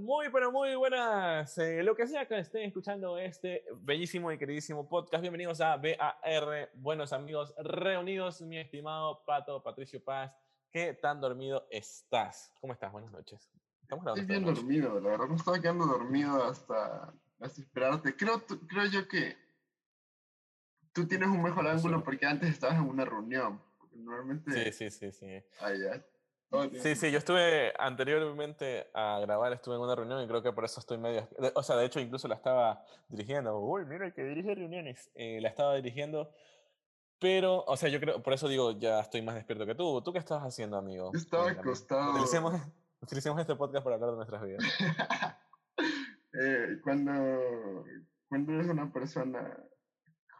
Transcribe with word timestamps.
Muy, 0.00 0.30
pero 0.30 0.50
muy 0.50 0.74
buenas. 0.76 1.58
Eh, 1.58 1.82
lo 1.82 1.94
que 1.94 2.06
sea 2.06 2.26
que 2.26 2.38
estén 2.38 2.62
escuchando 2.62 3.18
este 3.18 3.64
bellísimo 3.82 4.32
y 4.32 4.38
queridísimo 4.38 4.88
podcast, 4.88 5.20
bienvenidos 5.20 5.60
a 5.60 5.76
BAR, 5.76 6.70
buenos 6.74 7.12
amigos 7.12 7.54
reunidos, 7.58 8.40
mi 8.40 8.58
estimado 8.58 9.22
Pato 9.26 9.62
Patricio 9.62 10.02
Paz. 10.02 10.32
¿Qué 10.70 10.94
tan 10.94 11.20
dormido 11.20 11.66
estás? 11.70 12.50
¿Cómo 12.62 12.72
estás? 12.72 12.90
Buenas 12.90 13.12
noches. 13.12 13.52
Estoy 13.82 14.24
bien 14.24 14.44
dormido, 14.44 14.98
la 15.00 15.10
verdad 15.10 15.26
me 15.26 15.36
estaba 15.36 15.60
quedando 15.60 15.84
dormido 15.84 16.44
hasta, 16.44 17.12
hasta 17.38 17.60
esperarte. 17.60 18.16
Creo, 18.16 18.42
creo 18.68 18.86
yo 18.86 19.06
que 19.06 19.36
tú 20.94 21.06
tienes 21.06 21.28
un 21.28 21.42
mejor 21.42 21.68
ángulo 21.68 22.02
porque 22.02 22.24
antes 22.24 22.48
estabas 22.48 22.76
en 22.76 22.88
una 22.88 23.04
reunión. 23.04 23.60
Normalmente... 23.92 24.72
Sí, 24.72 24.90
sí, 24.90 24.90
sí, 24.90 25.12
sí. 25.12 25.44
Ah, 25.60 25.74
ya. 25.74 26.02
Sí, 26.82 26.96
sí, 26.96 27.12
yo 27.12 27.18
estuve 27.18 27.72
anteriormente 27.78 28.88
a 28.92 29.20
grabar, 29.20 29.52
estuve 29.52 29.76
en 29.76 29.82
una 29.82 29.94
reunión 29.94 30.22
y 30.22 30.26
creo 30.26 30.42
que 30.42 30.52
por 30.52 30.64
eso 30.64 30.80
estoy 30.80 30.98
medio... 30.98 31.28
O 31.54 31.62
sea, 31.62 31.76
de 31.76 31.84
hecho 31.84 32.00
incluso 32.00 32.26
la 32.26 32.34
estaba 32.34 32.84
dirigiendo. 33.08 33.56
Uy, 33.60 33.84
mira 33.84 34.10
que 34.12 34.24
dirige 34.24 34.56
reuniones. 34.56 35.10
Eh, 35.14 35.40
la 35.40 35.48
estaba 35.48 35.76
dirigiendo, 35.76 36.32
pero, 37.20 37.62
o 37.66 37.76
sea, 37.76 37.88
yo 37.88 38.00
creo, 38.00 38.22
por 38.22 38.32
eso 38.32 38.48
digo, 38.48 38.72
ya 38.72 38.98
estoy 39.00 39.22
más 39.22 39.34
despierto 39.36 39.66
que 39.66 39.74
tú. 39.74 40.02
¿Tú 40.02 40.12
qué 40.12 40.18
estabas 40.18 40.44
haciendo, 40.44 40.76
amigo? 40.76 41.12
Estaba 41.14 41.50
acostado. 41.50 42.12
Utilicemos, 42.12 42.54
utilicemos 43.00 43.40
este 43.40 43.54
podcast 43.54 43.84
para 43.84 43.96
hablar 43.96 44.10
de 44.10 44.16
nuestras 44.16 44.42
vidas. 44.42 44.64
eh, 46.32 46.80
cuando, 46.82 47.84
cuando 48.28 48.52
eres 48.54 48.68
una 48.68 48.90
persona 48.90 49.56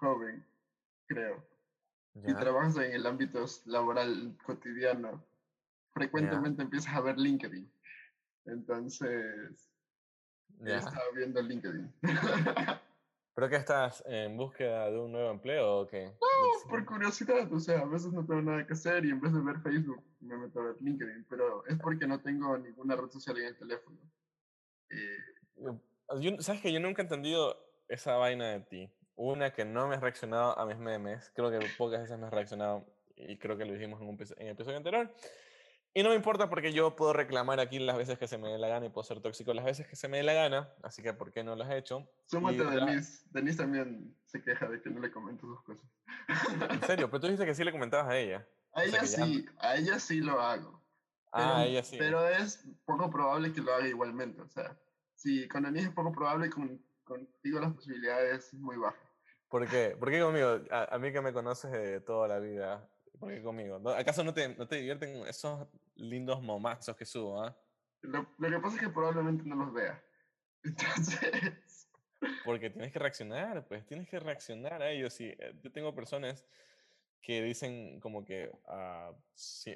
joven, 0.01 0.45
creo, 1.07 1.47
y 2.15 2.35
trabajas 2.35 2.77
en 2.79 2.93
el 2.93 3.07
ámbito 3.07 3.45
laboral 3.67 4.37
cotidiano, 4.45 5.25
frecuentemente 5.93 6.63
empiezas 6.63 6.95
a 6.95 7.01
ver 7.01 7.19
LinkedIn. 7.19 7.71
Entonces, 8.47 9.71
ya 10.59 10.79
estaba 10.79 11.05
viendo 11.15 11.41
LinkedIn. 11.43 11.93
¿Pero 13.35 13.49
que 13.49 13.57
estás 13.57 14.03
en 14.07 14.37
búsqueda 14.37 14.91
de 14.91 14.99
un 14.99 15.13
nuevo 15.13 15.31
empleo 15.31 15.81
o 15.81 15.87
qué? 15.87 16.07
No, 16.07 16.69
por 16.69 16.85
curiosidad, 16.85 17.51
o 17.53 17.61
sea, 17.61 17.81
a 17.81 17.87
veces 17.87 18.13
no 18.13 18.27
tengo 18.27 18.43
nada 18.43 18.67
que 18.67 18.73
hacer 18.73 19.05
y 19.05 19.11
en 19.11 19.21
vez 19.21 19.33
de 19.33 19.41
ver 19.41 19.61
Facebook 19.61 20.03
me 20.21 20.37
meto 20.37 20.61
a 20.61 20.65
ver 20.65 20.77
LinkedIn, 20.81 21.27
pero 21.29 21.65
es 21.67 21.79
porque 21.79 22.07
no 22.07 22.21
tengo 22.21 22.59
ninguna 22.59 22.97
red 22.97 23.09
social 23.11 23.39
en 23.39 23.47
el 23.47 23.57
teléfono. 23.57 23.99
Eh, 24.91 26.41
¿Sabes 26.41 26.61
que 26.61 26.73
yo 26.73 26.81
nunca 26.81 27.03
he 27.03 27.05
entendido 27.05 27.57
esa 27.89 28.17
vaina 28.17 28.49
de 28.49 28.61
ti? 28.61 28.93
Una 29.15 29.53
que 29.53 29.65
no 29.65 29.87
me 29.87 29.95
has 29.95 30.03
reaccionado 30.03 30.59
a 30.59 30.67
mis 30.67 30.79
memes, 30.79 31.31
creo 31.35 31.51
que 31.51 31.67
pocas 31.79 32.03
veces 32.03 32.19
me 32.19 32.27
has 32.27 32.33
reaccionado 32.33 32.85
y 33.17 33.39
creo 33.39 33.57
que 33.57 33.65
lo 33.65 33.73
dijimos 33.73 34.01
en 34.01 34.09
un 34.09 34.19
en 34.21 34.47
el 34.47 34.53
episodio 34.53 34.77
anterior. 34.77 35.11
Y 35.93 36.05
no 36.05 36.11
me 36.11 36.15
importa 36.15 36.49
porque 36.49 36.73
yo 36.73 36.95
puedo 36.95 37.13
reclamar 37.13 37.59
aquí 37.59 37.81
las 37.81 37.97
veces 37.97 38.17
que 38.17 38.29
se 38.29 38.39
me 38.39 38.49
dé 38.49 38.59
la 38.59 38.69
gana 38.69 38.87
y 38.87 38.91
puedo 38.91 39.05
ser 39.05 39.21
tóxico 39.21 39.53
las 39.53 39.65
veces 39.65 39.89
que 39.89 39.97
se 39.97 40.07
me 40.07 40.19
dé 40.19 40.23
la 40.23 40.35
gana, 40.35 40.73
así 40.83 41.03
que 41.03 41.13
¿por 41.13 41.33
qué 41.33 41.43
no 41.43 41.57
lo 41.57 41.65
has 41.65 41.73
hecho? 41.73 42.09
Súmate 42.27 42.63
a 42.63 42.71
Denise. 42.71 43.25
Denise 43.31 43.59
también 43.59 44.17
se 44.25 44.41
queja 44.41 44.69
de 44.69 44.81
que 44.81 44.89
no 44.89 45.01
le 45.01 45.11
comento 45.11 45.47
sus 45.47 45.61
cosas. 45.63 45.91
¿En 46.71 46.83
serio? 46.83 47.11
Pero 47.11 47.21
tú 47.21 47.27
dijiste 47.27 47.45
que 47.45 47.55
sí 47.57 47.65
le 47.65 47.73
comentabas 47.73 48.09
a 48.09 48.17
ella. 48.17 48.47
A 48.73 48.85
ella 48.85 49.05
sí, 49.05 49.47
a 49.59 49.77
ella 49.77 49.99
sí 49.99 50.21
lo 50.21 50.41
hago. 50.41 50.81
ah, 51.33 51.59
a 51.59 51.67
ella 51.67 51.83
sí. 51.83 51.97
Pero 51.99 52.25
es 52.29 52.65
poco 52.85 53.11
probable 53.11 53.53
que 53.53 53.61
lo 53.61 53.75
haga 53.75 53.89
igualmente. 53.89 54.43
O 54.43 54.49
sea, 54.49 54.79
si 55.17 55.49
con 55.49 55.65
Denise 55.65 55.89
es 55.89 55.95
poco 55.95 56.13
probable, 56.13 56.51
con, 56.51 56.81
contigo 57.03 57.59
las 57.59 57.73
posibilidades 57.73 58.47
es 58.47 58.55
muy 58.55 58.77
bajas. 58.77 59.11
¿Por 59.49 59.67
qué? 59.67 59.97
¿Por 59.99 60.09
qué 60.09 60.21
conmigo? 60.21 60.61
A, 60.71 60.95
a 60.95 60.99
mí 61.01 61.11
que 61.11 61.21
me 61.21 61.33
conoces 61.33 61.73
de 61.73 62.01
toda 62.01 62.29
la 62.29 62.39
vida, 62.39 62.89
¿Por 63.21 63.35
qué 63.35 63.43
conmigo? 63.43 63.77
¿Acaso 63.91 64.25
no 64.25 64.33
te, 64.33 64.49
no 64.57 64.67
te 64.67 64.77
divierten 64.77 65.27
esos 65.27 65.69
lindos 65.97 66.43
momazos 66.43 66.97
que 66.97 67.05
subo? 67.05 67.45
¿ah? 67.45 67.55
Lo, 68.01 68.27
lo, 68.39 68.51
que 68.51 68.59
pasa 68.59 68.77
es 68.77 68.81
que 68.81 68.89
probablemente 68.89 69.45
no 69.45 69.57
los 69.57 69.75
vea. 69.75 70.03
Entonces. 70.65 71.87
Porque 72.45 72.71
tienes 72.71 72.93
que 72.93 72.99
reaccionar, 72.99 73.67
pues 73.69 73.87
tienes 73.87 74.09
que 74.09 74.19
reaccionar 74.19 74.83
a 74.83 74.91
ellos. 74.91 75.21
Y 75.21 75.27
eh, 75.27 75.55
yo 75.63 75.71
tengo 75.71 75.95
personas 75.95 76.47
que 77.21 77.43
dicen 77.43 78.01
como 78.01 78.25
que 78.25 78.51
uh, 78.69 79.15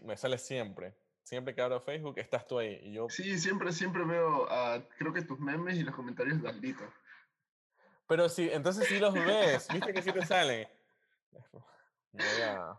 me 0.06 0.16
sale 0.16 0.38
siempre. 0.38 0.97
Siempre 1.22 1.54
que 1.54 1.60
abro 1.60 1.83
Facebook 1.83 2.19
estás 2.19 2.47
tú 2.47 2.59
ahí. 2.59 2.81
Y 2.83 2.93
yo... 2.94 3.09
Sí, 3.10 3.38
siempre, 3.38 3.72
siempre 3.72 4.04
veo, 4.04 4.44
uh, 4.44 4.83
creo 4.97 5.12
que 5.12 5.22
tus 5.22 5.38
memes 5.38 5.77
y 5.77 5.83
los 5.83 5.94
comentarios 5.94 6.41
de 6.41 6.49
Aldito. 6.49 6.84
Pero 8.09 8.28
sí, 8.31 8.49
entonces 8.50 8.88
sí 8.88 8.99
los 8.99 9.12
ves. 9.12 9.69
¿Viste 9.71 9.93
que 9.93 10.03
sí 10.03 10.12
te 10.12 10.25
salen? 10.25 10.66
Voy 12.12 12.43
a, 12.43 12.78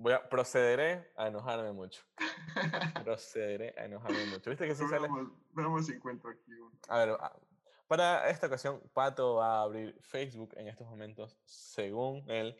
Voy 0.00 0.14
a, 0.14 0.26
procederé 0.26 1.12
a 1.14 1.28
enojarme 1.28 1.72
mucho. 1.72 2.02
procederé 3.04 3.74
a 3.76 3.84
enojarme 3.84 4.24
mucho. 4.26 4.48
¿Viste 4.48 4.66
que 4.66 4.74
sí 4.74 4.88
sale? 4.88 5.08
Veamos 5.52 5.84
si 5.84 5.92
encuentro 5.92 6.30
aquí 6.30 6.52
A 6.88 7.04
ver, 7.04 7.16
ah, 7.20 7.38
para 7.86 8.30
esta 8.30 8.46
ocasión, 8.46 8.80
Pato 8.94 9.34
va 9.34 9.58
a 9.58 9.62
abrir 9.62 9.94
Facebook 10.00 10.54
en 10.56 10.68
estos 10.68 10.88
momentos, 10.88 11.38
según 11.44 12.24
él. 12.30 12.56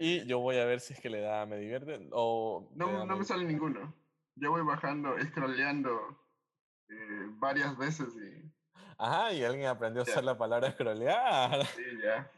Y 0.00 0.24
yo 0.26 0.38
voy 0.38 0.56
a 0.56 0.64
ver 0.64 0.80
si 0.80 0.94
es 0.94 1.00
que 1.00 1.10
le 1.10 1.20
da 1.20 1.44
me 1.44 1.58
divierte 1.58 2.08
o... 2.12 2.70
No, 2.74 3.04
no 3.04 3.16
me 3.18 3.24
sale 3.24 3.44
ninguno. 3.44 3.94
Yo 4.34 4.50
voy 4.50 4.62
bajando, 4.62 5.16
scrolleando 5.20 6.18
eh, 6.88 7.26
varias 7.32 7.76
veces 7.76 8.08
y... 8.16 8.50
Ajá, 8.96 9.34
y 9.34 9.44
alguien 9.44 9.66
aprendió 9.66 10.00
a 10.00 10.04
usar 10.04 10.24
la 10.24 10.38
palabra 10.38 10.72
scrollear. 10.72 11.66
Sí, 11.66 11.82
ya. 12.02 12.30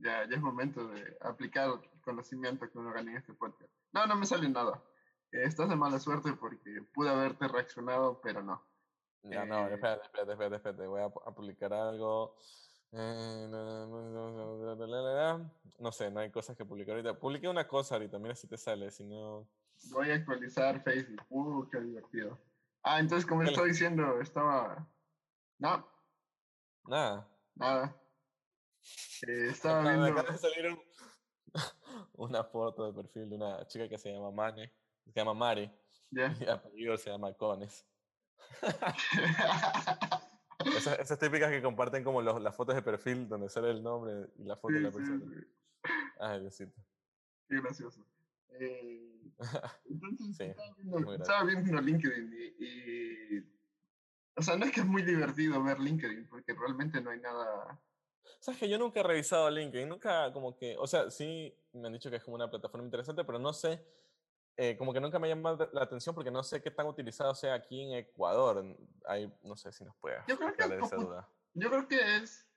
Ya, 0.00 0.28
ya 0.28 0.36
es 0.36 0.40
momento 0.40 0.86
de 0.88 1.16
aplicar 1.20 1.80
conocimiento 2.02 2.70
que 2.70 2.78
uno 2.78 2.92
gana 2.92 3.10
en 3.10 3.16
este 3.16 3.34
podcast. 3.34 3.70
No, 3.92 4.06
no 4.06 4.16
me 4.16 4.26
sale 4.26 4.48
nada. 4.48 4.82
estás 5.32 5.68
de 5.68 5.76
mala 5.76 5.98
suerte 5.98 6.32
porque 6.34 6.82
pude 6.94 7.10
haberte 7.10 7.48
reaccionado, 7.48 8.20
pero 8.20 8.42
no. 8.42 8.62
Ya, 9.22 9.44
no, 9.44 9.68
eh, 9.68 9.74
espérate, 9.74 10.04
espérate, 10.04 10.32
espérate, 10.32 10.56
espérate. 10.56 10.86
Voy 10.86 11.02
a, 11.02 11.10
publicar 11.10 11.72
algo. 11.72 12.36
no 15.78 15.92
sé, 15.92 16.10
no 16.10 16.20
hay 16.20 16.30
cosas 16.30 16.56
que 16.56 16.64
publicar 16.64 16.96
ahorita. 16.96 17.18
Publiqué 17.18 17.48
una 17.48 17.66
cosa 17.66 17.96
ahorita, 17.96 18.18
mira 18.18 18.34
si 18.34 18.46
te 18.46 18.56
sale, 18.56 18.90
si 18.90 19.04
no... 19.04 19.48
Voy 19.90 20.10
a 20.10 20.14
actualizar 20.14 20.82
Facebook. 20.82 21.24
Uh, 21.28 21.68
qué 21.70 21.80
divertido. 21.80 22.38
Ah, 22.82 23.00
entonces, 23.00 23.26
como 23.26 23.42
estoy 23.42 23.70
diciendo, 23.70 24.20
estaba... 24.20 24.88
No. 25.58 25.86
Nada. 26.84 27.28
Nada. 27.54 28.00
Eh, 29.26 29.48
estaba 29.50 29.82
viendo 29.82 30.24
una 32.14 32.44
foto 32.44 32.86
de 32.86 32.92
perfil 32.92 33.30
de 33.30 33.36
una 33.36 33.66
chica 33.66 33.88
que 33.88 33.98
se 33.98 34.12
llama 34.12 34.30
Mane, 34.30 34.72
se 35.04 35.12
llama 35.12 35.34
Mari, 35.34 35.70
y 36.10 36.20
el 36.20 36.50
apellido 36.50 36.96
se 36.96 37.10
llama 37.10 37.32
Cones. 37.34 37.86
esas, 40.76 40.98
esas, 41.00 41.18
típicas 41.18 41.50
que 41.50 41.62
comparten 41.62 42.04
como 42.04 42.22
los, 42.22 42.40
las 42.40 42.54
fotos 42.54 42.74
de 42.74 42.82
perfil 42.82 43.28
donde 43.28 43.48
sale 43.48 43.70
el 43.70 43.82
nombre 43.82 44.28
y 44.36 44.44
la 44.44 44.56
foto 44.56 44.74
de 44.74 44.80
la 44.80 44.90
persona. 44.90 45.24
Ay, 46.20 46.40
Diosito. 46.40 46.80
Qué 47.48 47.60
gracioso. 47.60 48.04
Eh, 48.50 49.32
entonces, 49.84 50.56
estaba, 51.18 51.44
viendo, 51.44 51.80
LinkedIn 51.80 52.32
y, 52.32 52.64
y, 52.64 53.46
O 54.36 54.42
sea, 54.42 54.56
no 54.56 54.64
es 54.64 54.72
que 54.72 54.80
es 54.80 54.86
muy 54.86 55.02
divertido 55.02 55.62
ver 55.62 55.78
LinkedIn, 55.78 56.28
porque 56.28 56.54
realmente 56.54 57.00
no 57.00 57.10
hay 57.10 57.20
nada 57.20 57.80
Sabes 58.40 58.60
que 58.60 58.68
yo 58.68 58.78
nunca 58.78 59.00
he 59.00 59.02
revisado 59.02 59.50
LinkedIn, 59.50 59.88
nunca 59.88 60.32
como 60.32 60.56
que, 60.56 60.76
o 60.78 60.86
sea, 60.86 61.10
sí 61.10 61.54
me 61.72 61.86
han 61.86 61.92
dicho 61.92 62.10
que 62.10 62.16
es 62.16 62.24
como 62.24 62.36
una 62.36 62.50
plataforma 62.50 62.84
interesante, 62.84 63.24
pero 63.24 63.38
no 63.38 63.52
sé, 63.52 63.84
eh, 64.56 64.76
como 64.76 64.92
que 64.92 65.00
nunca 65.00 65.18
me 65.18 65.28
ha 65.28 65.34
llamado 65.34 65.70
la 65.72 65.82
atención 65.82 66.14
porque 66.14 66.32
no 66.32 66.42
sé 66.42 66.60
qué 66.60 66.72
tan 66.72 66.86
utilizado 66.86 67.32
sea 67.34 67.54
aquí 67.54 67.80
en 67.80 67.92
Ecuador. 67.92 68.64
Ahí 69.06 69.32
no 69.44 69.56
sé 69.56 69.70
si 69.70 69.84
nos 69.84 69.94
puede 69.96 70.16
yo 70.26 70.36
creo 70.36 70.52
que 70.52 70.64
esa 70.64 70.96
duda. 70.96 71.28
Yo 71.54 71.68
creo 71.70 71.86
que 71.86 72.16
es 72.16 72.48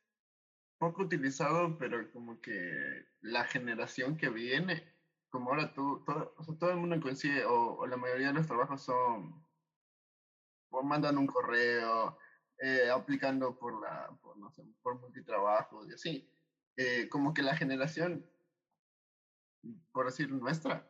poco 0.80 1.04
utilizado, 1.04 1.78
pero 1.78 2.12
como 2.12 2.42
que 2.42 3.06
la 3.22 3.44
generación 3.44 4.18
que 4.18 4.30
viene, 4.30 4.84
como 5.30 5.52
ahora 5.52 5.74
tú, 5.74 6.04
todo, 6.04 6.34
o 6.38 6.44
sea, 6.44 6.58
todo 6.58 6.72
el 6.72 6.78
mundo 6.78 7.00
coincide, 7.00 7.46
o, 7.46 7.78
o, 7.78 7.86
la 7.86 7.98
mayoría 7.98 8.30
de 8.30 8.34
los 8.34 8.48
trabajos 8.48 8.82
son, 8.82 9.46
o 10.72 10.82
mandan 10.82 11.20
un 11.20 11.28
correo, 11.28 12.18
eh, 12.62 12.92
aplicando 12.92 13.58
por 13.58 13.82
la, 13.82 14.08
por, 14.22 14.38
no 14.38 14.52
sé, 14.52 14.64
por 14.84 15.00
multitrabajo 15.00 15.84
y 15.88 15.94
así. 15.94 16.30
Eh, 16.78 17.10
como 17.10 17.34
que 17.34 17.42
la 17.42 17.56
generación, 17.56 18.24
por 19.92 20.06
decir 20.06 20.32
nuestra, 20.32 20.88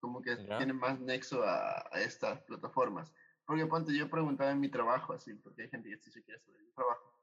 como 0.00 0.20
que 0.20 0.36
tiene 0.36 0.74
más 0.74 1.00
nexo 1.00 1.42
a, 1.42 1.88
estas 1.94 2.42
plataformas. 2.42 3.10
Porque 3.46 3.66
ponte, 3.66 3.96
yo 3.96 4.10
preguntaba 4.10 4.50
en 4.50 4.60
mi 4.60 4.68
trabajo, 4.68 5.14
así, 5.14 5.32
porque 5.34 5.62
hay 5.62 5.70
gente 5.70 5.88
que 5.88 5.96
sí 5.96 6.10
se 6.10 6.22
quiere 6.22 6.40
saber 6.40 6.62
mi 6.62 6.72
trabajo. 6.72 7.18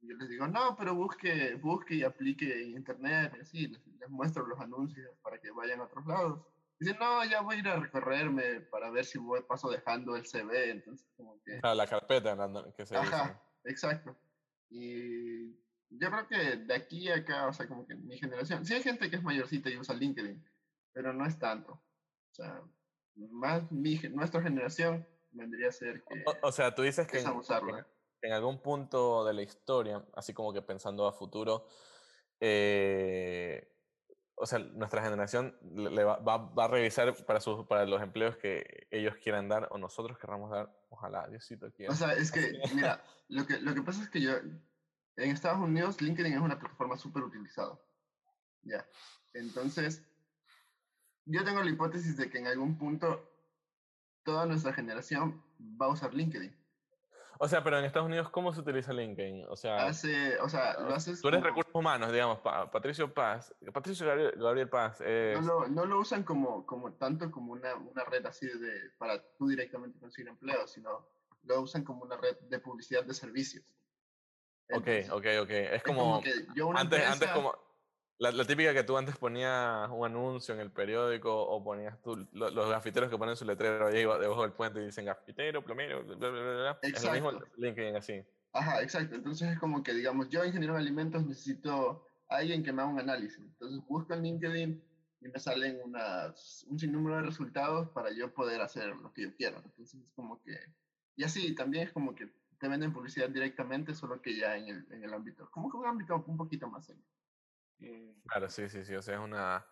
Y 0.00 0.08
yo 0.08 0.16
les 0.16 0.30
digo, 0.30 0.48
no, 0.48 0.74
pero 0.74 0.94
busque, 0.94 1.54
busque 1.56 1.96
y 1.96 2.04
aplique 2.04 2.62
en 2.62 2.76
internet, 2.76 3.34
y 3.36 3.40
así, 3.40 3.66
les, 3.68 4.08
muestro 4.08 4.46
los 4.46 4.58
anuncios 4.60 5.14
para 5.22 5.38
que 5.38 5.50
vayan 5.50 5.80
a 5.80 5.84
otros 5.84 6.06
lados. 6.06 6.40
Dicen, 6.82 6.98
no, 6.98 7.24
ya 7.24 7.42
voy 7.42 7.54
a 7.54 7.58
ir 7.60 7.68
a 7.68 7.76
recorrerme 7.76 8.60
para 8.62 8.90
ver 8.90 9.04
si 9.04 9.16
voy, 9.16 9.40
paso 9.42 9.70
dejando 9.70 10.16
el 10.16 10.26
CV, 10.26 10.70
entonces 10.70 11.08
como 11.16 11.40
que... 11.44 11.60
Ah, 11.62 11.76
la 11.76 11.86
carpeta 11.86 12.36
que 12.76 12.84
se 12.84 12.96
Ajá, 12.96 13.40
exacto. 13.62 14.16
Y 14.68 15.52
yo 15.90 16.10
creo 16.10 16.26
que 16.26 16.56
de 16.56 16.74
aquí 16.74 17.08
a 17.08 17.18
acá, 17.18 17.46
o 17.46 17.52
sea, 17.52 17.68
como 17.68 17.86
que 17.86 17.94
mi 17.94 18.18
generación, 18.18 18.66
sí 18.66 18.74
hay 18.74 18.82
gente 18.82 19.08
que 19.08 19.14
es 19.14 19.22
mayorcita 19.22 19.70
y 19.70 19.78
usa 19.78 19.94
LinkedIn, 19.94 20.44
pero 20.92 21.12
no 21.12 21.24
es 21.24 21.38
tanto. 21.38 21.74
O 21.74 22.34
sea, 22.34 22.60
más 23.14 23.70
mi, 23.70 23.96
nuestra 24.10 24.42
generación 24.42 25.06
vendría 25.30 25.68
a 25.68 25.72
ser 25.72 26.02
que... 26.02 26.24
O, 26.42 26.50
sea, 26.50 26.74
tú 26.74 26.82
dices 26.82 27.06
que 27.06 27.20
en, 27.20 27.28
en, 28.22 28.32
algún 28.32 28.60
punto 28.60 29.24
de 29.24 29.34
la 29.34 29.42
historia, 29.42 30.04
así 30.14 30.34
como 30.34 30.52
que 30.52 30.62
pensando 30.62 31.06
a 31.06 31.12
futuro, 31.12 31.68
eh, 32.40 33.72
o 34.42 34.46
sea, 34.46 34.58
nuestra 34.58 35.04
generación 35.04 35.56
le 35.72 36.02
va, 36.02 36.16
va, 36.18 36.64
a 36.64 36.66
revisar 36.66 37.14
para, 37.24 37.40
sus, 37.40 37.64
para 37.68 37.86
los 37.86 38.02
empleos 38.02 38.36
que 38.36 38.88
ellos 38.90 39.14
quieran 39.22 39.48
dar 39.48 39.68
o 39.70 39.78
nosotros 39.78 40.18
querramos 40.18 40.50
dar. 40.50 40.68
Ojalá, 40.88 41.28
Diosito 41.28 41.70
quiera. 41.70 41.92
O 41.92 41.94
sea, 41.94 42.12
es 42.14 42.32
que, 42.32 42.60
mira, 42.74 43.00
lo 43.28 43.46
que, 43.46 43.60
lo 43.60 43.72
que 43.72 43.82
pasa 43.82 44.02
es 44.02 44.10
que 44.10 44.20
yo, 44.20 44.32
en 44.32 45.30
Estados 45.30 45.60
Unidos, 45.60 46.02
LinkedIn 46.02 46.32
es 46.32 46.40
una 46.40 46.58
plataforma 46.58 46.96
súper 46.98 47.22
utilizada. 47.22 47.78
Ya. 48.62 48.84
Entonces, 49.32 50.02
yo 51.24 51.44
tengo 51.44 51.62
la 51.62 51.70
hipótesis 51.70 52.16
de 52.16 52.28
que 52.28 52.38
en 52.38 52.48
algún 52.48 52.76
punto 52.76 53.30
toda 54.24 54.44
nuestra 54.44 54.72
generación 54.72 55.40
va 55.80 55.86
a 55.86 55.90
usar 55.90 56.14
LinkedIn. 56.14 56.52
O 57.44 57.48
sea, 57.48 57.64
pero 57.64 57.76
en 57.76 57.84
Estados 57.84 58.06
Unidos, 58.06 58.30
¿cómo 58.30 58.54
se 58.54 58.60
utiliza 58.60 58.92
LinkedIn? 58.92 59.46
O 59.48 59.56
sea, 59.56 59.86
Hace, 59.86 60.38
o 60.38 60.48
sea 60.48 60.78
lo 60.78 60.94
haces 60.94 61.20
tú 61.20 61.26
eres 61.26 61.42
recursos 61.42 61.74
humanos, 61.74 62.12
digamos, 62.12 62.38
Patricio 62.38 63.12
Paz, 63.12 63.52
Patricio 63.72 64.06
Gabriel, 64.06 64.68
Paz. 64.68 65.00
No, 65.00 65.40
lo, 65.40 65.66
no, 65.66 65.84
lo, 65.84 65.98
usan 65.98 66.22
como, 66.22 66.64
como 66.64 66.92
tanto 66.92 67.32
como 67.32 67.52
una, 67.52 67.74
una 67.74 68.04
red 68.04 68.24
así 68.26 68.46
de, 68.46 68.90
para 68.96 69.20
tú 69.36 69.48
directamente 69.48 69.98
conseguir 69.98 70.28
empleo, 70.28 70.68
sino 70.68 71.04
lo 71.42 71.62
usan 71.62 71.82
como 71.82 72.04
una 72.04 72.16
red 72.16 72.38
de 72.42 72.60
publicidad 72.60 73.02
de 73.02 73.12
servicios. 73.12 73.64
ok, 74.72 74.88
ok, 75.10 75.26
ok. 75.42 75.50
Es 75.50 75.82
como, 75.82 76.22
que 76.22 76.46
yo 76.54 76.70
antes, 76.76 77.04
antes 77.04 77.28
como 77.30 77.56
la, 78.18 78.30
la, 78.30 78.44
típica 78.44 78.72
que 78.72 78.84
tú 78.84 78.96
antes 78.96 79.16
ponías 79.16 79.88
un 79.90 80.06
anuncio 80.06 80.54
en 80.54 80.60
el 80.60 80.70
periódico 80.70 81.34
o 81.34 81.62
ponías 81.62 82.00
tú, 82.02 82.28
los, 82.32 82.68
gafiteros 82.68 83.10
que 83.10 83.18
ponen 83.18 83.36
su 83.36 83.44
letrero 83.44 83.86
ahí 83.86 84.04
debajo 84.04 84.42
del 84.42 84.52
puente 84.52 84.80
y 84.80 84.86
dicen 84.86 85.06
gafitero, 85.06 85.64
plomero, 85.64 86.04
bla, 86.04 86.16
bla, 86.16 86.30
bla, 86.30 86.78
Exacto. 86.82 86.96
Es 86.96 87.04
lo 87.04 87.32
mismo 87.32 87.46
LinkedIn 87.56 87.96
así. 87.96 88.22
Ajá, 88.52 88.82
exacto. 88.82 89.16
Entonces 89.16 89.50
es 89.50 89.58
como 89.58 89.82
que, 89.82 89.94
digamos, 89.94 90.28
yo 90.28 90.44
ingeniero 90.44 90.74
de 90.74 90.80
alimentos 90.80 91.26
necesito 91.26 92.06
a 92.28 92.36
alguien 92.36 92.62
que 92.62 92.72
me 92.72 92.82
haga 92.82 92.90
un 92.90 93.00
análisis. 93.00 93.38
Entonces 93.38 93.80
busco 93.88 94.14
en 94.14 94.22
LinkedIn 94.22 94.82
y 95.22 95.28
me 95.28 95.38
salen 95.38 95.80
unas, 95.84 96.64
un 96.68 96.78
sinnúmero 96.78 97.16
de 97.16 97.22
resultados 97.22 97.88
para 97.90 98.12
yo 98.12 98.32
poder 98.32 98.60
hacer 98.60 98.94
lo 98.96 99.12
que 99.12 99.22
yo 99.22 99.36
quiero. 99.36 99.62
Entonces 99.64 100.00
es 100.00 100.12
como 100.14 100.40
que... 100.42 100.58
Y 101.16 101.24
así 101.24 101.54
también 101.54 101.88
es 101.88 101.92
como 101.92 102.14
que 102.14 102.28
te 102.58 102.68
venden 102.68 102.92
publicidad 102.92 103.28
directamente, 103.28 103.94
solo 103.94 104.22
que 104.22 104.36
ya 104.36 104.56
en 104.56 104.68
el, 104.68 104.86
en 104.92 105.02
el 105.02 105.12
ámbito, 105.12 105.50
como 105.50 105.70
que 105.70 105.76
un 105.76 105.86
ámbito 105.86 106.22
un 106.26 106.36
poquito 106.36 106.68
más 106.68 106.86
serio. 106.86 107.02
Eh, 107.82 108.14
claro, 108.26 108.48
sí, 108.48 108.68
sí, 108.68 108.84
sí. 108.84 108.94
O 108.94 109.02
sea, 109.02 109.14
es 109.14 109.20
una 109.20 109.66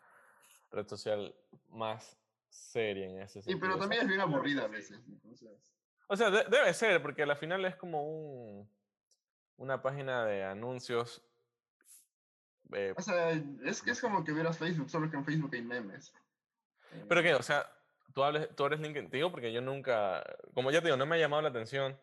red 0.71 0.87
social 0.87 1.35
más 1.69 2.19
seria 2.49 3.07
en 3.07 3.21
ese 3.21 3.43
sentido. 3.43 3.57
Sí, 3.57 3.61
pero 3.61 3.79
también 3.79 4.03
es 4.03 4.09
bien 4.09 4.21
aburrida 4.21 4.65
a 4.65 4.69
veces. 4.69 5.01
O 6.09 6.17
sea, 6.17 6.31
debe 6.31 6.75
ser, 6.75 7.01
porque 7.01 7.23
al 7.23 7.37
final 7.37 7.65
es 7.65 7.77
como 7.77 8.05
un, 8.05 8.69
una 9.57 9.81
página 9.81 10.25
de 10.25 10.45
anuncios. 10.45 11.23
Eh, 12.73 12.95
o 12.97 13.03
sea, 13.03 13.31
es 13.65 13.83
que 13.83 13.93
es 13.93 14.01
como 14.01 14.25
que 14.25 14.33
vieras 14.33 14.59
Facebook, 14.59 14.91
solo 14.91 15.11
que 15.11 15.17
en 15.17 15.25
Facebook 15.25 15.51
hay 15.53 15.62
memes. 15.62 16.12
¿Pero 17.09 17.23
qué? 17.23 17.35
O 17.35 17.43
sea, 17.43 17.71
tú, 18.15 18.23
hables, 18.25 18.49
tú 18.57 18.67
eres 18.67 18.81
LinkedIn. 18.81 19.11
Te 19.11 19.19
digo 19.19 19.31
porque 19.31 19.53
yo 19.53 19.61
nunca, 19.61 20.25
como 20.55 20.71
ya 20.71 20.81
te 20.81 20.87
digo, 20.87 20.97
no 20.97 21.07
me 21.07 21.17
ha 21.17 21.21
llamado 21.21 21.43
la 21.43 21.51
atención. 21.51 21.99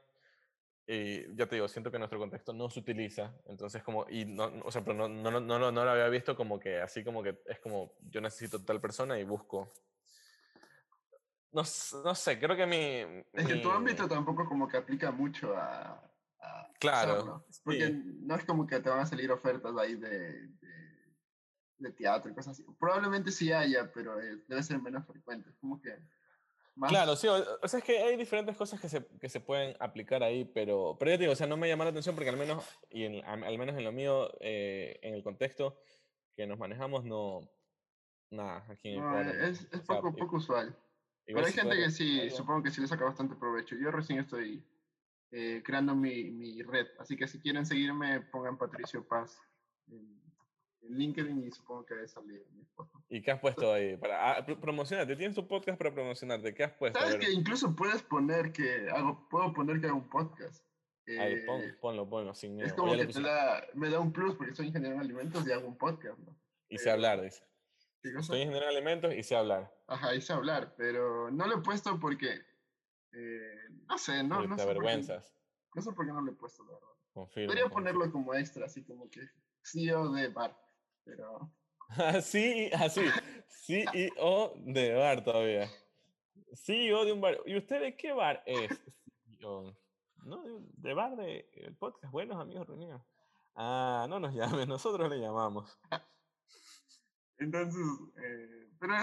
Y 0.89 1.35
ya 1.35 1.45
te 1.45 1.55
digo, 1.55 1.67
siento 1.67 1.91
que 1.91 1.99
nuestro 1.99 2.17
contexto 2.17 2.53
no 2.53 2.69
se 2.69 2.79
utiliza, 2.79 3.35
entonces 3.45 3.83
como, 3.83 4.05
y 4.09 4.23
no, 4.23 4.45
o 4.63 4.71
sea, 4.71 4.85
pero 4.85 4.95
no, 4.95 5.09
no, 5.09 5.29
no, 5.29 5.41
no, 5.41 5.69
no 5.69 5.83
lo 5.83 5.91
había 5.91 6.07
visto 6.07 6.33
como 6.33 6.57
que 6.57 6.79
así 6.79 7.03
como 7.03 7.21
que 7.21 7.41
es 7.45 7.59
como 7.59 7.91
yo 8.09 8.21
necesito 8.21 8.63
tal 8.63 8.79
persona 8.79 9.19
y 9.19 9.25
busco. 9.25 9.73
No, 11.51 11.63
no 12.03 12.15
sé, 12.15 12.39
creo 12.39 12.55
que 12.55 12.65
mi... 12.65 13.23
Es 13.33 13.47
que 13.47 13.55
tu 13.55 13.69
ámbito 13.69 14.07
tampoco 14.07 14.45
como 14.45 14.65
que 14.65 14.77
aplica 14.77 15.11
mucho 15.11 15.57
a... 15.57 16.01
claro. 16.79 17.45
Porque 17.65 17.89
no 18.21 18.35
es 18.35 18.45
como 18.45 18.65
que 18.65 18.79
te 18.79 18.89
van 18.89 18.99
a 18.99 19.05
salir 19.05 19.29
ofertas 19.29 19.75
ahí 19.77 19.95
de, 19.95 20.49
de, 21.79 21.91
teatro 21.91 22.31
y 22.31 22.33
cosas 22.33 22.53
así. 22.53 22.65
Probablemente 22.79 23.31
sí 23.31 23.51
haya, 23.51 23.91
pero 23.91 24.21
eh, 24.21 24.41
debe 24.47 24.63
ser 24.63 24.81
menos 24.81 25.05
frecuente. 25.05 25.51
Como 25.59 25.81
que... 25.81 25.97
Claro, 26.88 27.15
sí, 27.15 27.27
o, 27.27 27.68
sea, 27.68 27.79
es 27.79 27.83
que 27.83 27.97
hay 27.97 28.18
diferentes 28.18 28.56
cosas 28.56 28.79
que 28.79 28.89
se, 28.89 29.06
que 29.19 29.29
se 29.29 29.39
pueden 29.39 29.75
aplicar 29.79 30.21
ahí, 30.21 30.45
pero, 30.45 30.95
pero 31.00 31.12
ya 31.12 31.18
te 31.18 31.24
digo, 31.24 31.33
o 31.33 31.35
sea, 31.35 31.47
no 31.47 31.57
me 31.57 31.68
llama 31.68 31.85
la 31.85 31.89
atención 31.89 32.15
porque 32.15 32.29
al 32.29 32.38
menos, 32.38 32.63
y 32.89 33.06
al 33.21 33.57
menos 33.57 33.75
en 33.75 33.83
lo 33.83 33.91
mío, 33.91 34.29
eh, 34.39 35.00
en 35.01 35.13
el 35.13 35.24
contexto 35.24 35.79
que 36.35 36.45
nos 36.45 36.59
manejamos, 36.59 37.03
no, 37.03 37.50
nada, 38.29 38.65
aquí 38.69 38.89
en 38.89 39.03
el 39.03 39.41
Es, 39.41 39.68
es 39.71 39.81
poco, 39.81 40.15
poco 40.15 40.38
usual. 40.38 40.77
Pero 41.25 41.45
hay 41.45 41.51
gente 41.51 41.75
que 41.75 41.91
sí, 41.91 42.29
supongo 42.29 42.63
que 42.63 42.71
sí 42.71 42.80
le 42.80 42.88
saca 42.88 43.03
bastante 43.03 43.35
provecho. 43.35 43.75
Yo 43.75 43.91
recién 43.91 44.19
estoy 44.19 44.63
eh, 45.31 45.62
creando 45.65 45.94
mi, 45.94 46.31
mi, 46.31 46.62
red, 46.62 46.88
así 47.00 47.18
que 47.18 47.27
si 47.27 47.39
quieren 47.39 47.65
seguirme, 47.65 48.21
pongan 48.21 48.57
Patricio 48.57 49.06
Paz 49.06 49.41
en 49.88 50.21
LinkedIn 50.89 51.43
y 51.43 51.51
supongo 51.51 51.85
que 51.85 52.07
salir 52.07 52.45
mi 52.51 52.65
¿Y 53.09 53.21
qué 53.21 53.31
has 53.31 53.39
puesto 53.39 53.73
ahí? 53.73 53.97
Para 53.97 54.37
ah, 54.37 54.45
promocionarte, 54.45 55.15
tienes 55.15 55.35
tu 55.35 55.47
podcast 55.47 55.77
para 55.77 55.93
promocionarte, 55.93 56.53
¿qué 56.53 56.63
has 56.63 56.73
puesto? 56.73 56.99
Sabes 56.99 57.17
que 57.17 57.31
incluso 57.31 57.75
puedes 57.75 58.01
poner 58.03 58.51
que 58.51 58.89
hago, 58.89 59.27
puedo 59.29 59.53
poner 59.53 59.79
que 59.79 59.87
hago 59.87 59.97
un 59.97 60.09
podcast. 60.09 60.65
Eh, 61.05 61.45
ponlo, 61.79 62.09
ponlo, 62.09 62.35
sin 62.35 62.55
miedo. 62.55 62.67
Es 62.67 62.73
como 62.73 62.93
que 62.93 63.05
te 63.05 63.21
da, 63.21 63.65
me 63.73 63.89
da 63.89 63.99
un 63.99 64.11
plus 64.11 64.35
porque 64.35 64.53
soy 64.53 64.67
ingeniero 64.67 64.95
en 64.95 65.01
alimentos 65.01 65.47
y 65.47 65.51
hago 65.53 65.67
un 65.67 65.77
podcast, 65.77 66.19
¿no? 66.19 66.37
Y 66.67 66.77
sé 66.77 66.91
hablar, 66.91 67.21
dice. 67.21 67.45
Soy 68.21 68.41
ingeniero 68.41 68.65
en 68.65 68.75
alimentos 68.75 69.13
y 69.13 69.23
sé 69.23 69.35
hablar. 69.37 69.73
Ajá, 69.87 70.13
y 70.13 70.21
sé 70.21 70.33
hablar, 70.33 70.75
pero 70.77 71.31
no 71.31 71.47
lo 71.47 71.59
he 71.59 71.61
puesto 71.61 71.97
porque, 71.97 72.41
eh, 73.13 73.55
no 73.87 73.97
sé, 73.97 74.21
no, 74.23 74.45
no 74.45 74.55
te 74.57 74.63
sé 74.63 74.69
avergüenzas. 74.69 75.33
no 75.73 75.81
sé 75.81 75.93
por 75.93 76.05
qué 76.05 76.11
no 76.11 76.21
lo 76.21 76.31
he 76.31 76.35
puesto, 76.35 76.65
la 76.65 76.73
verdad. 76.73 76.87
Confirmo, 77.13 77.47
Podría 77.47 77.69
ponerlo 77.69 78.11
como 78.11 78.33
extra, 78.35 78.65
así 78.65 78.83
como 78.83 79.09
que 79.09 79.21
CEO 79.63 80.11
de 80.11 80.27
bar 80.27 80.57
pero... 81.07 81.51
Así, 81.89 82.69
así. 82.74 83.01
CEO 83.48 84.54
de 84.57 84.94
bar 84.94 85.24
todavía. 85.24 85.69
CEO 86.54 87.06
de 87.06 87.13
un 87.13 87.21
bar. 87.21 87.38
¿Y 87.45 87.57
usted 87.57 87.80
de 87.80 87.95
qué 87.95 88.12
bar 88.12 88.44
es? 88.45 88.69
No, 89.39 89.74
de 90.44 90.94
bar 90.94 91.15
de 91.15 91.50
el 91.54 91.74
podcast. 91.77 92.12
Buenos 92.12 92.42
amigos 92.42 92.68
reunidos. 92.68 93.02
Ah, 93.56 94.06
no 94.09 94.19
nos 94.19 94.33
llamen, 94.35 94.68
nosotros 94.68 95.09
le 95.09 95.19
llamamos. 95.19 95.80
Entonces, 97.37 97.85
eh, 98.18 98.69
pero 98.80 98.94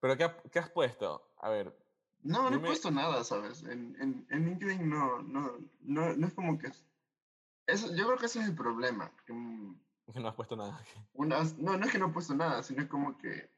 pero 0.00 0.16
¿qué, 0.16 0.30
¿qué, 0.50 0.58
has 0.58 0.70
puesto? 0.70 1.30
A 1.36 1.50
ver. 1.50 1.76
No, 2.22 2.48
no 2.48 2.56
he 2.56 2.60
puesto 2.60 2.90
nada, 2.90 3.22
¿sabes? 3.22 3.62
En, 3.64 3.96
en, 4.00 4.26
en 4.30 4.46
LinkedIn 4.46 4.88
no, 4.88 5.22
no, 5.22 5.58
no, 5.80 6.14
no, 6.14 6.26
es 6.26 6.32
como 6.34 6.58
que... 6.58 6.72
Eso, 7.66 7.94
yo 7.94 8.06
creo 8.06 8.18
que 8.18 8.26
ese 8.26 8.40
es 8.40 8.48
el 8.48 8.54
problema. 8.54 9.12
Que, 9.26 9.32
mm, 9.32 9.78
que 10.12 10.20
no 10.20 10.28
has 10.28 10.34
puesto 10.34 10.56
nada. 10.56 10.82
no, 11.14 11.26
no 11.26 11.84
es 11.84 11.92
que 11.92 11.98
no 11.98 12.08
he 12.08 12.12
puesto 12.12 12.34
nada, 12.34 12.62
sino 12.62 12.82
es 12.82 12.88
como 12.88 13.16
que. 13.18 13.50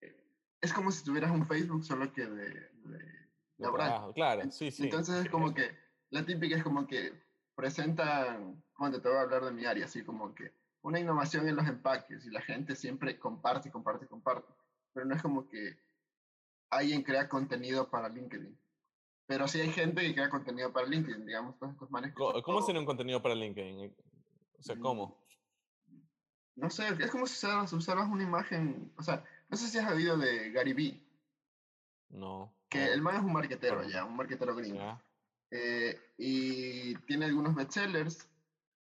Eh, 0.00 0.16
es 0.60 0.72
como 0.72 0.90
si 0.90 1.04
tuvieras 1.04 1.30
un 1.30 1.46
Facebook, 1.46 1.84
solo 1.84 2.12
que 2.12 2.26
de. 2.26 2.70
de, 2.84 4.12
claro, 4.14 4.50
sí, 4.50 4.70
sí. 4.70 4.84
Entonces 4.84 5.24
es 5.24 5.30
como 5.30 5.54
que. 5.54 5.70
La 6.10 6.24
típica 6.24 6.56
es 6.56 6.62
como 6.62 6.86
que 6.86 7.12
presentan. 7.54 8.62
Cuando 8.76 9.00
te 9.00 9.08
voy 9.08 9.18
a 9.18 9.22
hablar 9.22 9.44
de 9.44 9.52
mi 9.52 9.64
área, 9.64 9.84
así 9.84 10.04
como 10.04 10.34
que. 10.34 10.52
Una 10.82 10.98
innovación 10.98 11.46
en 11.46 11.54
los 11.54 11.68
empaques 11.68 12.26
y 12.26 12.30
la 12.30 12.40
gente 12.40 12.74
siempre 12.74 13.16
comparte, 13.16 13.70
comparte, 13.70 14.08
comparte. 14.08 14.52
Pero 14.92 15.06
no 15.06 15.14
es 15.14 15.22
como 15.22 15.48
que 15.48 15.78
alguien 16.70 17.04
crea 17.04 17.28
contenido 17.28 17.88
para 17.88 18.08
LinkedIn. 18.08 18.58
Pero 19.26 19.46
sí 19.46 19.60
hay 19.60 19.70
gente 19.70 20.02
que 20.02 20.14
crea 20.14 20.28
contenido 20.28 20.72
para 20.72 20.88
LinkedIn, 20.88 21.24
digamos, 21.24 21.56
todos 21.58 21.74
estos 21.74 21.90
manes. 21.90 22.12
¿Cómo, 22.14 22.42
¿cómo 22.42 22.66
un 22.66 22.84
contenido 22.84 23.22
para 23.22 23.36
LinkedIn? 23.36 23.94
O 24.58 24.62
sea, 24.62 24.76
¿cómo? 24.78 25.21
No 26.54 26.70
sé, 26.70 26.88
es 26.88 27.10
como 27.10 27.26
si 27.26 27.46
usaras, 27.46 28.08
una 28.08 28.22
imagen. 28.22 28.92
O 28.96 29.02
sea, 29.02 29.24
no 29.48 29.56
sé 29.56 29.68
si 29.68 29.78
has 29.78 29.90
oído 29.90 30.16
de 30.16 30.50
Gary 30.50 30.72
Vee. 30.72 31.02
No. 32.10 32.52
Que 32.68 32.92
el 32.92 33.02
man 33.02 33.16
es 33.16 33.22
un 33.22 33.32
marquetero 33.32 33.82
ya, 33.84 34.04
un 34.04 34.16
marquetero 34.16 34.54
gringo. 34.54 35.00
Eh, 35.50 35.98
y 36.18 36.94
tiene 37.06 37.26
algunos 37.26 37.54
bestsellers. 37.54 38.28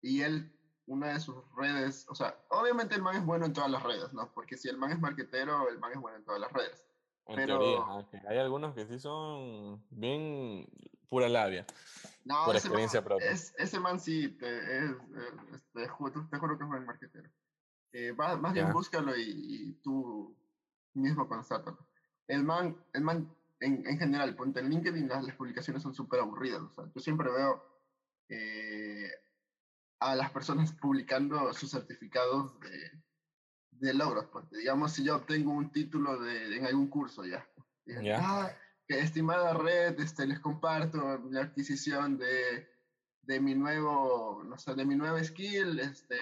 Y 0.02 0.22
él, 0.22 0.52
una 0.86 1.12
de 1.12 1.20
sus 1.20 1.36
redes. 1.56 2.06
O 2.08 2.14
sea, 2.14 2.36
obviamente 2.48 2.94
el 2.94 3.02
man 3.02 3.16
es 3.16 3.24
bueno 3.24 3.46
en 3.46 3.52
todas 3.52 3.70
las 3.70 3.82
redes, 3.82 4.12
¿no? 4.12 4.32
Porque 4.32 4.56
si 4.56 4.68
el 4.68 4.76
man 4.76 4.92
es 4.92 5.00
marquetero, 5.00 5.68
el 5.68 5.78
man 5.78 5.92
es 5.92 6.00
bueno 6.00 6.18
en 6.18 6.24
todas 6.24 6.40
las 6.40 6.52
redes. 6.52 6.84
En 7.26 7.36
pero... 7.36 7.58
teoría, 7.58 8.08
hay 8.28 8.38
algunos 8.38 8.74
que 8.74 8.86
sí 8.86 8.98
son 8.98 9.84
bien 9.90 10.66
pura 11.08 11.28
labia. 11.28 11.66
No, 12.24 12.44
por 12.44 12.56
experiencia 12.56 13.04
propia. 13.04 13.30
ese 13.30 13.80
man 13.80 14.00
sí, 14.00 14.28
te, 14.28 14.78
es, 14.78 14.92
te, 15.72 15.88
juro, 15.88 16.26
te 16.30 16.38
juro 16.38 16.56
que 16.56 16.64
es 16.64 16.70
buen 16.70 16.86
marquetero. 16.86 17.28
Eh, 17.92 18.12
más 18.12 18.52
bien 18.52 18.72
búscalo 18.72 19.16
y, 19.16 19.78
tú 19.82 20.36
mismo 20.94 21.28
constátalo. 21.28 21.78
El 22.26 22.44
man, 22.44 22.76
el 22.92 23.02
man 23.02 23.34
en, 23.60 23.86
en 23.86 23.98
general, 23.98 24.36
ponte 24.36 24.60
en 24.60 24.70
LinkedIn, 24.70 25.08
las, 25.08 25.24
las 25.24 25.36
publicaciones 25.36 25.82
son 25.82 25.94
súper 25.94 26.20
aburridas. 26.20 26.62
O 26.62 26.70
sea, 26.70 26.84
yo 26.94 27.00
siempre 27.00 27.30
veo 27.30 27.62
eh, 28.28 29.10
a 30.00 30.14
las 30.14 30.30
personas 30.30 30.72
publicando 30.72 31.52
sus 31.52 31.70
certificados 31.70 32.58
de, 32.60 32.90
de 33.72 33.94
logros. 33.94 34.28
Digamos, 34.50 34.92
si 34.92 35.04
yo 35.04 35.16
obtengo 35.16 35.52
un 35.52 35.72
título 35.72 36.18
de, 36.18 36.56
en 36.56 36.66
algún 36.66 36.88
curso 36.88 37.24
ya, 37.24 37.46
ya. 37.86 38.18
Ah, 38.20 38.56
que 38.86 38.98
estimada 39.00 39.54
red, 39.54 39.98
este, 40.00 40.26
les 40.26 40.40
comparto 40.40 41.18
la 41.30 41.42
adquisición 41.42 42.18
de, 42.18 42.68
de 43.22 43.40
mi 43.40 43.54
nuevo, 43.54 44.42
no 44.44 44.58
sé, 44.58 44.74
de 44.74 44.84
mi 44.84 44.96
nuevo 44.96 45.22
skill, 45.22 45.78
este, 45.80 46.16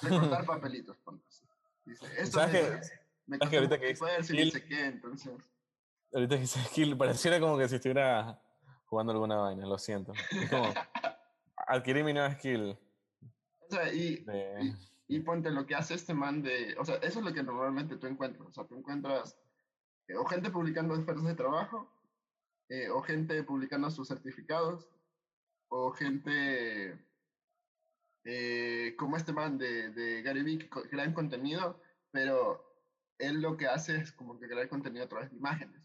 recortar 0.00 0.46
papelitos, 0.46 0.96
ponte 0.98 1.24
así. 1.28 1.44
Dice, 1.84 2.06
esto 2.18 2.38
¿Sabes 2.38 2.52
me, 2.52 2.60
que- 2.60 2.86
me 3.26 3.38
sabes 3.38 3.50
que 3.50 3.56
ahorita 3.56 3.78
que 3.80 3.86
dice 3.88 4.84
entonces... 4.86 5.32
Ahorita 6.14 6.34
que 6.36 6.40
dice 6.42 6.60
skill, 6.64 6.96
pareciera 6.96 7.40
como 7.40 7.56
que 7.58 7.68
si 7.68 7.76
estuviera 7.76 8.40
jugando 8.86 9.12
alguna 9.12 9.36
vaina, 9.36 9.66
lo 9.66 9.78
siento. 9.78 10.12
Es 10.30 10.50
como, 10.50 10.72
adquirí 11.66 12.02
mi 12.04 12.12
nueva 12.12 12.32
skill. 12.34 12.76
O 13.60 13.70
sea, 13.74 13.92
y, 13.92 14.16
de- 14.24 14.74
y 15.08 15.20
ponte 15.20 15.50
lo 15.50 15.66
que 15.66 15.74
hace 15.74 15.94
este 15.94 16.12
man 16.14 16.42
de, 16.42 16.74
o 16.78 16.84
sea, 16.84 16.96
eso 16.96 17.18
es 17.20 17.24
lo 17.24 17.32
que 17.32 17.42
normalmente 17.42 17.96
tú 17.96 18.06
encuentras, 18.06 18.46
o 18.46 18.52
sea, 18.52 18.64
tú 18.64 18.76
encuentras 18.76 19.36
eh, 20.08 20.16
o 20.16 20.24
gente 20.26 20.50
publicando 20.50 20.94
ofertas 20.94 21.24
de 21.24 21.34
trabajo, 21.34 21.90
eh, 22.68 22.88
o 22.90 23.00
gente 23.02 23.42
publicando 23.42 23.90
sus 23.90 24.08
certificados, 24.08 24.86
o 25.68 25.90
gente 25.92 26.98
eh, 28.24 28.94
como 28.98 29.16
este 29.16 29.32
man 29.32 29.58
de, 29.58 29.90
de 29.90 30.22
Gary 30.22 30.42
Vee 30.42 30.58
que 30.58 30.68
crean 30.88 31.12
contenido, 31.12 31.80
pero 32.10 32.62
él 33.18 33.40
lo 33.40 33.56
que 33.56 33.66
hace 33.66 33.96
es 33.96 34.12
como 34.12 34.38
que 34.38 34.48
crear 34.48 34.68
contenido 34.68 35.04
a 35.04 35.08
través 35.08 35.30
de 35.30 35.36
imágenes, 35.36 35.82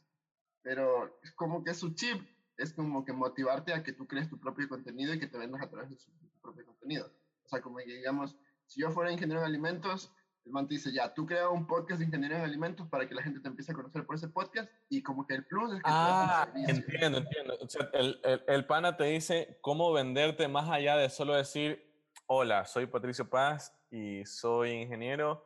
pero 0.62 1.20
es 1.24 1.32
como 1.34 1.64
que 1.64 1.74
su 1.74 1.94
chip 1.96 2.22
es 2.58 2.74
como 2.74 3.06
que 3.06 3.14
motivarte 3.14 3.74
a 3.74 3.84
que 3.84 3.94
tú 3.94 4.08
crees 4.08 4.30
tu 4.30 4.40
propio 4.40 4.68
contenido 4.68 5.14
y 5.14 5.20
que 5.20 5.28
te 5.28 5.38
vendas 5.38 5.62
a 5.62 5.70
través 5.70 5.90
de 5.92 5.98
su, 5.98 6.12
de 6.20 6.28
tu 6.30 6.40
propio 6.42 6.66
contenido. 6.66 7.12
O 7.46 7.48
sea, 7.50 7.62
como 7.62 7.78
que 7.78 7.86
digamos, 7.86 8.36
si 8.66 8.82
yo 8.82 8.90
fuera 8.92 9.12
ingeniero 9.12 9.42
en 9.42 9.48
alimentos, 9.48 10.12
el 10.44 10.52
man 10.54 10.68
te 10.68 10.74
dice, 10.76 10.92
ya, 10.94 11.14
tú 11.14 11.26
crea 11.26 11.50
un 11.50 11.68
podcast 11.68 12.00
de 12.00 12.06
ingeniería 12.06 12.40
en 12.40 12.46
alimentos 12.46 12.88
para 12.88 13.08
que 13.08 13.14
la 13.14 13.22
gente 13.22 13.42
te 13.42 13.48
empiece 13.48 13.72
a 13.72 13.76
conocer 13.76 14.06
por 14.06 14.16
ese 14.16 14.30
podcast 14.30 14.70
y 14.90 15.04
como 15.04 15.28
que 15.28 15.36
el 15.36 15.46
plus 15.46 15.72
es 15.74 15.78
que 15.78 15.84
te 15.84 15.90
Ah, 15.92 16.50
servicio. 16.54 16.76
entiendo, 16.86 17.18
entiendo. 17.20 17.58
O 17.62 17.70
sea, 17.70 17.90
el, 17.94 18.20
el, 18.24 18.44
el 18.48 18.66
pana 18.66 18.96
te 18.98 19.04
dice 19.06 19.60
cómo 19.62 19.92
venderte 19.94 20.48
más 20.48 20.70
allá 20.70 20.96
de 20.98 21.10
solo 21.10 21.36
decir, 21.36 21.87
hola, 22.28 22.66
soy 22.66 22.86
Patricio 22.86 23.30
Paz 23.30 23.74
y 23.90 24.26
soy 24.26 24.72
ingeniero. 24.72 25.44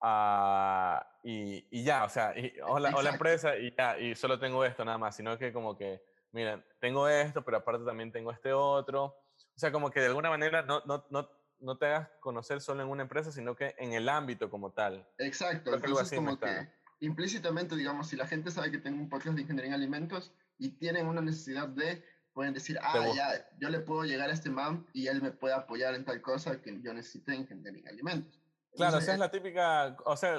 ah, 0.00 1.06
y, 1.22 1.66
y 1.70 1.84
ya, 1.84 2.04
o 2.04 2.08
sea, 2.08 2.36
y, 2.38 2.52
hola, 2.66 2.92
hola 2.94 3.10
empresa 3.10 3.56
y 3.56 3.74
ya, 3.76 3.98
y 3.98 4.14
solo 4.14 4.38
tengo 4.38 4.64
esto 4.64 4.84
nada 4.84 4.98
más, 4.98 5.16
sino 5.16 5.38
que 5.38 5.52
como 5.52 5.76
que, 5.76 6.02
miren, 6.32 6.64
tengo 6.80 7.08
esto, 7.08 7.44
pero 7.44 7.58
aparte 7.58 7.84
también 7.84 8.12
tengo 8.12 8.30
este 8.32 8.52
otro. 8.52 9.04
O 9.04 9.58
sea, 9.58 9.70
como 9.70 9.90
que 9.90 10.00
de 10.00 10.06
alguna 10.06 10.30
manera 10.30 10.62
no, 10.62 10.82
no, 10.86 11.04
no, 11.10 11.28
no 11.60 11.78
te 11.78 11.86
hagas 11.86 12.08
conocer 12.20 12.60
solo 12.60 12.82
en 12.82 12.88
una 12.88 13.02
empresa, 13.02 13.30
sino 13.30 13.54
que 13.54 13.74
en 13.78 13.92
el 13.92 14.08
ámbito 14.08 14.50
como 14.50 14.72
tal. 14.72 15.06
Exacto, 15.18 15.74
entonces 15.74 16.12
como 16.18 16.38
que 16.38 16.68
implícitamente, 17.00 17.76
digamos, 17.76 18.08
si 18.08 18.16
la 18.16 18.26
gente 18.26 18.50
sabe 18.50 18.70
que 18.70 18.78
tengo 18.78 19.00
un 19.00 19.08
podcast 19.08 19.36
de 19.36 19.42
ingeniería 19.42 19.70
en 19.70 19.74
alimentos 19.74 20.32
y 20.58 20.70
tienen 20.70 21.06
una 21.06 21.20
necesidad 21.20 21.68
de, 21.68 22.04
pueden 22.32 22.54
decir, 22.54 22.78
ah, 22.82 23.12
ya, 23.14 23.48
yo 23.58 23.68
le 23.68 23.80
puedo 23.80 24.04
llegar 24.04 24.30
a 24.30 24.32
este 24.32 24.50
man 24.50 24.86
y 24.92 25.06
él 25.06 25.20
me 25.22 25.30
puede 25.30 25.54
apoyar 25.54 25.94
en 25.94 26.04
tal 26.04 26.20
cosa 26.22 26.60
que 26.62 26.80
yo 26.82 26.92
necesite 26.94 27.34
en 27.34 27.46
en 27.66 27.88
alimentos. 27.88 28.38
Claro, 28.74 28.98
esa 28.98 29.12
es 29.12 29.18
la 29.18 29.30
típica, 29.30 29.96
o 30.06 30.16
sea, 30.16 30.36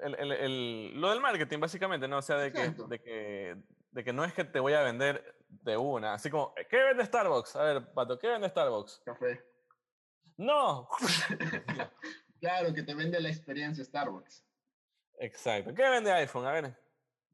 el, 0.00 0.14
el- 0.18 0.32
el- 0.32 1.00
lo 1.00 1.10
del 1.10 1.20
marketing 1.20 1.60
básicamente, 1.60 2.08
¿no? 2.08 2.18
O 2.18 2.22
sea, 2.22 2.36
de 2.36 2.52
que, 2.52 2.70
de, 2.70 3.00
que, 3.00 3.56
de 3.92 4.04
que 4.04 4.12
no 4.12 4.24
es 4.24 4.32
que 4.34 4.44
te 4.44 4.58
voy 4.58 4.72
a 4.72 4.82
vender 4.82 5.36
de 5.48 5.76
una, 5.76 6.14
así 6.14 6.28
como, 6.28 6.52
¿qué 6.68 6.76
vende 6.82 7.04
Starbucks? 7.04 7.54
A 7.56 7.62
ver, 7.62 7.92
Pato, 7.92 8.18
¿qué 8.18 8.26
vende 8.28 8.48
Starbucks? 8.48 9.02
Café. 9.04 9.40
No. 10.36 10.88
Claro, 12.38 12.74
que 12.74 12.82
te 12.82 12.94
vende 12.94 13.18
la 13.18 13.30
experiencia 13.30 13.82
Starbucks. 13.82 14.44
Exacto. 15.20 15.72
¿Qué 15.74 15.88
vende 15.88 16.12
iPhone? 16.12 16.46
A 16.46 16.52
ver. 16.52 16.78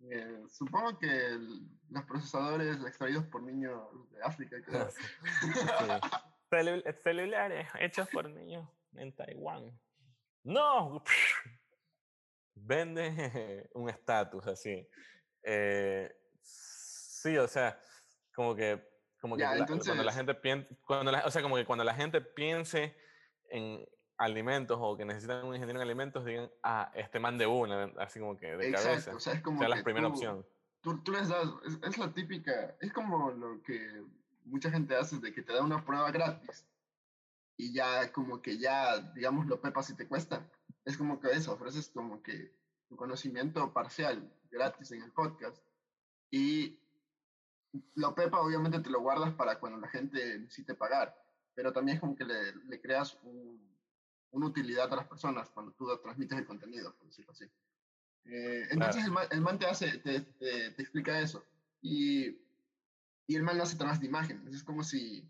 Eh, 0.01 0.43
supongo 0.49 0.97
que 0.99 1.39
los 1.93 2.05
procesadores 2.05 2.77
extraídos 2.85 3.25
por 3.27 3.43
niños 3.43 3.81
de 4.13 4.23
África. 4.23 4.57
creo. 4.65 4.89
Sí. 5.41 5.49
Celu- 6.51 7.03
celulares 7.03 7.67
hechos 7.81 8.09
por 8.11 8.29
niños 8.29 8.69
en 8.95 9.15
Taiwán. 9.17 9.81
No. 10.45 11.03
Vende 12.55 13.69
un 13.75 13.89
estatus 13.89 14.47
así. 14.47 14.87
Eh, 15.43 16.15
sí, 16.43 17.37
o 17.39 17.49
sea, 17.49 17.81
como 18.35 18.55
que, 18.55 18.87
como 19.21 19.37
que 19.37 19.43
la- 19.45 19.67
cuando 19.67 20.03
la 20.05 20.13
gente 20.13 20.35
piensa, 20.35 20.69
cuando 20.87 21.11
la- 21.11 21.25
o 21.27 21.31
sea, 21.31 21.43
como 21.43 21.57
que 21.57 21.65
cuando 21.65 21.85
la 21.85 21.95
gente 21.95 22.21
piense 22.21 22.95
en 23.49 23.87
alimentos 24.19 24.79
o 24.81 24.97
que 24.97 25.05
necesitan 25.05 25.45
un 25.47 25.55
ingeniero 25.55 25.81
en 25.81 25.87
alimentos, 25.87 26.25
digan, 26.25 26.51
ah, 26.63 26.93
este 26.95 27.19
man 27.19 27.39
de 27.39 27.47
una, 27.47 27.85
así 27.99 28.21
como 28.21 28.37
que 28.39 28.57
de 28.57 28.69
Exacto, 28.69 28.89
cabeza. 28.91 29.17
o 29.17 29.21
sea, 29.21 29.33
es 29.35 29.43
como 29.43 29.59
sea 29.59 29.69
la 29.69 29.83
primera 29.83 30.07
tú- 30.09 30.13
opción. 30.15 30.47
Tú, 30.83 30.99
tú 31.03 31.13
les 31.13 31.29
das, 31.29 31.49
es, 31.65 31.79
es 31.83 31.99
la 31.99 32.13
típica, 32.13 32.77
es 32.81 32.93
como 32.93 33.31
lo 33.31 33.63
que 33.63 34.05
mucha 34.45 34.71
gente 34.71 34.97
hace 34.97 35.19
de 35.19 35.33
que 35.33 35.43
te 35.43 35.53
da 35.53 35.63
una 35.63 35.85
prueba 35.85 36.11
gratis 36.11 36.67
y 37.57 37.73
ya 37.73 38.11
como 38.13 38.43
que 38.43 38.59
ya, 38.59 38.99
digamos, 39.15 39.47
lo 39.47 39.61
pepas 39.61 39.91
y 39.91 39.95
te 39.97 40.09
cuesta. 40.09 40.51
Es 40.85 40.97
como 40.97 41.21
que 41.21 41.31
eso, 41.31 41.53
ofreces 41.53 41.89
como 41.91 42.23
que 42.23 42.53
tu 42.89 42.97
conocimiento 42.97 43.73
parcial 43.73 44.37
gratis 44.51 44.91
en 44.93 45.03
el 45.03 45.13
podcast 45.13 45.63
y 46.31 46.79
lo 47.95 48.15
pepa 48.15 48.41
obviamente 48.41 48.81
te 48.81 48.91
lo 48.91 49.01
guardas 49.01 49.33
para 49.35 49.59
cuando 49.61 49.79
la 49.79 49.89
gente 49.89 50.39
necesite 50.41 50.75
pagar, 50.75 51.17
pero 51.55 51.73
también 51.73 51.97
es 51.97 52.01
como 52.01 52.17
que 52.17 52.25
le, 52.25 52.55
le 52.57 52.81
creas 52.81 53.17
un- 53.23 53.71
una 54.33 54.47
utilidad 54.47 54.93
a 54.93 54.97
las 54.97 55.07
personas 55.07 55.49
cuando 55.51 55.73
tú 55.73 55.87
transmites 56.03 56.39
el 56.39 56.47
contenido, 56.47 56.95
por 56.97 57.07
decirlo 57.07 57.33
así. 57.33 57.45
Eh, 58.25 58.69
entonces 58.71 59.05
el, 59.05 59.11
man, 59.11 59.27
el 59.31 59.41
man 59.41 59.59
te 59.59 59.67
hace, 59.67 59.99
te, 59.99 60.21
te, 60.21 60.71
te 60.71 60.83
explica 60.83 61.21
eso. 61.21 61.45
Y, 61.81 62.29
y 63.27 63.37
el 63.37 63.43
man 63.43 63.57
lo 63.57 63.65
hace 63.65 63.75
a 63.75 63.79
través 63.79 64.01
de 64.01 64.07
imágenes. 64.07 64.55
Es 64.55 64.63
como 64.63 64.83
si, 64.83 65.29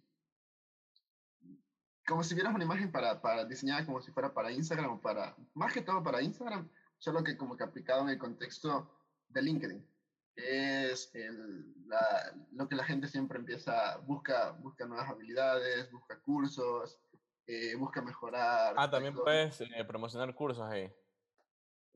como 2.06 2.22
si 2.22 2.34
vieras 2.34 2.54
una 2.54 2.64
imagen 2.64 2.90
para, 2.92 3.20
para 3.22 3.44
diseñada 3.44 3.86
como 3.86 4.02
si 4.02 4.12
fuera 4.12 4.32
para 4.34 4.52
Instagram 4.52 4.92
o 4.92 5.00
para, 5.00 5.36
más 5.54 5.72
que 5.72 5.82
todo 5.82 6.02
para 6.02 6.22
Instagram, 6.22 6.68
solo 6.98 7.24
que 7.24 7.36
como 7.36 7.56
que 7.56 7.64
aplicado 7.64 8.02
en 8.02 8.10
el 8.10 8.18
contexto 8.18 8.90
de 9.28 9.42
LinkedIn. 9.42 9.86
Es 10.34 11.10
el, 11.14 11.74
la, 11.86 12.34
lo 12.52 12.66
que 12.68 12.74
la 12.74 12.84
gente 12.84 13.06
siempre 13.06 13.38
empieza, 13.38 13.98
busca, 13.98 14.52
busca 14.52 14.86
nuevas 14.86 15.08
habilidades, 15.10 15.90
busca 15.92 16.20
cursos, 16.20 16.98
eh, 17.46 17.74
busca 17.76 18.00
mejorar. 18.00 18.74
Ah, 18.78 18.90
también 18.90 19.14
todo. 19.14 19.24
puedes 19.24 19.60
eh, 19.60 19.84
promocionar 19.86 20.34
cursos 20.34 20.66
ahí. 20.70 20.90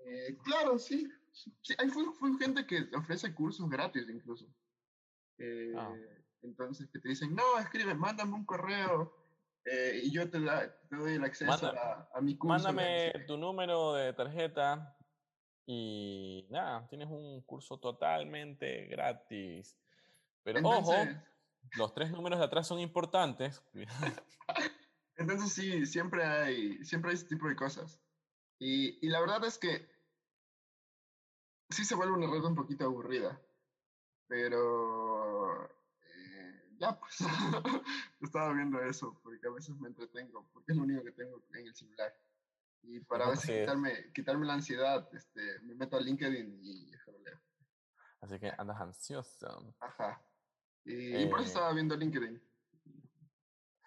Eh, 0.07 0.37
claro, 0.45 0.79
sí. 0.79 1.09
sí 1.33 1.75
hay 1.79 1.89
full, 1.89 2.13
full 2.19 2.39
gente 2.39 2.67
que 2.67 2.89
ofrece 2.97 3.35
cursos 3.35 3.69
gratis 3.69 4.09
incluso. 4.09 4.47
Eh, 5.39 5.75
Ah. 5.77 5.95
Entonces, 6.43 6.89
que 6.93 7.01
te 7.01 7.09
dicen, 7.09 7.35
no, 7.35 7.59
escribe, 7.59 7.95
mándame 7.95 8.35
un 8.35 8.45
correo 8.45 9.13
eh, 9.65 10.01
y 10.05 10.13
yo 10.13 10.31
te, 10.31 10.41
da, 10.41 10.73
te 10.89 10.97
doy 10.97 11.15
el 11.15 11.25
acceso 11.25 11.67
a, 11.67 12.09
a 12.15 12.21
mi 12.21 12.37
curso. 12.37 12.55
Mándame 12.55 13.11
sé 13.13 13.19
qué". 13.19 13.25
tu 13.25 13.37
número 13.37 13.95
de 13.95 14.13
tarjeta 14.13 14.97
y 15.67 16.47
nada, 16.51 16.87
tienes 16.89 17.09
un 17.09 17.43
curso 17.43 17.79
totalmente 17.79 18.87
gratis. 18.87 19.77
Pero 20.45 20.61
ojo, 20.63 20.95
los 21.77 21.93
tres 21.95 22.13
números 22.13 22.39
de 22.39 22.45
atrás 22.45 22.69
son 22.69 22.79
importantes. 22.79 23.61
entonces 25.17 25.53
sí, 25.53 25.85
siempre 25.85 26.25
hay, 26.25 26.85
siempre 26.85 27.11
hay 27.11 27.17
ese 27.17 27.27
tipo 27.27 27.49
de 27.49 27.57
cosas. 27.57 28.01
Y, 28.61 29.05
y 29.05 29.11
la 29.11 29.21
verdad 29.21 29.45
es 29.45 29.59
que 29.59 29.96
sí 31.71 31.85
se 31.85 31.95
vuelve 31.95 32.15
una 32.15 32.27
red 32.31 32.45
un 32.45 32.55
poquito 32.55 32.85
aburrida. 32.85 33.41
Pero 34.29 35.65
eh, 35.65 36.63
ya, 36.79 36.99
pues 36.99 37.19
estaba 38.21 38.53
viendo 38.53 38.81
eso, 38.83 39.19
porque 39.23 39.47
a 39.47 39.51
veces 39.51 39.77
me 39.77 39.89
entretengo, 39.89 40.49
porque 40.53 40.73
es 40.73 40.79
lo 40.79 40.85
único 40.85 41.05
que 41.05 41.13
tengo 41.13 41.43
en 41.55 41.67
el 41.67 41.75
celular. 41.75 42.13
Y 42.83 43.01
para 43.01 43.27
a 43.27 43.31
veces 43.31 43.61
quitarme, 43.61 44.13
quitarme 44.13 44.47
la 44.47 44.55
ansiedad, 44.55 45.09
este, 45.13 45.61
me 45.61 45.75
meto 45.75 45.97
a 45.97 46.01
LinkedIn 46.01 46.61
y 46.63 46.91
leo. 47.25 47.41
Así 48.21 48.39
que 48.39 48.53
andas 48.59 48.81
ansioso. 48.81 49.75
Ajá. 49.81 50.23
Y, 50.85 51.17
y 51.17 51.27
por 51.27 51.41
eso 51.41 51.47
Eh, 51.49 51.53
estaba 51.53 51.73
viendo 51.73 51.97
LinkedIn. 51.97 52.43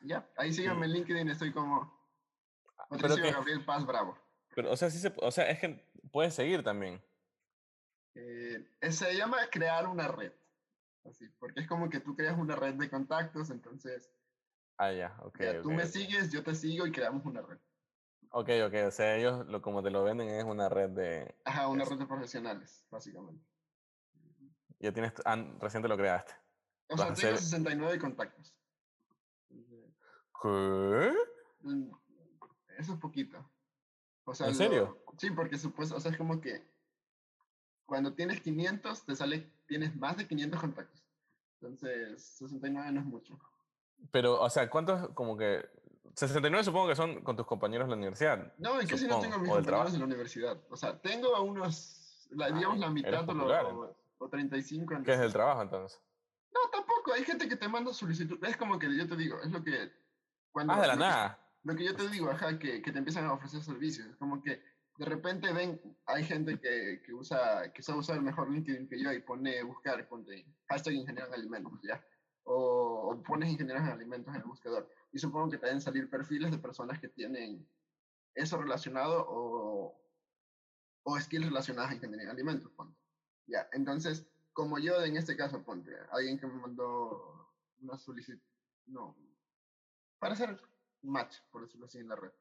Ya, 0.02 0.30
ahí 0.38 0.54
síganme 0.54 0.86
en 0.86 0.94
LinkedIn, 0.94 1.30
estoy 1.30 1.52
como 1.52 1.98
Pero 2.90 3.02
Patricio 3.02 3.34
Gabriel 3.34 3.66
Paz 3.66 3.86
Bravo. 3.86 4.18
pero, 4.56 4.72
o 4.72 4.78
sea, 4.78 4.90
sí 4.90 4.98
se, 4.98 5.14
o 5.18 5.32
sea, 5.32 5.50
es 5.50 5.60
que 5.60 5.92
puedes 6.12 6.34
seguir 6.34 6.64
también. 6.64 7.02
Eh, 8.22 8.92
se 8.92 9.16
llama 9.16 9.38
crear 9.50 9.88
una 9.88 10.08
red. 10.08 10.34
Así, 11.06 11.28
porque 11.40 11.62
es 11.62 11.68
como 11.68 11.90
que 11.90 12.02
tú 12.02 12.16
creas 12.16 12.38
una 12.38 12.56
red 12.56 12.76
de 12.76 12.90
contactos, 12.90 13.50
entonces 13.50 14.12
Ah, 14.78 14.92
ya, 14.92 15.18
ok. 15.24 15.40
ya, 15.40 15.62
tú 15.62 15.70
ok, 15.70 15.76
me 15.78 15.84
ok. 15.84 15.90
sigues, 15.90 16.32
yo 16.32 16.44
te 16.44 16.54
sigo 16.56 16.86
y 16.86 16.92
creamos 16.92 17.26
una 17.26 17.42
red. 17.42 17.58
Ok, 18.32 18.50
ok, 18.68 18.74
o 18.88 18.92
sea, 18.92 19.16
ellos 19.18 19.48
lo, 19.48 19.62
como 19.62 19.82
te 19.82 19.90
lo 19.90 20.04
venden 20.04 20.30
es 20.30 20.44
una 20.44 20.70
red 20.70 20.90
de... 20.90 21.36
Ajá, 21.46 21.68
una 21.68 21.84
Eso. 21.84 21.92
red 21.94 22.00
de 22.00 22.06
profesionales, 22.06 22.86
básicamente. 22.90 23.44
Ya 24.80 24.92
tienes, 24.94 25.14
ah, 25.26 25.36
recién 25.60 25.82
te 25.82 25.90
lo 25.90 25.98
creaste. 25.98 26.34
O 26.90 26.98
sea, 26.98 27.08
tengo 27.08 27.14
hacer- 27.14 27.38
69 27.38 28.00
contactos. 28.00 28.54
¿Qué? 29.50 31.14
mm, 31.62 31.92
Eso 32.78 32.94
es 32.94 33.00
poquito. 33.00 33.50
O 34.26 34.34
sea, 34.34 34.48
¿En 34.48 34.54
lo- 34.54 34.58
serio? 34.58 35.04
sí, 35.18 35.32
porque 35.32 35.58
supuesto, 35.58 35.96
o 35.96 36.00
sea, 36.00 36.12
es 36.12 36.18
como 36.18 36.40
que 36.40 36.64
cuando 37.90 38.14
tienes 38.14 38.40
500, 38.40 39.04
te 39.04 39.16
sale, 39.16 39.52
tienes 39.68 39.96
más 39.96 40.16
de 40.16 40.28
500 40.28 40.60
contactos. 40.60 41.04
Entonces, 41.60 42.24
69 42.38 42.92
no 42.92 43.00
es 43.02 43.06
mucho. 43.06 43.38
Pero, 44.12 44.40
o 44.40 44.50
sea, 44.50 44.70
¿cuántos, 44.70 45.10
como 45.10 45.36
que, 45.36 45.68
69 46.14 46.64
supongo 46.64 46.88
que 46.88 46.96
son 46.96 47.22
con 47.24 47.36
tus 47.36 47.46
compañeros 47.46 47.88
de 47.88 47.90
la 47.92 47.98
universidad? 47.98 48.54
No, 48.58 48.80
es 48.80 48.88
que 48.88 48.98
si 48.98 49.08
no 49.08 49.20
tengo 49.20 49.40
mis 49.40 49.50
compañeros 49.50 49.92
de 49.92 50.00
la 50.00 50.06
universidad. 50.06 50.58
O 50.70 50.78
sea, 50.78 50.98
tengo 51.02 51.36
a 51.36 51.42
unos, 51.42 52.28
la, 52.32 52.52
digamos, 52.52 52.80
la 52.80 52.90
mitad 52.90 53.28
o, 53.28 53.34
lo, 53.34 53.96
o, 54.20 54.30
35. 54.30 55.04
¿Qué 55.04 55.14
es 55.14 55.20
del 55.20 55.34
trabajo 55.34 55.64
entonces? 55.64 56.00
No, 56.54 56.60
tampoco. 56.72 57.14
Hay 57.14 57.24
gente 57.24 57.50
que 57.50 57.56
te 57.56 57.68
manda 57.68 57.92
solicitud. 57.92 58.38
Es 58.46 58.56
como 58.56 58.80
que 58.80 58.96
yo 58.96 59.08
te 59.08 59.16
digo, 59.18 59.42
es 59.42 59.52
lo 59.52 59.64
que... 59.64 59.92
Cuando, 60.52 60.74
ah, 60.74 60.82
de 60.82 60.88
la 60.88 60.96
nada. 60.96 61.40
lo 61.64 61.76
que 61.76 61.86
yo 61.86 61.96
te 61.96 62.08
digo, 62.10 62.30
ajá, 62.30 62.58
que, 62.58 62.82
que 62.82 62.92
te 62.92 62.98
empiezan 62.98 63.26
a 63.26 63.34
ofrecer 63.34 63.62
servicios. 63.62 64.08
Es 64.08 64.16
como 64.16 64.42
que 64.42 64.62
de 65.00 65.06
repente 65.06 65.54
ven, 65.54 65.80
hay 66.08 66.26
gente 66.26 66.60
que, 66.60 67.02
que, 67.06 67.14
usa, 67.14 67.72
que 67.72 67.82
sabe 67.82 68.00
usar 68.00 68.22
mejor 68.22 68.52
LinkedIn 68.52 68.90
que 68.90 69.02
yo 69.02 69.14
y 69.14 69.22
pone 69.22 69.64
buscar, 69.64 70.06
ponte 70.10 70.46
hashtag 70.68 70.96
ingeniero 70.96 71.28
en 71.28 71.36
alimentos, 71.36 71.80
¿ya? 71.82 72.06
O, 72.44 73.12
o 73.14 73.24
pones 73.24 73.50
ingenieros 73.50 73.82
en 73.84 73.92
alimentos 73.92 74.36
en 74.36 74.42
el 74.42 74.48
buscador. 74.48 74.90
Y 75.14 75.20
supongo 75.20 75.52
que 75.52 75.58
te 75.58 75.68
deben 75.68 75.80
salir 75.80 76.10
perfiles 76.10 76.52
de 76.52 76.58
personas 76.58 77.00
que 77.00 77.08
tienen 77.08 77.66
eso 78.36 78.58
relacionado 78.58 79.26
o, 79.30 79.98
o 81.04 81.20
skills 81.22 81.46
relacionadas 81.46 81.92
a 81.92 81.96
ingeniería 81.96 82.26
en 82.26 82.32
alimentos, 82.32 82.70
ponte. 82.74 83.00
Ya, 83.48 83.70
entonces, 83.72 84.28
como 84.52 84.80
yo 84.80 85.02
en 85.06 85.16
este 85.16 85.38
caso, 85.38 85.64
ponte, 85.64 85.96
alguien 86.12 86.38
que 86.38 86.46
me 86.46 86.60
mandó 86.60 87.54
una 87.80 87.98
solicitud, 87.98 88.44
no, 88.88 89.16
para 90.20 90.34
hacer 90.34 90.62
match, 91.04 91.38
por 91.52 91.62
decirlo 91.62 91.86
así, 91.86 92.00
en 92.00 92.10
la 92.10 92.18
red. 92.18 92.32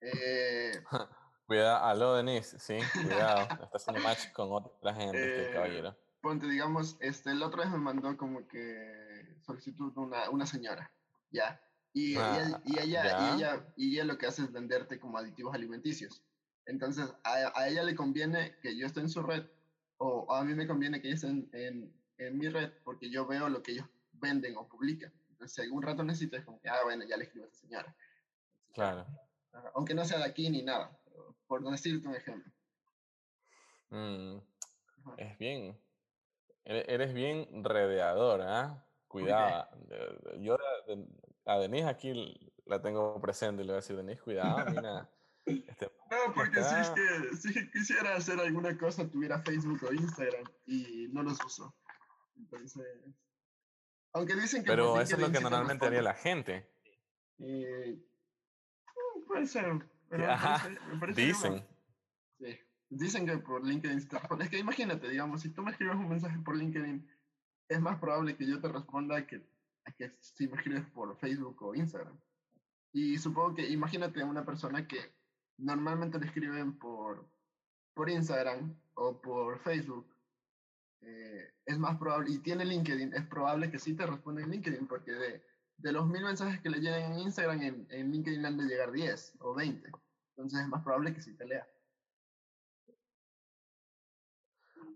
Eh, 0.00 0.82
Cuidado, 1.48 1.82
aló 1.82 2.14
Denise, 2.14 2.58
sí, 2.58 2.76
cuidado, 2.92 3.40
está 3.64 3.78
haciendo 3.78 4.02
match 4.02 4.30
con 4.32 4.52
otra 4.52 4.92
gente, 4.92 5.44
este 5.44 5.54
caballero. 5.54 5.96
Ponte, 6.20 6.46
digamos, 6.46 6.98
este, 7.00 7.30
el 7.30 7.42
otro 7.42 7.62
vez 7.62 7.70
me 7.70 7.78
mandó 7.78 8.18
como 8.18 8.46
que 8.46 9.34
solicitud 9.40 9.96
una, 9.96 10.28
una 10.28 10.44
señora, 10.44 10.92
¿ya? 11.30 11.58
Y, 11.94 12.12
ella, 12.16 12.60
y, 12.66 12.78
ella, 12.78 12.84
y, 12.84 13.34
ella, 13.34 13.66
y 13.76 13.94
ella 13.94 14.04
lo 14.04 14.18
que 14.18 14.26
hace 14.26 14.42
es 14.42 14.52
venderte 14.52 15.00
como 15.00 15.16
aditivos 15.16 15.54
alimenticios. 15.54 16.22
Entonces, 16.66 17.10
a, 17.24 17.58
a, 17.58 17.68
ella 17.68 17.82
le 17.82 17.94
conviene 17.94 18.56
que 18.60 18.76
yo 18.76 18.86
esté 18.86 19.00
en 19.00 19.08
su 19.08 19.22
red, 19.22 19.46
o 19.96 20.30
a 20.30 20.44
mí 20.44 20.52
me 20.52 20.66
conviene 20.66 21.00
que 21.00 21.08
ella 21.08 21.14
esté 21.14 21.28
en, 21.28 21.48
en, 21.54 21.94
en 22.18 22.36
mi 22.36 22.50
red, 22.50 22.72
porque 22.84 23.08
yo 23.08 23.26
veo 23.26 23.48
lo 23.48 23.62
que 23.62 23.72
ellos 23.72 23.86
venden 24.12 24.54
o 24.58 24.68
publican. 24.68 25.14
Entonces, 25.30 25.54
si 25.54 25.62
algún 25.62 25.82
rato 25.82 26.04
necesito, 26.04 26.36
es 26.36 26.44
como 26.44 26.60
que, 26.60 26.68
ah, 26.68 26.80
bueno, 26.84 27.06
ya 27.08 27.16
le 27.16 27.24
escribo 27.24 27.46
a 27.46 27.48
esa 27.48 27.56
señora. 27.56 27.96
Claro. 28.74 29.06
Aunque 29.74 29.94
no 29.94 30.04
sea 30.04 30.18
de 30.18 30.24
aquí 30.24 30.50
ni 30.50 30.62
nada 30.62 30.98
por 31.48 31.68
decirte 31.68 32.06
un 32.06 32.14
ejemplo. 32.14 32.52
Mm, 33.90 34.38
es 35.16 35.38
bien, 35.38 35.80
eres 36.64 37.12
bien 37.14 37.64
redeador, 37.64 38.42
¿ah? 38.42 38.86
Cuidado. 39.08 39.68
Yo 40.38 40.58
a 41.46 41.58
Denise 41.58 41.88
aquí 41.88 42.52
la 42.66 42.80
tengo 42.82 43.18
presente 43.20 43.62
y 43.62 43.64
le 43.64 43.72
voy 43.72 43.78
a 43.78 43.80
decir, 43.80 43.96
Denise, 43.96 44.20
cuidado, 44.20 44.70
mira. 44.70 45.10
Este, 45.46 45.90
no, 46.10 46.34
porque 46.34 46.62
si 46.62 46.74
es 46.74 46.90
que 46.90 47.36
si 47.36 47.70
quisiera 47.70 48.14
hacer 48.16 48.38
alguna 48.38 48.76
cosa, 48.76 49.08
tuviera 49.08 49.42
Facebook 49.42 49.80
o 49.88 49.92
Instagram 49.92 50.44
y 50.66 51.08
no 51.10 51.22
los 51.22 51.42
uso. 51.42 51.74
Entonces, 52.36 52.84
aunque 54.12 54.34
dicen 54.34 54.62
que... 54.62 54.70
Pero 54.70 55.00
eso 55.00 55.16
es 55.16 55.20
lo 55.22 55.32
que 55.32 55.40
normalmente 55.40 55.86
haría 55.86 56.02
la 56.02 56.14
gente. 56.14 56.70
Eh, 57.38 57.96
mm, 57.96 59.26
puede 59.26 59.46
ser, 59.46 59.88
dicen. 61.14 61.66
Sí. 62.38 62.58
Dicen 62.90 63.26
que 63.26 63.38
por 63.38 63.66
LinkedIn. 63.66 63.98
Es 64.40 64.48
que 64.48 64.58
imagínate, 64.58 65.08
digamos, 65.08 65.42
si 65.42 65.50
tú 65.50 65.62
me 65.62 65.70
escribes 65.70 65.96
un 65.96 66.08
mensaje 66.08 66.38
por 66.38 66.56
LinkedIn, 66.56 67.06
es 67.68 67.80
más 67.80 67.98
probable 67.98 68.36
que 68.36 68.46
yo 68.46 68.60
te 68.60 68.68
responda 68.68 69.26
que, 69.26 69.46
que 69.96 70.16
si 70.20 70.48
me 70.48 70.56
escribes 70.56 70.86
por 70.90 71.16
Facebook 71.18 71.62
o 71.62 71.74
Instagram. 71.74 72.18
Y 72.92 73.18
supongo 73.18 73.54
que, 73.54 73.68
imagínate 73.68 74.22
a 74.22 74.26
una 74.26 74.44
persona 74.44 74.86
que 74.86 74.98
normalmente 75.58 76.18
le 76.18 76.26
escriben 76.26 76.78
por, 76.78 77.30
por 77.94 78.08
Instagram 78.08 78.74
o 78.94 79.20
por 79.20 79.58
Facebook. 79.58 80.06
Eh, 81.02 81.54
es 81.66 81.78
más 81.78 81.96
probable, 81.98 82.30
y 82.30 82.38
tiene 82.38 82.64
LinkedIn, 82.64 83.14
es 83.14 83.26
probable 83.26 83.70
que 83.70 83.78
sí 83.78 83.94
te 83.94 84.06
responda 84.06 84.42
en 84.42 84.50
LinkedIn, 84.50 84.86
porque 84.86 85.12
de, 85.12 85.44
de 85.78 85.92
los 85.92 86.06
mil 86.06 86.22
mensajes 86.22 86.60
que 86.60 86.70
le 86.70 86.80
llegan 86.80 87.12
en 87.12 87.20
Instagram, 87.20 87.62
en, 87.62 87.86
en 87.90 88.10
LinkedIn 88.10 88.44
han 88.44 88.58
de 88.58 88.64
llegar 88.64 88.92
10 88.92 89.36
o 89.40 89.54
20. 89.54 89.90
Entonces 90.36 90.60
es 90.60 90.68
más 90.68 90.82
probable 90.82 91.14
que 91.14 91.22
sí 91.22 91.34
te 91.36 91.46
lea. 91.46 91.66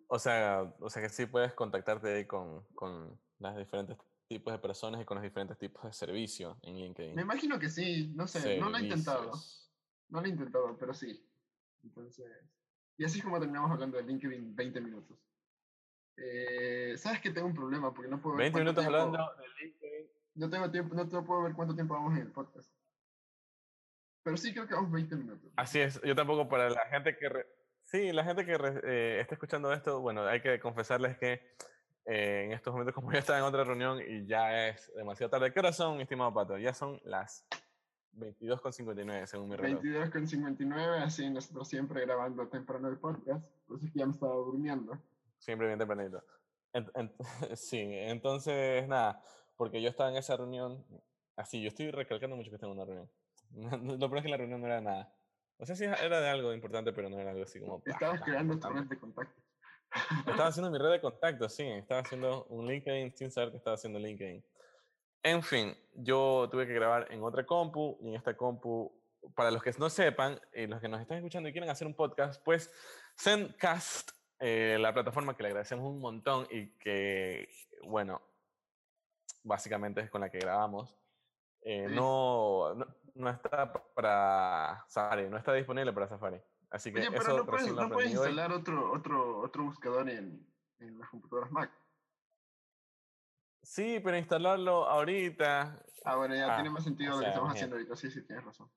O 0.08 0.18
sea, 0.18 0.74
o 0.80 0.90
sea 0.90 1.00
que 1.00 1.08
sí 1.08 1.26
puedes 1.26 1.54
contactarte 1.54 2.14
ahí 2.14 2.26
con, 2.26 2.64
con 2.74 3.18
los 3.38 3.56
diferentes 3.56 3.96
tipos 4.28 4.52
de 4.52 4.58
personas 4.58 5.00
y 5.00 5.04
con 5.04 5.16
los 5.16 5.22
diferentes 5.22 5.56
tipos 5.56 5.84
de 5.84 5.92
servicios 5.92 6.58
en 6.62 6.76
LinkedIn. 6.76 7.14
Me 7.14 7.22
imagino 7.22 7.58
que 7.58 7.68
sí, 7.68 8.12
no 8.14 8.26
sé, 8.26 8.58
no 8.58 8.68
lo 8.68 8.76
he 8.76 8.82
intentado. 8.82 9.32
No 10.08 10.20
lo 10.20 10.26
he 10.26 10.30
intentado, 10.30 10.76
pero 10.78 10.92
sí. 10.92 11.24
Entonces, 11.82 12.26
y 12.98 13.04
así 13.04 13.18
es 13.18 13.24
como 13.24 13.38
terminamos 13.38 13.70
hablando 13.70 13.96
de 13.96 14.04
LinkedIn 14.04 14.54
20 14.54 14.80
minutos. 14.80 15.18
Eh, 16.16 16.94
¿Sabes 16.98 17.20
que 17.20 17.30
tengo 17.30 17.46
un 17.46 17.54
problema? 17.54 17.94
Porque 17.94 18.10
no 18.10 18.20
puedo 18.20 18.36
ver 18.36 18.52
20 18.52 18.60
minutos 18.60 18.84
hablando 18.84 19.18
de 19.18 19.64
LinkedIn 19.64 19.91
no 20.34 20.48
tengo 20.50 20.70
tiempo, 20.70 20.94
no, 20.94 21.24
puedo 21.24 21.42
ver 21.42 21.54
cuánto 21.54 21.74
tiempo 21.74 21.94
vamos 21.94 22.14
en 22.14 22.22
el 22.22 22.32
podcast. 22.32 22.70
Pero 24.22 24.36
sí 24.36 24.52
creo 24.52 24.66
que 24.66 24.74
vamos 24.74 24.92
20 24.92 25.16
minutos. 25.16 25.52
Así 25.56 25.80
es, 25.80 26.00
yo 26.02 26.14
tampoco 26.14 26.48
para 26.48 26.70
la 26.70 26.86
gente 26.86 27.16
que... 27.16 27.28
Sí, 27.84 28.12
la 28.12 28.24
gente 28.24 28.46
que 28.46 28.56
eh, 28.84 29.20
está 29.20 29.34
escuchando 29.34 29.72
esto, 29.72 30.00
bueno, 30.00 30.24
hay 30.24 30.40
que 30.40 30.60
confesarles 30.60 31.18
que 31.18 31.56
eh, 32.04 32.44
en 32.46 32.52
estos 32.52 32.72
momentos, 32.72 32.94
como 32.94 33.12
ya 33.12 33.18
estaba 33.18 33.38
en 33.38 33.44
otra 33.44 33.64
reunión 33.64 34.00
y 34.00 34.26
ya 34.26 34.68
es 34.68 34.92
demasiado 34.94 35.30
tarde. 35.30 35.52
¿Qué 35.52 35.60
hora 35.60 35.72
son, 35.72 36.00
estimado 36.00 36.32
Pato? 36.32 36.58
Ya 36.58 36.74
son 36.74 37.00
las 37.04 37.46
22.59 38.14 39.26
según 39.26 39.48
mi 39.48 39.56
reloj. 39.56 39.82
22.59, 39.82 41.02
así 41.02 41.30
nosotros 41.30 41.68
siempre 41.68 42.02
grabando 42.02 42.48
temprano 42.48 42.88
el 42.88 42.98
podcast, 42.98 43.44
por 43.66 43.78
eso 43.78 43.88
ya 43.94 44.06
me 44.06 44.12
estaba 44.12 44.34
durmiendo. 44.34 44.98
Siempre 45.38 45.66
bien 45.66 45.78
tempranito. 45.78 46.22
sí, 47.54 47.80
entonces 47.80 48.88
nada, 48.88 49.22
porque 49.62 49.80
yo 49.80 49.90
estaba 49.90 50.10
en 50.10 50.16
esa 50.16 50.36
reunión, 50.36 50.84
así, 51.36 51.62
yo 51.62 51.68
estoy 51.68 51.92
recalcando 51.92 52.34
mucho 52.34 52.50
que 52.50 52.56
estaba 52.56 52.72
en 52.72 52.80
una 52.80 52.84
reunión. 52.84 53.10
Lo 54.00 54.08
peor 54.08 54.18
es 54.18 54.24
que 54.24 54.28
la 54.28 54.36
reunión 54.36 54.60
no 54.60 54.66
era 54.66 54.80
nada. 54.80 55.14
O 55.56 55.64
sea, 55.64 55.76
sí 55.76 55.84
era 55.84 56.20
de 56.20 56.28
algo 56.28 56.52
importante, 56.52 56.92
pero 56.92 57.08
no 57.08 57.16
era 57.16 57.30
algo 57.30 57.44
así 57.44 57.60
como... 57.60 57.80
Estabas 57.86 58.22
creando 58.22 58.58
tu 58.58 58.68
red 58.68 58.82
de 58.86 58.98
contactos. 58.98 59.44
Estaba 60.26 60.46
haciendo 60.48 60.68
mi 60.72 60.78
red 60.78 60.90
de 60.90 61.00
contactos, 61.00 61.54
sí. 61.54 61.62
Estaba 61.62 62.00
haciendo 62.00 62.44
un 62.46 62.66
LinkedIn 62.66 63.16
sin 63.16 63.30
saber 63.30 63.52
que 63.52 63.58
estaba 63.58 63.74
haciendo 63.74 64.00
LinkedIn. 64.00 64.44
En 65.22 65.44
fin, 65.44 65.76
yo 65.94 66.48
tuve 66.50 66.66
que 66.66 66.74
grabar 66.74 67.06
en 67.12 67.22
otra 67.22 67.46
compu 67.46 67.98
y 68.00 68.08
en 68.08 68.16
esta 68.16 68.36
compu, 68.36 68.92
para 69.36 69.52
los 69.52 69.62
que 69.62 69.70
no 69.78 69.88
sepan 69.88 70.40
y 70.52 70.66
los 70.66 70.80
que 70.80 70.88
nos 70.88 71.00
están 71.00 71.18
escuchando 71.18 71.48
y 71.48 71.52
quieren 71.52 71.70
hacer 71.70 71.86
un 71.86 71.94
podcast, 71.94 72.42
pues 72.42 72.68
Sendcast, 73.14 74.10
eh, 74.40 74.76
la 74.80 74.92
plataforma 74.92 75.36
que 75.36 75.44
le 75.44 75.50
agradecemos 75.50 75.86
un 75.86 76.00
montón 76.00 76.48
y 76.50 76.76
que, 76.78 77.48
bueno, 77.84 78.20
básicamente 79.42 80.00
es 80.00 80.10
con 80.10 80.20
la 80.20 80.30
que 80.30 80.38
grabamos, 80.38 80.96
eh, 81.62 81.88
no, 81.88 82.74
no, 83.14 83.30
está 83.30 83.72
para 83.94 84.84
Safari, 84.88 85.28
no 85.28 85.36
está 85.36 85.52
disponible 85.52 85.92
para 85.92 86.08
Safari. 86.08 86.40
Así 86.70 86.92
que 86.92 87.00
Oye, 87.00 87.10
pero 87.10 87.22
eso 87.22 87.36
no 87.36 87.46
puedes, 87.46 87.72
no 87.72 87.90
puedes 87.90 88.10
instalar 88.10 88.50
otro, 88.52 88.92
otro, 88.92 89.40
otro 89.40 89.64
buscador 89.64 90.08
en, 90.08 90.46
en 90.78 90.98
las 90.98 91.08
computadoras 91.10 91.52
Mac. 91.52 91.70
Sí, 93.62 94.00
pero 94.02 94.16
instalarlo 94.16 94.88
ahorita. 94.88 95.80
Ah, 96.04 96.16
bueno, 96.16 96.34
ya 96.34 96.54
tiene 96.56 96.68
ah, 96.70 96.72
más 96.72 96.84
sentido 96.84 97.14
lo 97.14 97.20
que 97.20 97.28
estamos 97.28 97.52
haciendo 97.52 97.76
ahorita. 97.76 97.94
Sí, 97.94 98.10
sí, 98.10 98.22
tienes 98.22 98.44
razón. 98.44 98.70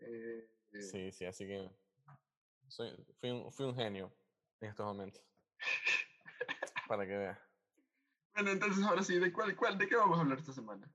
Eh, 0.00 0.50
eh. 0.72 0.82
Sí, 0.82 1.12
sí, 1.12 1.24
así 1.24 1.46
que 1.46 1.70
soy, 2.68 2.94
fui, 3.20 3.30
un, 3.30 3.52
fui 3.52 3.66
un 3.66 3.74
genio 3.74 4.12
en 4.60 4.68
estos 4.68 4.84
momentos. 4.84 5.22
para 6.88 7.06
que 7.06 7.16
veas. 7.16 7.38
Bueno, 8.34 8.50
entonces 8.50 8.84
ahora 8.84 9.02
sí, 9.02 9.18
¿de 9.18 9.32
cuál, 9.32 9.54
cuál, 9.56 9.78
de 9.78 9.88
qué 9.88 9.96
vamos 9.96 10.18
a 10.18 10.22
hablar 10.22 10.38
esta 10.38 10.52
semana? 10.52 10.90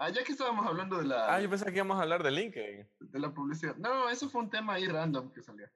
Ah, 0.00 0.10
ya 0.10 0.22
que 0.22 0.30
estábamos 0.30 0.64
hablando 0.64 0.96
de 0.98 1.06
la... 1.06 1.34
Ah, 1.34 1.40
yo 1.40 1.50
pensé 1.50 1.64
que 1.66 1.76
íbamos 1.76 1.98
a 1.98 2.02
hablar 2.02 2.22
de 2.22 2.30
LinkedIn. 2.30 2.88
De 3.00 3.18
la 3.18 3.34
publicidad. 3.34 3.74
No, 3.76 4.08
eso 4.08 4.28
fue 4.28 4.42
un 4.42 4.50
tema 4.50 4.74
ahí 4.74 4.86
random 4.86 5.32
que 5.32 5.42
salió. 5.42 5.68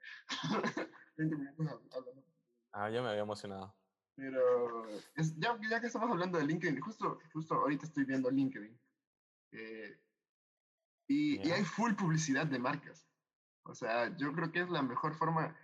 20 1.16 1.36
minutos 1.36 1.66
hablando. 1.92 2.24
Ah, 2.72 2.88
ya 2.88 3.02
me 3.02 3.08
había 3.08 3.22
emocionado. 3.22 3.74
Pero 4.14 4.86
ya, 5.16 5.58
ya, 5.68 5.80
que 5.80 5.88
estamos 5.88 6.08
hablando 6.08 6.38
de 6.38 6.46
LinkedIn, 6.46 6.80
justo, 6.80 7.18
justo 7.32 7.54
ahorita 7.54 7.86
estoy 7.86 8.04
viendo 8.04 8.30
LinkedIn. 8.30 8.78
Eh, 9.52 10.00
y, 11.08 11.48
y, 11.48 11.50
hay 11.50 11.64
full 11.64 11.94
publicidad 11.94 12.46
de 12.46 12.60
marcas. 12.60 13.04
O 13.64 13.74
sea, 13.74 14.16
yo 14.16 14.32
creo 14.32 14.52
que 14.52 14.60
es 14.60 14.70
la 14.70 14.82
mejor 14.82 15.14
forma, 15.14 15.56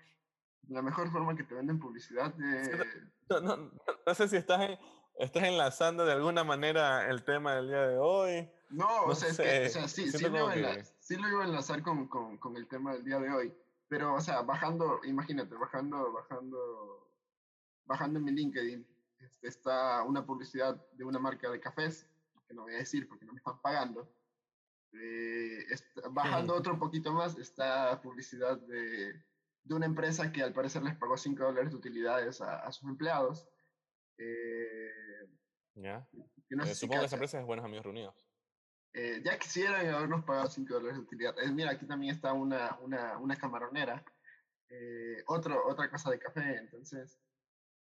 la 0.68 0.82
mejor 0.82 1.12
forma 1.12 1.36
que 1.36 1.44
te 1.44 1.54
venden 1.54 1.78
publicidad. 1.78 2.34
De... 2.34 2.86
No, 3.30 3.40
no, 3.40 3.56
no, 3.56 3.70
no 4.06 4.14
sé 4.14 4.26
si 4.26 4.36
estás 4.36 4.62
en 4.62 4.78
¿Estás 5.18 5.42
enlazando 5.44 6.06
de 6.06 6.12
alguna 6.12 6.44
manera 6.44 7.08
el 7.08 7.24
tema 7.24 7.54
del 7.56 7.68
día 7.68 7.86
de 7.88 7.98
hoy? 7.98 8.50
No, 8.70 9.04
o, 9.04 9.14
sea, 9.14 9.30
o 9.30 9.34
sea, 9.34 9.88
sí, 9.88 10.10
sí 10.10 10.28
lo, 10.28 10.50
sí 11.00 11.16
lo, 11.16 11.28
iba 11.28 11.42
a 11.42 11.46
enlazar 11.46 11.82
con, 11.82 12.06
con, 12.06 12.36
con, 12.36 12.56
el 12.56 12.68
tema 12.68 12.92
del 12.92 13.04
día 13.04 13.18
de 13.18 13.30
hoy. 13.30 13.54
Pero, 13.88 14.14
o 14.14 14.20
sea, 14.20 14.42
bajando, 14.42 15.00
imagínate, 15.04 15.54
bajando, 15.54 16.12
bajando 16.12 17.08
bajando 17.88 18.18
en 18.18 18.24
mi 18.26 18.32
LinkedIn, 18.32 18.86
este, 19.18 19.48
está 19.48 20.02
una 20.04 20.24
publicidad 20.24 20.76
de 20.92 21.04
una 21.04 21.18
marca 21.18 21.50
de 21.50 21.58
cafés, 21.58 22.06
que 22.46 22.54
no 22.54 22.62
voy 22.62 22.74
a 22.74 22.78
decir 22.78 23.08
porque 23.08 23.24
no 23.24 23.32
me 23.32 23.38
están 23.38 23.60
pagando. 23.60 24.08
Eh, 24.92 25.66
bajando 26.10 26.54
otro 26.54 26.78
poquito 26.78 27.12
más 27.12 27.36
está 27.38 28.00
publicidad 28.00 28.58
de, 28.58 29.12
de, 29.64 29.74
una 29.74 29.86
empresa 29.86 30.30
que 30.32 30.42
al 30.42 30.52
parecer 30.52 30.82
les 30.82 30.96
pagó 30.96 31.16
5 31.16 31.42
dólares 31.42 31.70
de 31.70 31.76
utilidades 31.76 32.40
a, 32.40 32.70
sus 32.70 32.88
empleados. 32.88 33.48
Eh, 34.18 35.28
ya. 35.74 36.06
Eh, 36.50 36.74
supongo 36.74 37.00
que 37.00 37.06
esa 37.06 37.16
empresa 37.16 37.40
es 37.40 37.46
Buenos 37.46 37.64
Amigos 37.64 37.84
Reunidos. 37.84 38.28
Eh, 38.92 39.22
ya 39.24 39.38
quisieran 39.38 39.86
habernos 39.86 40.24
pagado 40.24 40.48
5 40.48 40.74
dólares 40.74 40.96
de 40.96 41.02
utilidad. 41.02 41.34
mira, 41.52 41.70
aquí 41.70 41.86
también 41.86 42.14
está 42.14 42.32
una, 42.32 42.76
una, 42.80 43.18
una 43.18 43.36
camaronera, 43.36 44.04
otro, 45.26 45.66
otra 45.66 45.88
casa 45.88 46.10
de 46.10 46.18
café, 46.18 46.56
entonces 46.56 47.20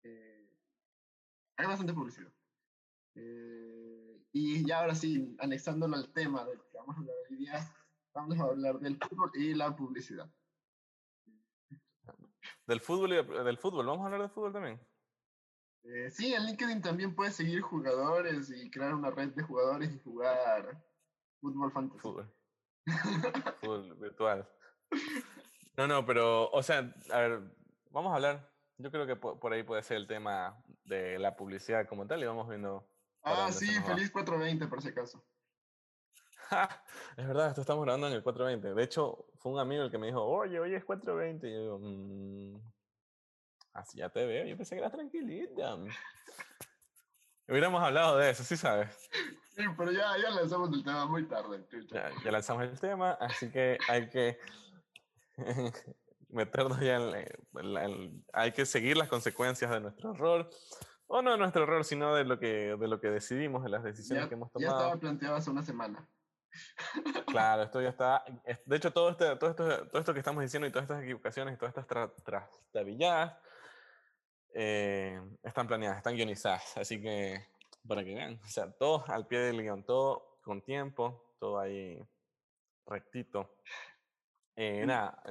hay 0.04 1.66
bastante 1.66 1.94
publicidad. 1.94 2.32
Y 4.32 4.66
ya 4.66 4.80
ahora 4.80 4.94
sí, 4.94 5.34
anexándolo 5.38 5.96
al 5.96 6.12
tema 6.12 6.44
del 6.44 6.58
que 6.58 6.76
vamos 6.76 6.96
a 6.96 7.00
hablar 7.00 7.16
hoy 7.30 7.36
día, 7.36 7.74
vamos 8.12 8.38
a 8.38 8.42
hablar 8.42 8.78
del 8.78 8.98
fútbol 8.98 9.30
y 9.34 9.54
la 9.54 9.74
publicidad. 9.74 10.30
Del 12.66 12.80
fútbol 12.80 13.12
y 13.12 13.44
del 13.44 13.58
fútbol, 13.58 13.86
¿vamos 13.86 14.02
a 14.02 14.06
hablar 14.06 14.22
de 14.22 14.28
fútbol 14.28 14.52
también? 14.52 14.80
Eh, 15.90 16.10
sí, 16.10 16.34
en 16.34 16.44
LinkedIn 16.44 16.82
también 16.82 17.14
puedes 17.14 17.34
seguir 17.34 17.62
jugadores 17.62 18.50
y 18.50 18.70
crear 18.70 18.94
una 18.94 19.10
red 19.10 19.30
de 19.30 19.42
jugadores 19.42 19.90
y 19.94 19.98
jugar 20.00 20.84
fútbol 21.40 21.72
fantasy. 21.72 22.00
Fútbol. 22.00 22.34
fútbol 23.60 23.94
virtual. 23.96 24.48
No, 25.76 25.86
no, 25.86 26.04
pero, 26.04 26.50
o 26.50 26.62
sea, 26.62 26.94
a 27.10 27.18
ver, 27.20 27.40
vamos 27.90 28.12
a 28.12 28.16
hablar. 28.16 28.52
Yo 28.76 28.90
creo 28.90 29.06
que 29.06 29.16
por 29.16 29.52
ahí 29.52 29.62
puede 29.62 29.82
ser 29.82 29.96
el 29.96 30.06
tema 30.06 30.62
de 30.84 31.18
la 31.18 31.36
publicidad 31.36 31.88
como 31.88 32.06
tal 32.06 32.22
y 32.22 32.26
vamos 32.26 32.48
viendo 32.48 32.88
Ah, 33.22 33.50
sí, 33.50 33.66
feliz 33.82 34.10
420 34.10 34.66
por 34.68 34.80
si 34.80 34.88
acaso. 34.88 35.24
es 37.16 37.26
verdad, 37.26 37.48
esto 37.48 37.60
estamos 37.60 37.84
grabando 37.84 38.06
en 38.08 38.14
el 38.14 38.22
420. 38.22 38.74
De 38.74 38.82
hecho, 38.84 39.26
fue 39.36 39.52
un 39.52 39.58
amigo 39.58 39.82
el 39.82 39.90
que 39.90 39.98
me 39.98 40.06
dijo, 40.06 40.22
oye, 40.22 40.58
hoy 40.60 40.74
es 40.74 40.84
420. 40.84 41.48
Y 41.48 41.52
yo 41.52 41.60
digo, 41.60 41.78
mmm, 41.80 42.60
así 43.78 43.98
ya 43.98 44.08
te 44.08 44.24
veo. 44.24 44.46
Yo 44.46 44.56
pensé 44.56 44.74
que 44.74 44.80
eras 44.80 44.92
tranquilita. 44.92 45.76
Hubiéramos 47.48 47.82
hablado 47.82 48.18
de 48.18 48.30
eso, 48.30 48.44
sí 48.44 48.56
sabes. 48.56 49.08
Sí, 49.56 49.62
pero 49.76 49.90
ya, 49.90 50.16
ya 50.22 50.30
lanzamos 50.30 50.70
el 50.72 50.84
tema 50.84 51.06
muy 51.06 51.26
tarde. 51.26 51.66
Ya, 51.90 52.10
ya 52.22 52.30
lanzamos 52.30 52.64
el 52.64 52.78
tema, 52.78 53.12
así 53.12 53.50
que 53.50 53.78
hay 53.88 54.08
que 54.10 54.38
meternos 56.28 56.78
ya 56.80 56.96
en, 56.96 58.24
Hay 58.32 58.52
que 58.52 58.66
seguir 58.66 58.96
las 58.96 59.08
consecuencias 59.08 59.70
de 59.70 59.80
nuestro 59.80 60.12
error. 60.12 60.50
O 61.06 61.22
no 61.22 61.32
de 61.32 61.38
nuestro 61.38 61.62
error, 61.62 61.84
sino 61.86 62.14
de 62.14 62.24
lo 62.24 62.38
que, 62.38 62.76
de 62.78 62.88
lo 62.88 63.00
que 63.00 63.08
decidimos, 63.08 63.64
de 63.64 63.70
las 63.70 63.82
decisiones 63.82 64.28
que 64.28 64.34
hemos 64.34 64.52
tomado. 64.52 64.72
Ya 64.72 64.76
estaba 64.76 65.00
planteado 65.00 65.36
hace 65.36 65.50
una 65.50 65.62
semana. 65.62 66.06
Claro, 67.26 67.62
esto 67.62 67.80
ya 67.80 67.88
está. 67.88 68.24
De 68.66 68.76
hecho, 68.76 68.92
todo, 68.92 69.10
este, 69.10 69.36
todo, 69.36 69.50
esto, 69.50 69.86
todo 69.86 70.00
esto 70.00 70.12
que 70.12 70.18
estamos 70.18 70.42
diciendo 70.42 70.66
y 70.66 70.70
todas 70.70 70.84
estas 70.84 71.02
equivocaciones 71.02 71.54
y 71.54 71.56
todas 71.56 71.74
estas 71.74 72.14
trastabilladas 72.24 73.38
eh, 74.54 75.20
están 75.42 75.66
planeadas, 75.66 75.98
están 75.98 76.16
guionizadas. 76.16 76.76
Así 76.76 77.00
que, 77.00 77.46
para 77.86 78.04
que 78.04 78.14
vean, 78.14 78.40
o 78.44 78.48
sea, 78.48 78.70
todo 78.70 79.04
al 79.08 79.26
pie 79.26 79.40
del 79.40 79.62
guion, 79.62 79.84
todo 79.84 80.38
con 80.42 80.62
tiempo, 80.62 81.34
todo 81.38 81.58
ahí 81.58 82.02
rectito. 82.86 83.56
Eh, 84.56 84.84
nada, 84.86 85.22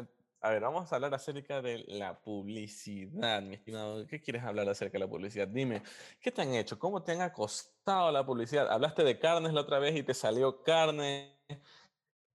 a 0.42 0.52
ver, 0.52 0.62
vamos 0.62 0.92
a 0.92 0.96
hablar 0.96 1.14
acerca 1.14 1.62
de 1.62 1.84
la 1.88 2.20
publicidad, 2.22 3.42
mi 3.42 3.56
estimado. 3.56 4.06
¿Qué 4.08 4.22
quieres 4.22 4.44
hablar 4.44 4.70
acerca 4.70 4.94
de 4.94 5.00
la 5.00 5.08
publicidad? 5.10 5.48
Dime, 5.48 5.82
¿qué 6.22 6.32
te 6.32 6.42
han 6.42 6.54
hecho? 6.54 6.78
¿Cómo 6.78 7.04
te 7.04 7.14
han 7.14 7.22
acostado 7.22 8.12
la 8.12 8.26
publicidad? 8.26 8.72
Hablaste 8.72 9.04
de 9.04 9.20
carnes 9.20 9.54
la 9.54 9.62
otra 9.62 9.80
vez 9.80 9.96
y 9.96 10.04
te 10.04 10.14
salió 10.14 10.64
carne 10.64 11.36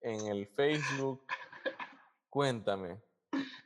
en 0.01 0.27
el 0.27 0.47
Facebook. 0.49 1.25
Cuéntame, 2.29 3.01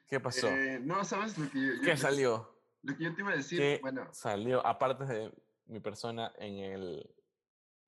¿qué 0.07 0.21
pasó? 0.21 0.49
Eh, 0.49 0.81
no, 0.83 1.05
¿sabes 1.05 1.39
lo 1.39 1.51
que 1.51 1.59
yo, 1.59 1.73
¿Qué 1.83 1.97
salió? 1.97 2.56
Lo 2.87 2.97
que 2.97 3.03
yo 3.03 3.15
te 3.17 3.21
iba 3.21 3.33
a 3.33 3.37
decir, 3.37 3.59
¿Qué 3.59 3.79
bueno. 3.83 4.09
Salió, 4.15 4.65
aparte 4.65 5.05
de 5.07 5.33
mi 5.65 5.81
persona 5.81 6.33
en, 6.39 6.59
el, 6.59 7.15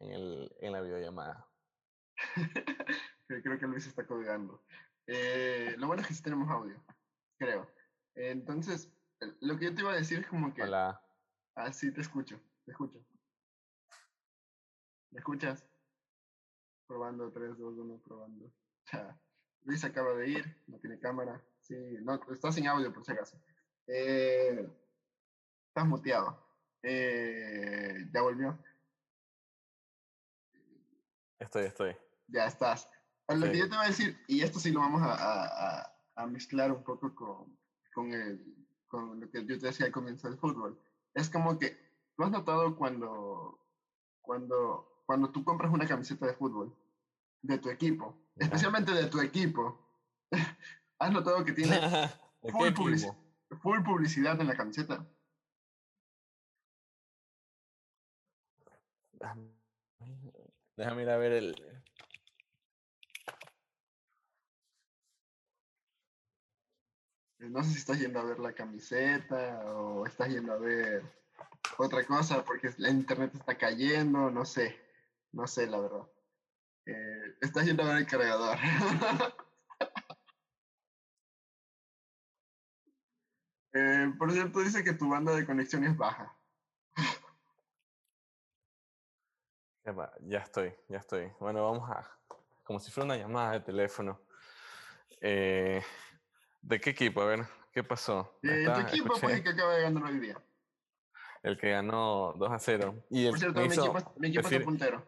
en, 0.00 0.10
el, 0.10 0.56
en 0.58 0.72
la 0.72 0.80
videollamada. 0.80 1.48
Creo 3.28 3.58
que 3.60 3.66
Luis 3.68 3.86
está 3.86 4.04
colgando. 4.04 4.64
Eh, 5.06 5.76
lo 5.78 5.86
bueno 5.86 6.02
es 6.02 6.08
que 6.08 6.14
sí 6.14 6.22
tenemos 6.22 6.50
audio, 6.50 6.82
creo. 7.38 7.70
Entonces, 8.14 8.92
lo 9.40 9.56
que 9.56 9.66
yo 9.66 9.74
te 9.74 9.82
iba 9.82 9.92
a 9.92 9.96
decir 9.96 10.18
es 10.18 10.26
como 10.26 10.52
que... 10.52 10.62
Hola. 10.62 11.00
Ah, 11.54 11.72
sí, 11.72 11.92
te 11.92 12.00
escucho, 12.00 12.40
te 12.64 12.72
escucho. 12.72 12.98
¿Me 15.12 15.20
escuchas? 15.20 15.64
Probando, 16.88 17.30
3, 17.30 17.56
2, 17.56 17.78
1, 17.78 18.02
probando. 18.02 18.52
Ya. 18.92 19.20
Luis 19.62 19.84
acaba 19.84 20.14
de 20.14 20.30
ir, 20.30 20.62
no 20.66 20.78
tiene 20.78 20.98
cámara. 20.98 21.44
Sí, 21.60 21.76
no, 22.00 22.18
está 22.32 22.50
sin 22.50 22.66
audio 22.66 22.92
por 22.92 23.04
si 23.04 23.12
acaso. 23.12 23.38
Eh, 23.86 24.66
estás 25.78 25.88
muteado. 25.88 26.36
Eh, 26.82 28.08
¿Ya 28.12 28.22
volvió? 28.22 28.58
Estoy, 31.38 31.66
estoy. 31.66 31.96
Ya 32.26 32.46
estás. 32.46 32.90
Lo 33.28 33.46
que 33.50 33.58
yo 33.58 33.68
te 33.68 33.76
voy 33.76 33.84
a 33.84 33.88
decir, 33.88 34.18
y 34.26 34.42
esto 34.42 34.58
sí 34.58 34.72
lo 34.72 34.80
vamos 34.80 35.02
a, 35.02 35.12
a, 35.12 35.92
a 36.16 36.26
mezclar 36.26 36.72
un 36.72 36.82
poco 36.82 37.14
con, 37.14 37.58
con, 37.94 38.12
el, 38.12 38.66
con, 38.88 39.20
lo 39.20 39.30
que 39.30 39.44
yo 39.44 39.58
te 39.58 39.66
decía 39.66 39.86
al 39.86 39.92
comienzo 39.92 40.28
del 40.28 40.38
fútbol, 40.38 40.80
es 41.14 41.30
como 41.30 41.58
que 41.58 41.78
tú 42.16 42.24
has 42.24 42.30
notado 42.30 42.74
cuando, 42.74 43.64
cuando, 44.20 45.04
cuando 45.06 45.30
tú 45.30 45.44
compras 45.44 45.72
una 45.72 45.86
camiseta 45.86 46.26
de 46.26 46.34
fútbol 46.34 46.74
de 47.42 47.58
tu 47.58 47.68
equipo, 47.68 48.16
especialmente 48.34 48.92
de 48.92 49.06
tu 49.06 49.20
equipo, 49.20 49.78
has 50.98 51.12
notado 51.12 51.44
que 51.44 51.52
tiene 51.52 51.78
full, 52.50 52.72
full 53.60 53.82
publicidad 53.84 54.40
en 54.40 54.48
la 54.48 54.56
camiseta. 54.56 55.06
Déjame 60.76 61.02
ir 61.02 61.10
a 61.10 61.16
ver 61.16 61.32
el, 61.32 61.56
no 67.38 67.62
sé 67.62 67.70
si 67.70 67.78
estás 67.78 67.98
yendo 67.98 68.20
a 68.20 68.24
ver 68.24 68.38
la 68.38 68.52
camiseta 68.52 69.60
o 69.74 70.06
estás 70.06 70.28
yendo 70.28 70.52
a 70.52 70.58
ver 70.58 71.02
otra 71.78 72.04
cosa 72.04 72.44
porque 72.44 72.70
la 72.78 72.90
internet 72.90 73.32
está 73.34 73.56
cayendo, 73.56 74.30
no 74.30 74.44
sé, 74.44 74.78
no 75.32 75.46
sé 75.46 75.66
la 75.66 75.80
verdad. 75.80 76.08
Eh, 76.86 77.36
estás 77.40 77.66
yendo 77.66 77.82
a 77.82 77.88
ver 77.88 77.96
el 77.98 78.06
cargador. 78.06 78.58
Eh, 83.74 84.12
por 84.18 84.32
cierto, 84.32 84.60
dice 84.60 84.82
que 84.82 84.94
tu 84.94 85.08
banda 85.10 85.36
de 85.36 85.44
conexión 85.44 85.84
es 85.84 85.96
baja. 85.96 86.37
Ya 90.20 90.38
estoy, 90.40 90.74
ya 90.88 90.98
estoy. 90.98 91.30
Bueno, 91.40 91.64
vamos 91.64 91.90
a, 91.90 92.08
como 92.64 92.78
si 92.80 92.90
fuera 92.90 93.06
una 93.06 93.16
llamada 93.16 93.52
de 93.52 93.60
teléfono. 93.60 94.20
Eh, 95.20 95.82
¿De 96.60 96.80
qué 96.80 96.90
equipo? 96.90 97.22
A 97.22 97.26
ver, 97.26 97.46
¿qué 97.72 97.82
pasó? 97.82 98.38
Eh, 98.42 98.66
tu 98.72 98.80
equipo 98.80 99.16
fue 99.16 99.34
el 99.34 99.42
que 99.42 99.50
acaba 99.50 99.74
de 99.74 99.82
ganar 99.82 100.04
hoy 100.04 100.18
día. 100.20 100.36
El 101.42 101.56
que 101.56 101.70
ganó 101.70 102.34
2 102.36 102.50
a 102.50 102.58
0. 102.58 103.04
Y 103.10 103.24
el, 103.24 103.30
Por 103.30 103.38
cierto, 103.38 103.60
mi 103.60 103.66
equipo, 103.66 104.14
mi 104.16 104.28
equipo 104.28 104.46
es 104.48 104.52
el 104.52 104.64
puntero. 104.64 105.06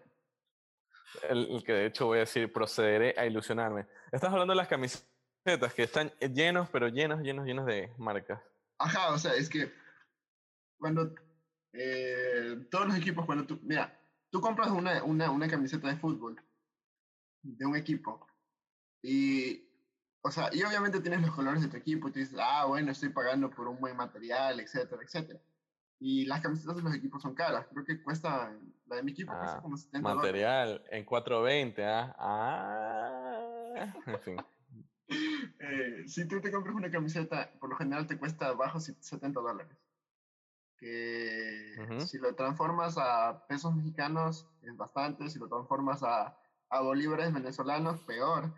El, 1.29 1.63
que 1.65 1.73
de 1.73 1.87
hecho 1.87 2.07
voy 2.07 2.19
a 2.19 2.21
decir, 2.21 2.53
procederé 2.53 3.15
a 3.19 3.27
ilusionarme. 3.27 3.87
Estás 4.13 4.33
hablando 4.33 4.53
de 4.53 4.57
las 4.57 4.69
camisetas 4.69 5.75
que 5.75 5.83
están 5.83 6.11
llenos, 6.21 6.69
pero 6.71 6.89
llenos, 6.89 7.21
llenos, 7.21 7.47
llenos 7.47 7.67
de 7.67 7.93
marcas. 7.99 8.41
Ajá, 8.79 9.13
o 9.13 9.19
sea, 9.19 9.35
es 9.35 9.51
que 9.51 9.73
cuando 10.79 11.13
eh, 11.73 12.67
todos 12.71 12.87
los 12.87 12.97
equipos, 12.97 13.27
cuando 13.27 13.45
tú, 13.45 13.59
mira, 13.63 14.00
tú 14.31 14.41
compras 14.41 14.71
una, 14.71 15.03
una, 15.05 15.31
una 15.31 15.49
camiseta 15.49 15.89
de 15.89 15.97
fútbol 15.97 16.41
de 17.43 17.67
un 17.67 17.77
equipo 17.77 18.27
y 19.03 19.71
o 20.23 20.31
sea, 20.31 20.51
y 20.53 20.63
obviamente 20.63 21.01
tienes 21.01 21.23
los 21.23 21.35
colores 21.35 21.63
de 21.63 21.69
tu 21.69 21.77
equipo 21.77 22.09
y 22.09 22.13
tú 22.13 22.19
dices, 22.19 22.39
ah, 22.41 22.67
bueno, 22.67 22.93
estoy 22.93 23.09
pagando 23.09 23.51
por 23.51 23.67
un 23.69 23.81
buen 23.81 23.97
material, 23.97 24.61
etcétera, 24.61 25.03
etcétera. 25.03 25.41
Y 25.99 26.27
las 26.27 26.41
camisetas 26.41 26.77
de 26.77 26.83
los 26.83 26.95
equipos 26.95 27.23
son 27.23 27.35
caras. 27.35 27.67
Creo 27.71 27.85
que 27.85 28.03
cuesta, 28.03 28.55
la 28.87 28.97
de 28.97 29.03
mi 29.03 29.13
equipo 29.13 29.33
cuesta 29.33 29.59
ah, 29.59 29.63
como 29.63 29.77
70 29.77 30.15
Material 30.15 30.85
en 30.91 31.05
420, 31.05 31.85
¿ah? 31.85 32.17
Ah, 32.19 33.95
en 34.07 34.21
fin. 34.21 34.37
eh, 35.61 36.05
si 36.07 36.29
tú 36.29 36.41
te 36.41 36.53
compras 36.53 36.75
una 36.75 36.91
camiseta, 36.91 37.53
por 37.59 37.71
lo 37.71 37.77
general 37.77 38.07
te 38.07 38.19
cuesta 38.19 38.53
bajo 38.53 38.79
70 38.79 39.41
dólares. 39.41 39.77
Que 40.81 41.77
si 42.07 42.17
lo 42.19 42.35
transformas 42.35 42.97
a 42.97 43.47
pesos 43.47 43.75
mexicanos 43.75 44.49
es 44.63 44.75
bastante, 44.77 45.29
si 45.29 45.39
lo 45.39 45.47
transformas 45.47 46.03
a, 46.03 46.37
a 46.71 46.81
bolívares 46.81 47.33
venezolanos, 47.35 48.01
peor. 48.01 48.55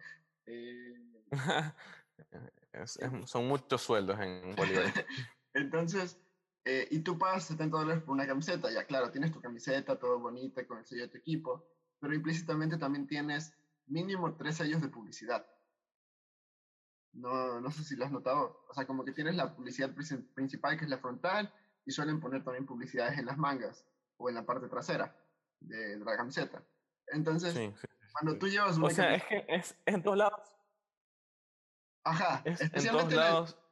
Eh, 0.47 0.95
son 3.27 3.49
muchos 3.49 3.83
sueldos 3.83 4.21
en 4.21 4.55
Bolívar. 4.55 4.85
Entonces, 5.55 6.19
eh, 6.65 6.87
y 6.91 7.01
tú 7.01 7.19
pagas 7.19 7.45
70 7.45 7.77
dólares 7.77 8.03
por 8.05 8.15
una 8.15 8.27
camiseta, 8.27 8.71
ya 8.71 8.87
claro, 8.87 9.11
tienes 9.11 9.33
tu 9.33 9.41
camiseta, 9.41 9.99
todo 9.99 10.21
bonito, 10.21 10.65
con 10.67 10.79
el 10.79 10.87
sello 10.87 11.03
de 11.03 11.09
tu 11.09 11.19
equipo, 11.19 11.67
pero 11.99 12.15
implícitamente 12.15 12.79
también 12.79 13.07
tienes 13.07 13.53
mínimo 13.87 14.37
tres 14.37 14.57
sellos 14.57 14.81
de 14.81 14.89
publicidad. 14.89 15.45
No, 17.13 17.61
no 17.61 17.71
sé 17.71 17.85
si 17.85 17.97
lo 17.97 18.07
has 18.07 18.13
notado. 18.13 18.65
O 18.69 18.75
sea, 18.75 18.87
como 18.87 19.05
que 19.05 19.13
tienes 19.13 19.35
la 19.35 19.55
publicidad 19.55 19.93
principal, 19.93 20.79
que 20.79 20.85
es 20.85 20.91
la 20.91 20.99
frontal, 20.99 21.53
y 21.85 21.91
suelen 21.91 22.21
poner 22.21 22.45
también 22.45 22.67
publicidades 22.67 23.19
en 23.19 23.27
las 23.27 23.39
mangas 23.39 23.87
o 24.17 24.29
en 24.29 24.35
la 24.35 24.47
parte 24.47 24.69
trasera 24.69 25.17
de, 25.61 25.99
la 25.99 26.17
camiseta. 26.17 26.63
Entonces, 27.09 27.55
cuando 28.13 28.39
tú 28.39 28.49
llevas 28.49 28.77
una 28.77 28.87
O 28.87 28.91
sea, 28.91 29.15
es 29.15 29.25
que 29.25 29.45
es 29.49 29.77
en 29.87 30.03
todos 30.03 30.19
lados. 30.19 30.41
Ajá, 32.05 32.43
especialmente 32.45 33.15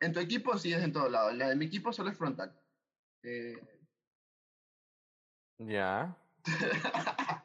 en, 0.01 0.13
tu 0.13 0.21
equipo 0.21 0.57
sí 0.57 0.73
es 0.73 0.83
en 0.83 0.93
todos 0.93 1.11
lados. 1.11 1.35
La 1.35 1.49
de 1.49 1.57
mi 1.57 1.67
equipo 1.67 1.93
solo 1.93 2.11
es 2.11 2.17
frontal. 2.17 2.57
Eh... 3.23 3.59
Ya. 5.59 6.17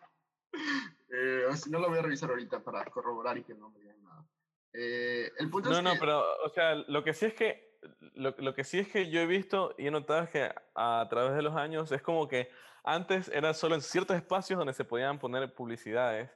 eh, 1.10 1.48
no 1.70 1.80
lo 1.80 1.90
voy 1.90 2.00
a 2.00 2.04
revisar 2.04 2.30
ahorita 2.30 2.64
para 2.64 2.86
corroborar 2.86 3.38
y 3.38 3.44
que 3.44 3.56
no 3.56 3.70
me 3.72 3.80
digan 3.80 4.02
nada. 4.04 4.26
Eh, 4.74 5.32
el 5.38 5.50
punto 5.50 5.70
no, 5.70 5.78
es 5.78 5.84
no, 5.84 5.94
pero, 6.00 6.24
o 6.44 6.50
sea, 6.50 6.76
lo 6.76 7.04
que 7.04 7.14
sí 7.14 7.26
es 7.26 7.34
que 7.34 7.75
lo, 8.14 8.36
lo, 8.38 8.54
que 8.54 8.64
sí 8.64 8.80
es 8.80 8.88
que 8.88 9.10
yo 9.10 9.20
he 9.22 9.26
visto 9.26 9.76
y 9.78 9.88
he 9.88 9.92
notado 9.92 10.30
que 10.30 10.52
a 10.76 11.08
través 11.10 11.36
de 11.36 11.42
los 11.42 11.56
años 11.56 11.92
es 11.92 12.02
como 12.02 12.28
que 12.28 12.50
antes 12.84 13.30
era 13.30 13.54
solo 13.54 13.76
en 13.76 13.82
ciertos 13.82 14.16
espacios 14.16 14.58
donde 14.58 14.74
se 14.74 14.86
podían 14.86 15.20
poner 15.20 15.54
publicidades 15.54 16.30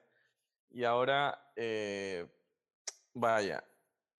y 0.72 0.84
ahora, 0.84 1.52
eh, 1.56 2.28
vaya, 3.14 3.64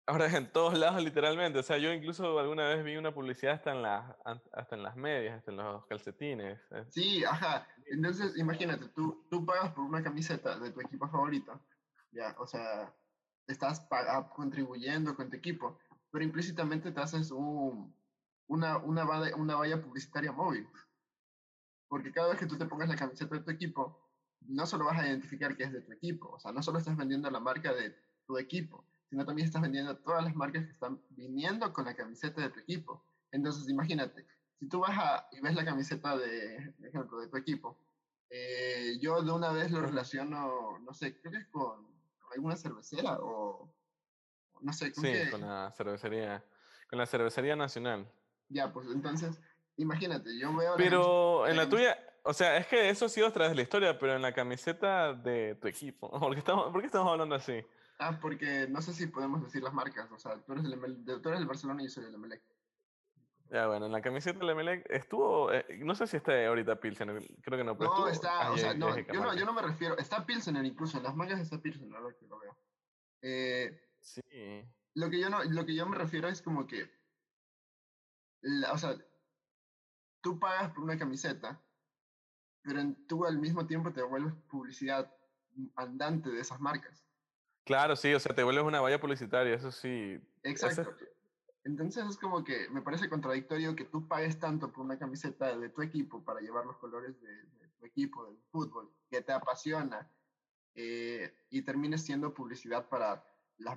ahora 0.06 0.26
es 0.26 0.34
en 0.34 0.52
todos 0.52 0.76
lados 0.78 1.02
literalmente. 1.02 1.58
O 1.58 1.62
sea, 1.62 1.78
yo 1.78 1.92
incluso 1.92 2.38
alguna 2.38 2.68
vez 2.68 2.84
vi 2.84 2.96
una 2.96 3.14
publicidad 3.14 3.54
hasta 3.54 3.72
en 3.72 3.82
las, 3.82 4.16
hasta 4.52 4.76
en 4.76 4.82
las 4.82 4.96
medias, 4.96 5.38
hasta 5.38 5.50
en 5.50 5.56
los 5.58 5.86
calcetines. 5.86 6.60
Eh. 6.70 6.84
Sí, 6.90 7.24
ajá. 7.24 7.66
Entonces, 7.86 8.36
imagínate, 8.36 8.88
tú, 8.88 9.26
tú 9.30 9.44
pagas 9.44 9.72
por 9.72 9.84
una 9.84 10.02
camiseta 10.02 10.58
de 10.58 10.70
tu 10.70 10.80
equipo 10.80 11.08
favorito, 11.08 11.60
ya, 12.12 12.34
o 12.38 12.46
sea, 12.46 12.92
estás 13.46 13.86
contribuyendo 14.34 15.14
con 15.14 15.30
tu 15.30 15.36
equipo 15.36 15.78
pero 16.10 16.24
implícitamente 16.24 16.92
te 16.92 17.00
haces 17.00 17.30
un, 17.30 17.94
una, 18.46 18.78
una, 18.78 19.04
valla, 19.04 19.36
una 19.36 19.56
valla 19.56 19.80
publicitaria 19.80 20.32
móvil. 20.32 20.68
Porque 21.88 22.12
cada 22.12 22.28
vez 22.28 22.38
que 22.38 22.46
tú 22.46 22.56
te 22.56 22.66
pongas 22.66 22.88
la 22.88 22.96
camiseta 22.96 23.34
de 23.34 23.42
tu 23.42 23.50
equipo, 23.50 24.10
no 24.42 24.66
solo 24.66 24.84
vas 24.84 24.98
a 24.98 25.06
identificar 25.06 25.56
que 25.56 25.64
es 25.64 25.72
de 25.72 25.82
tu 25.82 25.92
equipo, 25.92 26.30
o 26.30 26.38
sea, 26.38 26.52
no 26.52 26.62
solo 26.62 26.78
estás 26.78 26.96
vendiendo 26.96 27.30
la 27.30 27.40
marca 27.40 27.72
de 27.72 27.94
tu 28.26 28.38
equipo, 28.38 28.84
sino 29.08 29.24
también 29.24 29.46
estás 29.46 29.62
vendiendo 29.62 29.96
todas 29.98 30.24
las 30.24 30.34
marcas 30.34 30.64
que 30.64 30.70
están 30.70 31.00
viniendo 31.10 31.72
con 31.72 31.84
la 31.84 31.94
camiseta 31.94 32.40
de 32.40 32.50
tu 32.50 32.60
equipo. 32.60 33.04
Entonces, 33.32 33.68
imagínate, 33.68 34.26
si 34.58 34.68
tú 34.68 34.80
vas 34.80 34.96
a, 34.96 35.28
y 35.32 35.40
ves 35.40 35.54
la 35.54 35.64
camiseta 35.64 36.16
de, 36.16 36.74
ejemplo, 36.82 37.20
de 37.20 37.28
tu 37.28 37.36
equipo, 37.36 37.78
eh, 38.28 38.98
yo 39.00 39.22
de 39.22 39.32
una 39.32 39.50
vez 39.50 39.70
lo 39.70 39.80
relaciono, 39.80 40.78
no 40.78 40.94
sé, 40.94 41.20
creo 41.20 41.32
que 41.32 41.38
es 41.38 41.46
con 41.48 41.88
alguna 42.32 42.56
cervecera 42.56 43.18
o 43.20 43.74
no 44.60 44.72
sé, 44.72 44.92
¿con 44.92 45.04
Sí, 45.04 45.12
con 45.30 45.40
la 45.40 45.72
cervecería, 45.76 46.44
con 46.88 46.98
la 46.98 47.06
cervecería 47.06 47.56
nacional. 47.56 48.06
Ya, 48.48 48.72
pues 48.72 48.88
entonces, 48.88 49.40
imagínate, 49.76 50.38
yo 50.38 50.54
veo... 50.54 50.74
Pero 50.76 51.46
en 51.46 51.56
la 51.56 51.68
tuya, 51.68 51.98
o 52.22 52.34
sea, 52.34 52.56
es 52.56 52.66
que 52.66 52.90
eso 52.90 53.06
ha 53.06 53.08
sido 53.08 53.30
de 53.30 53.54
la 53.54 53.62
historia, 53.62 53.98
pero 53.98 54.14
en 54.14 54.22
la 54.22 54.32
camiseta 54.32 55.14
de 55.14 55.54
tu 55.54 55.68
equipo. 55.68 56.10
¿Por 56.20 56.32
qué 56.32 56.38
estamos, 56.38 56.72
¿por 56.72 56.80
qué 56.80 56.86
estamos 56.86 57.10
hablando 57.10 57.34
así? 57.34 57.64
Ah, 57.98 58.18
porque 58.20 58.66
no 58.68 58.80
sé 58.80 58.92
si 58.92 59.06
podemos 59.06 59.42
decir 59.42 59.62
las 59.62 59.74
marcas. 59.74 60.10
O 60.10 60.18
sea, 60.18 60.36
tú 60.38 60.52
eres 60.52 60.64
el, 60.64 61.04
tú 61.04 61.28
eres 61.28 61.40
el 61.40 61.46
Barcelona 61.46 61.82
y 61.82 61.86
yo 61.86 61.90
soy 61.90 62.04
el 62.04 62.14
Emelec. 62.14 62.42
Ya, 63.50 63.66
bueno, 63.66 63.86
en 63.86 63.92
la 63.92 64.00
camiseta 64.00 64.38
del 64.38 64.50
Emelec 64.50 64.86
estuvo, 64.88 65.52
eh, 65.52 65.66
no 65.80 65.94
sé 65.94 66.06
si 66.06 66.16
está 66.16 66.46
ahorita 66.46 66.78
Pilsener, 66.78 67.20
creo 67.42 67.58
que 67.58 67.64
no. 67.64 67.76
Pero 67.76 67.90
no, 67.90 68.08
está, 68.08 68.52
o 68.52 68.56
sea, 68.56 68.74
no 68.74 68.96
yo, 68.96 69.20
no, 69.20 69.34
yo 69.34 69.44
no 69.44 69.52
me 69.52 69.62
refiero, 69.62 69.98
está 69.98 70.24
Pilsener 70.24 70.64
incluso, 70.64 70.98
en 70.98 71.02
las 71.02 71.16
mangas 71.16 71.40
está 71.40 71.60
Pilsener, 71.60 71.92
ahora 71.96 72.14
que 72.14 72.26
lo 72.26 72.38
veo. 72.38 72.56
Eh, 73.22 73.89
Sí. 74.00 74.22
Lo 74.94 75.08
que 75.10 75.20
yo, 75.20 75.30
no, 75.30 75.44
lo 75.44 75.64
que 75.64 75.74
yo 75.74 75.86
me 75.86 75.96
refiero 75.96 76.28
es 76.28 76.42
como 76.42 76.66
que, 76.66 76.90
o 78.72 78.78
sea, 78.78 78.96
tú 80.20 80.38
pagas 80.38 80.70
por 80.72 80.84
una 80.84 80.98
camiseta, 80.98 81.62
pero 82.62 82.82
tú 83.06 83.24
al 83.24 83.38
mismo 83.38 83.66
tiempo 83.66 83.92
te 83.92 84.02
vuelves 84.02 84.34
publicidad 84.48 85.14
andante 85.76 86.30
de 86.30 86.40
esas 86.40 86.60
marcas. 86.60 87.04
Claro, 87.64 87.94
sí, 87.94 88.12
o 88.12 88.20
sea, 88.20 88.34
te 88.34 88.42
vuelves 88.42 88.64
una 88.64 88.80
valla 88.80 89.00
publicitaria, 89.00 89.54
eso 89.54 89.70
sí. 89.70 90.20
Exacto. 90.42 90.94
Entonces 91.64 92.04
es 92.06 92.16
como 92.16 92.42
que 92.42 92.68
me 92.70 92.82
parece 92.82 93.08
contradictorio 93.08 93.76
que 93.76 93.84
tú 93.84 94.08
pagues 94.08 94.38
tanto 94.38 94.72
por 94.72 94.84
una 94.84 94.98
camiseta 94.98 95.56
de 95.56 95.68
tu 95.68 95.82
equipo 95.82 96.24
para 96.24 96.40
llevar 96.40 96.64
los 96.64 96.78
colores 96.78 97.20
de, 97.20 97.68
tu 97.78 97.86
equipo, 97.86 98.26
del 98.26 98.38
fútbol, 98.50 98.90
que 99.10 99.20
te 99.22 99.32
apasiona, 99.32 100.10
eh, 100.74 101.32
y 101.50 101.62
termines 101.62 102.02
siendo 102.02 102.32
publicidad 102.32 102.88
para 102.88 103.24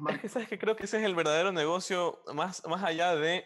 es 0.10 0.20
que 0.20 0.30
sabes 0.30 0.48
que 0.48 0.60
creo 0.60 0.76
que 0.76 0.84
ese 0.84 0.98
es 0.98 1.04
el 1.04 1.16
verdadero 1.16 1.52
negocio, 1.52 2.22
más, 2.34 2.66
más 2.68 2.84
allá 2.84 3.16
de, 3.16 3.46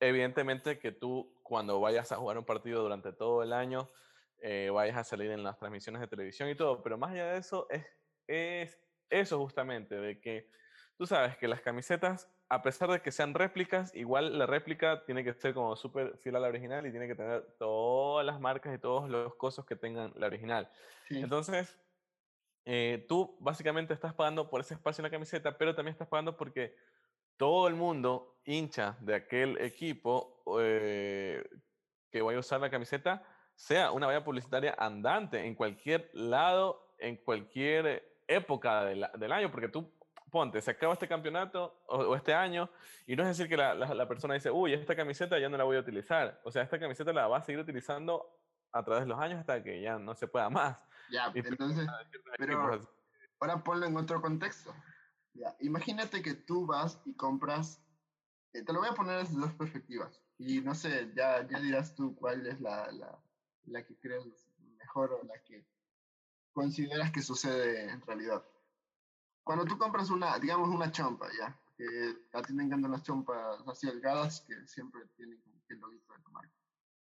evidentemente, 0.00 0.78
que 0.78 0.92
tú 0.92 1.34
cuando 1.42 1.80
vayas 1.80 2.12
a 2.12 2.16
jugar 2.16 2.38
un 2.38 2.44
partido 2.44 2.82
durante 2.82 3.12
todo 3.12 3.42
el 3.42 3.52
año, 3.52 3.90
eh, 4.40 4.70
vayas 4.72 4.96
a 4.96 5.04
salir 5.04 5.30
en 5.30 5.42
las 5.42 5.58
transmisiones 5.58 6.00
de 6.00 6.08
televisión 6.08 6.48
y 6.48 6.54
todo, 6.54 6.82
pero 6.82 6.98
más 6.98 7.12
allá 7.12 7.32
de 7.32 7.38
eso, 7.38 7.66
es, 7.70 7.84
es 8.26 8.78
eso 9.10 9.38
justamente, 9.38 9.96
de 9.96 10.20
que 10.20 10.50
tú 10.96 11.06
sabes 11.06 11.36
que 11.36 11.48
las 11.48 11.60
camisetas, 11.60 12.30
a 12.48 12.62
pesar 12.62 12.90
de 12.90 13.00
que 13.00 13.10
sean 13.10 13.34
réplicas, 13.34 13.94
igual 13.94 14.38
la 14.38 14.46
réplica 14.46 15.04
tiene 15.04 15.24
que 15.24 15.34
ser 15.34 15.54
como 15.54 15.76
súper 15.76 16.18
fiel 16.18 16.36
a 16.36 16.40
la 16.40 16.48
original 16.48 16.86
y 16.86 16.90
tiene 16.90 17.06
que 17.06 17.14
tener 17.14 17.56
todas 17.58 18.24
las 18.24 18.40
marcas 18.40 18.74
y 18.74 18.78
todos 18.78 19.08
los 19.08 19.34
cosas 19.34 19.64
que 19.64 19.76
tengan 19.76 20.12
la 20.16 20.26
original. 20.26 20.70
Entonces, 21.10 21.78
eh, 22.70 23.06
tú 23.08 23.34
básicamente 23.40 23.94
estás 23.94 24.12
pagando 24.12 24.50
por 24.50 24.60
ese 24.60 24.74
espacio 24.74 25.00
en 25.00 25.04
la 25.04 25.10
camiseta, 25.10 25.56
pero 25.56 25.74
también 25.74 25.92
estás 25.92 26.06
pagando 26.06 26.36
porque 26.36 26.76
todo 27.38 27.66
el 27.66 27.74
mundo 27.74 28.36
hincha 28.44 28.94
de 29.00 29.14
aquel 29.14 29.58
equipo 29.62 30.42
eh, 30.60 31.42
que 32.10 32.20
vaya 32.20 32.36
a 32.36 32.40
usar 32.40 32.60
la 32.60 32.68
camiseta 32.68 33.22
sea 33.54 33.90
una 33.90 34.06
valla 34.06 34.22
publicitaria 34.22 34.74
andante 34.78 35.46
en 35.46 35.54
cualquier 35.54 36.10
lado, 36.12 36.94
en 36.98 37.16
cualquier 37.16 38.06
época 38.26 38.84
del 38.84 39.32
año, 39.32 39.50
porque 39.50 39.68
tú 39.68 39.90
ponte, 40.30 40.60
se 40.60 40.72
acaba 40.72 40.92
este 40.92 41.08
campeonato 41.08 41.80
o, 41.86 42.14
este 42.14 42.34
año 42.34 42.68
y 43.06 43.16
no 43.16 43.22
es 43.22 43.30
decir 43.30 43.48
que 43.48 43.56
la, 43.56 43.74
la, 43.74 44.06
persona 44.06 44.34
dice, 44.34 44.50
uy, 44.50 44.74
esta 44.74 44.94
camiseta 44.94 45.38
ya 45.38 45.48
no 45.48 45.56
la 45.56 45.64
voy 45.64 45.78
a 45.78 45.80
utilizar. 45.80 46.38
O 46.44 46.50
sea, 46.50 46.64
esta 46.64 46.78
camiseta 46.78 47.14
la 47.14 47.28
va 47.28 47.38
a 47.38 47.42
seguir 47.42 47.60
utilizando 47.60 48.30
a 48.72 48.84
través 48.84 49.04
de 49.04 49.08
los 49.08 49.18
años 49.18 49.40
hasta 49.40 49.62
que 49.62 49.80
ya 49.80 49.98
no 49.98 50.14
se 50.14 50.28
pueda 50.28 50.50
más. 50.50 50.76
Ya, 51.10 51.32
entonces, 51.34 51.86
pero 52.36 52.88
ahora 53.40 53.64
ponlo 53.64 53.86
en 53.86 53.96
otro 53.96 54.20
contexto. 54.20 54.74
Ya, 55.34 55.56
imagínate 55.60 56.22
que 56.22 56.34
tú 56.34 56.66
vas 56.66 57.00
y 57.04 57.14
compras, 57.14 57.80
eh, 58.52 58.62
te 58.64 58.72
lo 58.72 58.80
voy 58.80 58.88
a 58.88 58.94
poner 58.94 59.18
desde 59.20 59.40
dos 59.40 59.52
perspectivas, 59.54 60.20
y 60.38 60.60
no 60.60 60.74
sé, 60.74 61.12
ya, 61.14 61.46
ya 61.46 61.60
dirás 61.60 61.94
tú 61.94 62.14
cuál 62.16 62.46
es 62.46 62.60
la, 62.60 62.90
la, 62.92 63.18
la 63.66 63.86
que 63.86 63.96
crees 63.98 64.24
mejor 64.78 65.12
o 65.12 65.24
la 65.24 65.42
que 65.44 65.66
consideras 66.52 67.12
que 67.12 67.22
sucede 67.22 67.90
en 67.90 68.00
realidad. 68.00 68.44
Cuando 69.44 69.64
tú 69.64 69.78
compras 69.78 70.10
una, 70.10 70.38
digamos, 70.38 70.68
una 70.68 70.90
chompa, 70.90 71.28
ya, 71.38 71.58
que 71.76 72.16
a 72.32 72.42
ti 72.42 72.52
me 72.52 72.64
encantan 72.64 72.90
las 72.90 73.02
chompas 73.02 73.62
así 73.66 73.86
delgadas 73.86 74.40
que 74.42 74.66
siempre 74.66 75.06
tienen 75.16 75.40
como 75.40 75.62
que 75.66 75.74
el 75.74 75.80
loguito 75.80 76.12
de 76.12 76.22
la 76.22 76.28
marca, 76.30 76.54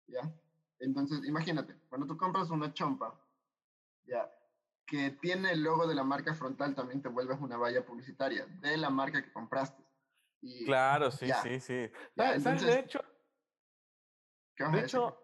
¿ya? 0.07 0.33
Entonces, 0.79 1.25
imagínate, 1.25 1.75
cuando 1.89 2.07
tú 2.07 2.17
compras 2.17 2.49
una 2.49 2.73
chompa, 2.73 3.19
ya, 4.11 4.31
que 4.85 5.11
tiene 5.21 5.53
el 5.53 5.63
logo 5.63 5.87
de 5.87 5.95
la 5.95 6.03
marca 6.03 6.35
frontal, 6.35 6.75
también 6.75 7.01
te 7.01 7.09
vuelves 7.09 7.39
una 7.39 7.57
valla 7.57 7.85
publicitaria 7.85 8.45
de 8.45 8.77
la 8.77 8.89
marca 8.89 9.23
que 9.23 9.31
compraste. 9.31 9.81
Y, 10.41 10.65
claro, 10.65 11.11
sí, 11.11 11.29
sí, 11.43 11.59
sí. 11.59 11.91
de 12.15 12.79
hecho, 12.79 12.99
de 14.71 14.79
hecho, 14.79 15.17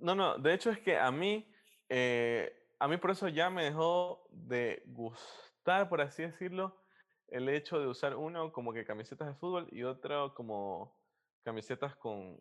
no, 0.00 0.14
no, 0.14 0.38
de 0.38 0.54
hecho 0.54 0.70
es 0.70 0.80
que 0.80 0.98
a 0.98 1.10
mí, 1.10 1.50
eh, 1.88 2.52
a 2.78 2.88
mí 2.88 2.96
por 2.96 3.10
eso 3.10 3.28
ya 3.28 3.50
me 3.50 3.64
dejó 3.64 4.26
de 4.30 4.82
gustar, 4.86 5.88
por 5.88 6.00
así 6.00 6.22
decirlo, 6.22 6.82
el 7.28 7.48
hecho 7.48 7.78
de 7.78 7.86
usar 7.86 8.16
uno 8.16 8.52
como 8.52 8.72
que 8.72 8.84
camisetas 8.84 9.28
de 9.28 9.34
fútbol 9.34 9.68
y 9.70 9.82
otro 9.82 10.34
como 10.34 10.96
camisetas 11.42 11.94
con, 11.96 12.38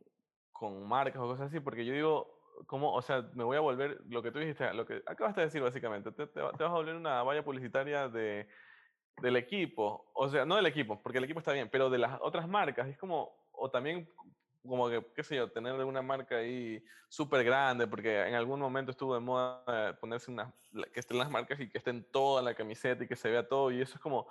con 0.52 0.88
marcas 0.88 1.22
o 1.22 1.28
cosas 1.28 1.48
así, 1.48 1.60
porque 1.60 1.86
yo 1.86 1.94
digo, 1.94 2.43
¿cómo? 2.68 2.94
O 2.94 3.02
sea, 3.02 3.28
me 3.34 3.44
voy 3.44 3.58
a 3.58 3.62
volver, 3.62 4.02
lo 4.10 4.22
que 4.22 4.32
tú 4.32 4.40
dijiste, 4.40 4.74
lo 4.74 4.86
que 4.86 5.04
acabaste 5.06 5.42
de 5.42 5.48
decir 5.48 5.62
básicamente, 5.62 6.12
te, 6.12 6.28
te, 6.28 6.42
vas 6.42 6.60
a 6.60 6.68
volver 6.68 6.96
una 6.96 7.24
valla 7.24 7.44
publicitaria 7.44 8.08
de, 8.08 8.48
del 9.22 9.36
equipo, 9.36 10.12
o 10.14 10.30
sea, 10.30 10.46
no 10.46 10.56
del 10.56 10.66
equipo, 10.66 11.02
porque 11.02 11.18
el 11.18 11.24
equipo 11.24 11.40
está 11.40 11.54
bien, 11.54 11.70
pero 11.70 11.90
de 11.90 11.98
las 11.98 12.20
otras 12.22 12.48
marcas, 12.48 12.88
es 12.88 12.98
como, 12.98 13.36
o 13.52 13.70
también 13.70 14.10
como 14.68 14.90
que, 14.90 15.06
qué 15.14 15.24
sé 15.24 15.36
yo, 15.36 15.52
tener 15.52 15.74
una 15.84 16.02
marca 16.02 16.38
ahí 16.38 16.84
súper 17.10 17.44
grande, 17.44 17.86
porque 17.86 18.28
en 18.28 18.34
algún 18.34 18.60
momento 18.60 18.92
estuvo 18.92 19.14
de 19.14 19.20
moda 19.20 19.98
ponerse 20.00 20.32
unas, 20.32 20.54
que 20.94 21.00
estén 21.00 21.18
las 21.18 21.30
marcas 21.30 21.60
y 21.60 21.70
que 21.70 21.78
estén 21.78 22.10
toda 22.12 22.42
la 22.42 22.56
camiseta 22.56 23.04
y 23.04 23.08
que 23.08 23.16
se 23.16 23.30
vea 23.30 23.48
todo, 23.48 23.72
y 23.72 23.82
eso 23.82 23.96
es 23.96 24.02
como, 24.02 24.28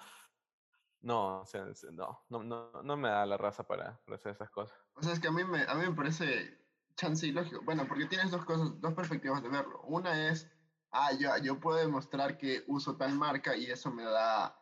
no, 1.02 1.40
o 1.40 1.46
sea, 1.46 1.66
no, 1.90 2.24
no, 2.28 2.42
no, 2.42 2.82
no 2.82 2.96
me 2.96 3.08
da 3.08 3.26
la 3.26 3.36
raza 3.36 3.66
para, 3.66 4.00
hacer 4.12 4.32
esas 4.32 4.50
cosas. 4.50 4.78
O 4.94 5.02
sea, 5.02 5.12
es 5.12 5.20
que 5.20 5.28
a 5.28 5.32
mí 5.32 5.44
me, 5.44 5.62
a 5.62 5.74
mí 5.74 5.86
me 5.86 5.94
parece 5.94 6.61
chance 6.96 7.26
y 7.26 7.32
lógico. 7.32 7.60
Bueno, 7.64 7.86
porque 7.86 8.06
tienes 8.06 8.30
dos 8.30 8.44
cosas, 8.44 8.80
dos 8.80 8.94
perspectivas 8.94 9.42
de 9.42 9.48
verlo. 9.48 9.80
Una 9.82 10.28
es, 10.28 10.50
ah, 10.90 11.12
ya, 11.12 11.38
yo 11.38 11.58
puedo 11.60 11.78
demostrar 11.78 12.38
que 12.38 12.64
uso 12.66 12.96
tal 12.96 13.14
marca 13.14 13.56
y 13.56 13.66
eso 13.70 13.90
me 13.90 14.04
da 14.04 14.56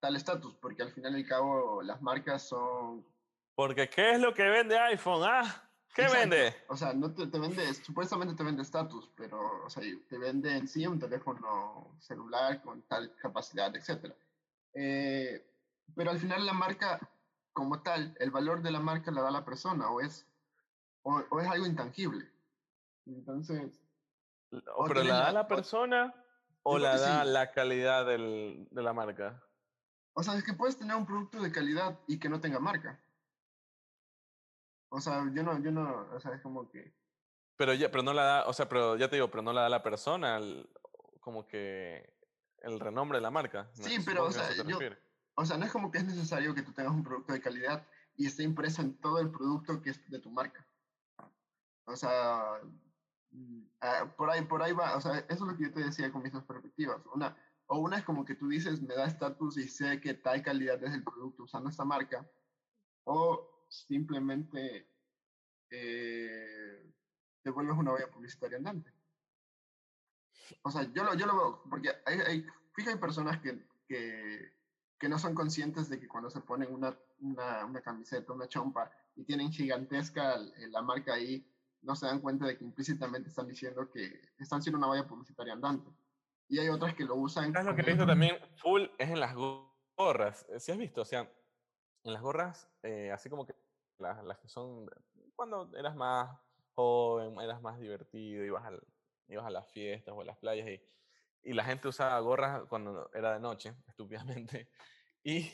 tal 0.00 0.16
estatus, 0.16 0.54
porque 0.56 0.82
al 0.82 0.92
final 0.92 1.16
y 1.16 1.22
al 1.22 1.28
cabo 1.28 1.82
las 1.82 2.02
marcas 2.02 2.48
son... 2.48 3.04
Porque 3.54 3.88
¿qué 3.88 4.12
es 4.12 4.20
lo 4.20 4.34
que 4.34 4.44
vende 4.44 4.78
iPhone? 4.78 5.22
Ah, 5.24 5.70
¿qué 5.94 6.06
vende? 6.08 6.54
O 6.68 6.76
sea, 6.76 6.92
no 6.92 7.14
te, 7.14 7.26
te 7.26 7.38
vende, 7.38 7.72
supuestamente 7.74 8.34
te 8.34 8.44
vende 8.44 8.62
estatus, 8.62 9.10
pero, 9.16 9.64
o 9.64 9.70
sea, 9.70 9.82
te 10.08 10.18
vende 10.18 10.56
en 10.56 10.68
sí 10.68 10.86
un 10.86 10.98
teléfono 10.98 11.96
celular 11.98 12.60
con 12.62 12.82
tal 12.82 13.14
capacidad, 13.16 13.74
etc. 13.74 14.12
Eh, 14.74 15.42
pero 15.94 16.10
al 16.10 16.18
final 16.18 16.44
la 16.44 16.52
marca 16.52 17.00
como 17.56 17.80
tal, 17.80 18.14
el 18.20 18.30
valor 18.30 18.60
de 18.60 18.70
la 18.70 18.80
marca 18.80 19.10
la 19.10 19.22
da 19.22 19.30
la 19.30 19.46
persona 19.46 19.88
o 19.88 20.02
es, 20.02 20.26
o, 21.06 21.40
es 21.40 21.48
algo 21.48 21.66
intangible. 21.66 22.28
Entonces... 23.06 23.80
¿Pero 24.50 25.02
la 25.02 25.18
da 25.18 25.32
la 25.32 25.48
persona 25.48 26.14
o 26.62 26.78
la 26.78 26.98
da 26.98 27.24
la 27.24 27.52
calidad 27.52 28.06
del, 28.06 28.68
de 28.70 28.82
la 28.82 28.92
marca? 28.92 29.42
O 30.14 30.22
sea, 30.22 30.34
es 30.34 30.44
que 30.44 30.54
puedes 30.54 30.78
tener 30.78 30.96
un 30.96 31.06
producto 31.06 31.40
de 31.40 31.52
calidad 31.52 32.00
y 32.06 32.18
que 32.18 32.28
no 32.28 32.40
tenga 32.40 32.58
marca. 32.58 33.00
O 34.88 35.00
sea, 35.00 35.30
yo 35.34 35.42
no, 35.42 35.60
yo 35.62 35.70
no, 35.70 36.08
o 36.12 36.20
sea, 36.20 36.34
es 36.34 36.40
como 36.42 36.70
que... 36.70 36.94
Pero 37.56 37.74
ya, 37.74 37.90
pero 37.90 38.02
no 38.02 38.12
la 38.12 38.22
da, 38.22 38.46
o 38.46 38.52
sea, 38.52 38.68
pero 38.68 38.96
ya 38.96 39.08
te 39.08 39.16
digo, 39.16 39.30
pero 39.30 39.42
no 39.42 39.52
la 39.52 39.62
da 39.62 39.68
la 39.68 39.82
persona, 39.82 40.40
como 41.20 41.46
que 41.46 42.14
el 42.58 42.80
renombre 42.80 43.18
de 43.18 43.22
la 43.22 43.30
marca. 43.30 43.68
Sí, 43.72 43.98
pero, 44.04 44.26
o 44.26 44.32
sea, 44.32 44.48
yo, 44.64 44.78
o 45.34 45.44
sea, 45.44 45.56
no 45.56 45.64
es 45.64 45.72
como 45.72 45.90
que 45.90 45.98
es 45.98 46.04
necesario 46.04 46.54
que 46.54 46.62
tú 46.62 46.72
tengas 46.72 46.92
un 46.92 47.02
producto 47.02 47.32
de 47.32 47.40
calidad 47.40 47.86
y 48.16 48.26
esté 48.26 48.42
impreso 48.42 48.82
en 48.82 48.98
todo 49.00 49.20
el 49.20 49.30
producto 49.30 49.80
que 49.80 49.90
es 49.90 50.10
de 50.10 50.18
tu 50.18 50.30
marca. 50.30 50.66
O 51.86 51.96
sea, 51.96 52.60
mm, 53.30 53.62
ah, 53.80 54.14
por 54.16 54.30
ahí, 54.30 54.44
por 54.44 54.62
ahí 54.62 54.72
va, 54.72 54.96
o 54.96 55.00
sea, 55.00 55.18
eso 55.18 55.26
es 55.28 55.40
lo 55.40 55.56
que 55.56 55.64
yo 55.64 55.72
te 55.72 55.84
decía 55.84 56.12
con 56.12 56.22
mis 56.22 56.32
dos 56.32 56.44
perspectivas. 56.44 57.00
Una, 57.14 57.36
o 57.66 57.78
una 57.78 57.98
es 57.98 58.04
como 58.04 58.24
que 58.24 58.34
tú 58.34 58.48
dices, 58.48 58.82
me 58.82 58.94
da 58.94 59.06
estatus 59.06 59.58
y 59.58 59.68
sé 59.68 60.00
que 60.00 60.14
tal 60.14 60.42
calidad 60.42 60.82
es 60.82 60.92
el 60.92 61.04
producto 61.04 61.44
usando 61.44 61.70
esta 61.70 61.84
marca, 61.84 62.28
o 63.04 63.66
simplemente 63.68 64.88
eh, 65.70 66.92
te 67.42 67.50
vuelves 67.50 67.76
una 67.76 67.92
valla 67.92 68.10
publicitaria 68.10 68.58
andante. 68.58 68.92
O 70.62 70.70
sea, 70.70 70.82
yo 70.92 71.04
lo, 71.04 71.14
yo 71.14 71.26
lo 71.26 71.36
veo, 71.36 71.62
porque 71.68 71.90
hay, 72.04 72.20
hay, 72.20 72.46
hay 72.86 72.96
personas 72.98 73.40
que, 73.40 73.66
que 73.88 74.56
que 74.98 75.08
no 75.08 75.18
son 75.18 75.34
conscientes 75.34 75.88
de 75.88 76.00
que 76.00 76.08
cuando 76.08 76.30
se 76.30 76.40
ponen 76.40 76.72
una, 76.72 76.96
una, 77.20 77.64
una 77.64 77.80
camiseta, 77.82 78.32
una 78.32 78.48
chompa 78.48 78.90
y 79.14 79.24
tienen 79.24 79.52
gigantesca 79.52 80.38
la 80.38 80.82
marca 80.82 81.14
ahí, 81.14 81.46
no 81.82 81.94
se 81.94 82.06
dan 82.06 82.20
cuenta 82.20 82.46
de 82.46 82.56
que 82.56 82.64
implícitamente 82.64 83.28
están 83.28 83.46
diciendo 83.46 83.88
que 83.90 84.20
están 84.38 84.62
siendo 84.62 84.78
una 84.78 84.88
valla 84.88 85.06
publicitaria 85.06 85.52
andante. 85.52 85.90
Y 86.48 86.58
hay 86.58 86.68
otras 86.68 86.94
que 86.94 87.04
lo 87.04 87.16
usan. 87.16 87.54
Es 87.56 87.64
lo 87.64 87.74
que 87.74 87.82
he 87.82 87.84
visto 87.84 88.06
también 88.06 88.38
full 88.56 88.82
es 88.98 89.10
en 89.10 89.20
las 89.20 89.34
gorras. 89.34 90.46
Si 90.58 90.72
has 90.72 90.78
visto, 90.78 91.02
o 91.02 91.04
sea, 91.04 91.30
en 92.04 92.12
las 92.12 92.22
gorras, 92.22 92.68
eh, 92.82 93.10
así 93.12 93.28
como 93.28 93.46
que 93.46 93.54
las, 93.98 94.22
las, 94.24 94.38
que 94.38 94.48
son 94.48 94.88
cuando 95.34 95.70
eras 95.76 95.96
más 95.96 96.30
joven, 96.74 97.40
eras 97.40 97.60
más 97.62 97.78
divertido, 97.78 98.44
ibas, 98.44 98.64
al, 98.64 98.80
ibas 99.28 99.46
a 99.46 99.50
las 99.50 99.68
fiestas 99.70 100.14
o 100.14 100.20
a 100.20 100.24
las 100.24 100.36
playas 100.36 100.68
y 100.68 100.80
y 101.46 101.52
la 101.52 101.64
gente 101.64 101.86
usaba 101.86 102.18
gorras 102.20 102.64
cuando 102.68 103.08
era 103.14 103.34
de 103.34 103.40
noche, 103.40 103.74
estúpidamente. 103.88 104.68
Y, 105.22 105.48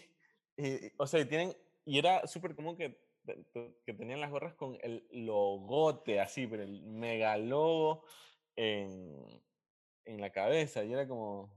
o 0.97 1.07
sea, 1.07 1.21
y 1.21 1.27
tienen, 1.27 1.55
y 1.85 1.99
era 1.99 2.27
súper 2.27 2.57
común 2.57 2.77
que, 2.77 3.12
que 3.25 3.95
tenían 3.95 4.21
las 4.21 4.31
gorras 4.31 4.55
con 4.55 4.77
el 4.83 5.07
logote 5.11 6.21
así, 6.21 6.47
pero 6.47 6.63
el 6.63 6.83
mega 6.83 7.37
logo 7.37 8.05
en, 8.57 9.43
en 10.05 10.21
la 10.21 10.31
cabeza. 10.31 10.85
Y 10.85 10.93
era 10.93 11.07
como, 11.07 11.55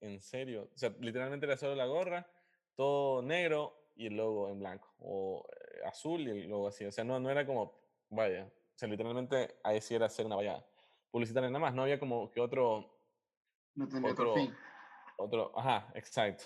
en 0.00 0.20
serio. 0.20 0.70
O 0.74 0.78
sea, 0.78 0.94
literalmente 1.00 1.46
era 1.46 1.56
solo 1.56 1.74
la 1.74 1.86
gorra, 1.86 2.30
todo 2.76 3.22
negro 3.22 3.90
y 3.94 4.06
el 4.06 4.16
logo 4.16 4.48
en 4.48 4.58
blanco. 4.58 4.94
O 4.98 5.48
eh, 5.50 5.86
azul 5.86 6.20
y 6.20 6.30
el 6.30 6.48
logo 6.48 6.68
así. 6.68 6.84
O 6.84 6.92
sea, 6.92 7.04
no, 7.04 7.18
no 7.18 7.30
era 7.30 7.46
como, 7.46 7.80
vaya. 8.10 8.46
O 8.46 8.78
sea, 8.78 8.88
literalmente 8.88 9.58
ahí 9.64 9.80
sí 9.80 9.94
era 9.94 10.06
hacer 10.06 10.26
una 10.26 10.36
valla 10.36 10.64
publicitaria 11.10 11.50
nada 11.50 11.60
más. 11.60 11.74
No 11.74 11.82
había 11.82 11.98
como 11.98 12.30
que 12.30 12.40
otro 12.40 12.98
no 13.74 13.88
tenía 13.88 14.10
otro, 14.10 14.34
fin. 14.34 14.54
Otro, 15.16 15.52
ajá, 15.58 15.90
exacto. 15.94 16.44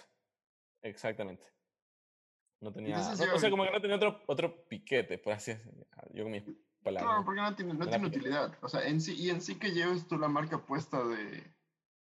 Exactamente. 0.83 1.47
No 2.63 2.73
tenía. 2.73 2.97
o 2.97 3.39
sea, 3.39 3.51
como 3.51 3.65
que 3.65 3.73
no 3.73 3.81
tenía 3.81 3.97
otro, 3.97 4.23
otro 4.27 4.69
piquete, 4.69 5.19
por 5.19 5.33
así. 5.33 5.53
Yo 6.15 6.23
con 6.23 6.31
mis 6.31 6.45
palabras. 6.83 7.19
No, 7.19 7.25
porque 7.25 7.41
no 7.41 7.57
tiene, 7.57 7.75
no 7.75 7.89
tiene 7.89 8.07
utilidad. 8.07 8.57
O 8.63 8.69
sea, 8.69 8.87
en 8.87 9.01
sí, 9.01 9.17
y 9.19 9.31
en 9.31 9.41
sí 9.41 9.59
que 9.59 9.73
lleves 9.73 10.07
tú 10.07 10.17
la 10.17 10.29
marca 10.29 10.65
puesta 10.65 11.05
de, 11.05 11.53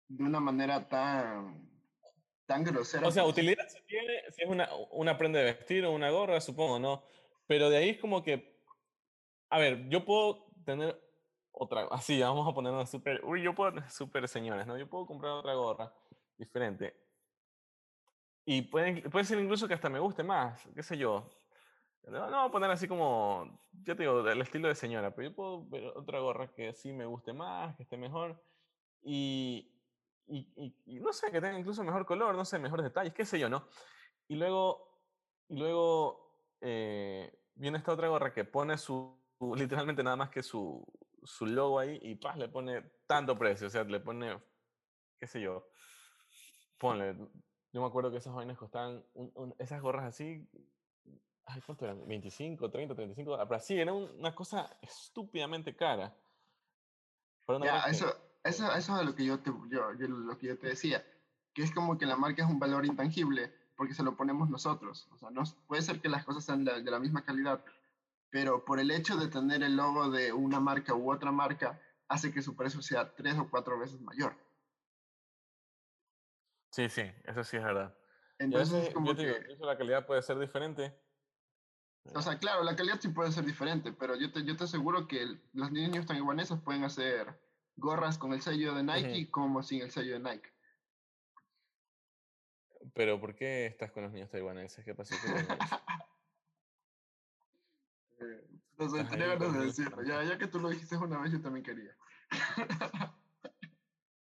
de 0.06 0.24
una 0.24 0.38
manera 0.38 0.88
tan, 0.88 1.68
tan 2.46 2.62
grosera. 2.62 3.08
O 3.08 3.10
sea, 3.10 3.26
utilidad 3.26 3.66
se 3.66 3.80
tiene 3.82 4.22
si 4.30 4.44
es 4.44 4.48
una, 4.48 4.68
una 4.92 5.18
prenda 5.18 5.40
de 5.40 5.46
vestir 5.46 5.84
o 5.84 5.90
una 5.90 6.10
gorra, 6.10 6.40
supongo, 6.40 6.78
¿no? 6.78 7.02
Pero 7.48 7.68
de 7.68 7.78
ahí 7.78 7.88
es 7.90 7.98
como 7.98 8.22
que. 8.22 8.54
A 9.50 9.58
ver, 9.58 9.88
yo 9.88 10.04
puedo 10.04 10.46
tener 10.64 10.96
otra, 11.50 11.88
así, 11.90 12.20
vamos 12.20 12.48
a 12.48 12.54
poner 12.54 12.72
una 12.72 12.86
super, 12.86 13.24
uy, 13.24 13.42
yo 13.42 13.56
puedo, 13.56 13.72
super 13.90 14.28
señores, 14.28 14.68
¿no? 14.68 14.78
Yo 14.78 14.88
puedo 14.88 15.04
comprar 15.04 15.32
otra 15.32 15.54
gorra 15.54 15.92
diferente. 16.38 17.03
Y 18.44 18.62
puede, 18.62 19.08
puede 19.10 19.24
ser 19.24 19.38
incluso 19.40 19.66
que 19.66 19.74
hasta 19.74 19.88
me 19.88 19.98
guste 19.98 20.22
más, 20.22 20.68
qué 20.74 20.82
sé 20.82 20.98
yo. 20.98 21.30
No, 22.06 22.30
no 22.30 22.38
voy 22.40 22.48
a 22.48 22.52
poner 22.52 22.70
así 22.70 22.86
como, 22.86 23.58
yo 23.72 23.96
te 23.96 24.02
digo, 24.02 24.28
el 24.28 24.40
estilo 24.42 24.68
de 24.68 24.74
señora, 24.74 25.14
pero 25.14 25.28
yo 25.28 25.34
puedo 25.34 25.66
ver 25.68 25.86
otra 25.96 26.20
gorra 26.20 26.52
que 26.52 26.74
sí 26.74 26.92
me 26.92 27.06
guste 27.06 27.32
más, 27.32 27.74
que 27.76 27.84
esté 27.84 27.96
mejor. 27.96 28.42
Y, 29.02 29.74
y, 30.26 30.74
y, 30.84 31.00
no 31.00 31.12
sé, 31.12 31.30
que 31.30 31.40
tenga 31.40 31.58
incluso 31.58 31.82
mejor 31.82 32.04
color, 32.04 32.34
no 32.34 32.44
sé, 32.44 32.58
mejores 32.58 32.84
detalles, 32.84 33.14
qué 33.14 33.24
sé 33.24 33.38
yo, 33.38 33.48
¿no? 33.48 33.66
Y 34.28 34.36
luego, 34.36 35.00
y 35.48 35.56
luego 35.56 36.38
eh, 36.60 37.34
viene 37.54 37.78
esta 37.78 37.92
otra 37.92 38.08
gorra 38.08 38.32
que 38.32 38.44
pone 38.44 38.76
su, 38.76 39.18
literalmente 39.56 40.02
nada 40.02 40.16
más 40.16 40.30
que 40.30 40.42
su, 40.42 40.84
su 41.22 41.46
logo 41.46 41.78
ahí 41.78 41.98
y 42.02 42.16
paz, 42.16 42.36
le 42.36 42.48
pone 42.48 42.82
tanto 43.06 43.38
precio, 43.38 43.66
o 43.66 43.70
sea, 43.70 43.84
le 43.84 44.00
pone, 44.00 44.38
qué 45.18 45.26
sé 45.26 45.40
yo, 45.40 45.68
ponle, 46.78 47.16
yo 47.74 47.80
me 47.80 47.88
acuerdo 47.88 48.12
que 48.12 48.18
esas 48.18 48.32
vainas 48.32 48.56
costaban, 48.56 49.04
esas 49.58 49.82
gorras 49.82 50.04
así, 50.04 50.48
ay, 51.44 51.60
¿cuánto 51.66 51.84
eran? 51.84 52.06
25, 52.06 52.70
30, 52.70 52.94
35 52.94 53.36
pero 53.48 53.60
sí, 53.60 53.76
era 53.76 53.92
una 53.92 54.32
cosa 54.32 54.78
estúpidamente 54.80 55.74
cara. 55.74 56.16
Ya, 57.60 57.80
eso, 57.80 58.06
eso, 58.44 58.72
eso 58.72 59.00
es 59.00 59.04
lo 59.04 59.16
que 59.16 59.24
yo 59.24 59.40
te, 59.40 59.50
yo, 59.68 59.90
lo 59.90 60.38
que 60.38 60.46
yo 60.46 60.56
te 60.56 60.68
decía, 60.68 61.04
que 61.52 61.62
es 61.64 61.74
como 61.74 61.98
que 61.98 62.06
la 62.06 62.14
marca 62.14 62.44
es 62.44 62.48
un 62.48 62.60
valor 62.60 62.86
intangible 62.86 63.52
porque 63.76 63.92
se 63.92 64.04
lo 64.04 64.16
ponemos 64.16 64.48
nosotros. 64.48 65.08
O 65.10 65.18
sea, 65.18 65.30
no, 65.30 65.42
puede 65.66 65.82
ser 65.82 66.00
que 66.00 66.08
las 66.08 66.24
cosas 66.24 66.44
sean 66.44 66.64
de 66.64 66.80
la 66.80 67.00
misma 67.00 67.24
calidad, 67.24 67.64
pero 68.30 68.64
por 68.64 68.78
el 68.78 68.92
hecho 68.92 69.16
de 69.16 69.26
tener 69.26 69.64
el 69.64 69.74
logo 69.74 70.10
de 70.10 70.32
una 70.32 70.60
marca 70.60 70.94
u 70.94 71.12
otra 71.12 71.32
marca, 71.32 71.80
hace 72.06 72.32
que 72.32 72.40
su 72.40 72.54
precio 72.54 72.80
sea 72.82 73.16
tres 73.16 73.36
o 73.36 73.50
cuatro 73.50 73.80
veces 73.80 74.00
mayor. 74.00 74.36
Sí, 76.74 76.88
sí, 76.88 77.02
eso 77.22 77.44
sí 77.44 77.56
es 77.56 77.62
verdad. 77.62 77.96
Entonces, 78.36 78.92
como 78.92 79.14
que, 79.14 79.30
eso 79.48 79.64
la 79.64 79.78
calidad 79.78 80.06
puede 80.06 80.22
ser 80.22 80.40
diferente. 80.40 80.92
O 82.12 82.20
sea, 82.20 82.40
claro, 82.40 82.64
la 82.64 82.74
calidad 82.74 82.98
sí 83.00 83.10
puede 83.10 83.30
ser 83.30 83.44
diferente, 83.44 83.92
pero 83.92 84.16
yo 84.16 84.32
te, 84.32 84.44
yo 84.44 84.56
te 84.56 84.64
aseguro 84.64 85.06
que 85.06 85.38
los 85.52 85.70
niños 85.70 86.04
taiwaneses 86.04 86.58
pueden 86.62 86.82
hacer 86.82 87.40
gorras 87.76 88.18
con 88.18 88.32
el 88.32 88.42
sello 88.42 88.74
de 88.74 88.82
Nike 88.82 89.30
como 89.30 89.62
sin 89.62 89.82
el 89.82 89.92
sello 89.92 90.14
de 90.14 90.18
Nike. 90.18 90.52
Pero 92.92 93.20
¿por 93.20 93.36
qué 93.36 93.66
estás 93.66 93.92
con 93.92 94.02
los 94.02 94.12
niños 94.12 94.30
taiwaneses? 94.30 94.84
¿Qué 94.84 94.96
pasó 94.96 95.14
con 95.22 95.32
No 98.78 98.88
sé, 98.88 99.04
tenía 99.04 99.28
ganas 99.28 99.52
de 99.52 99.66
decirlo. 99.66 100.02
Ya, 100.02 100.24
ya 100.24 100.38
que 100.38 100.48
tú 100.48 100.58
lo 100.58 100.70
dijiste 100.70 100.96
una 100.96 101.20
vez, 101.20 101.30
yo 101.30 101.40
también 101.40 101.64
quería. 101.64 101.96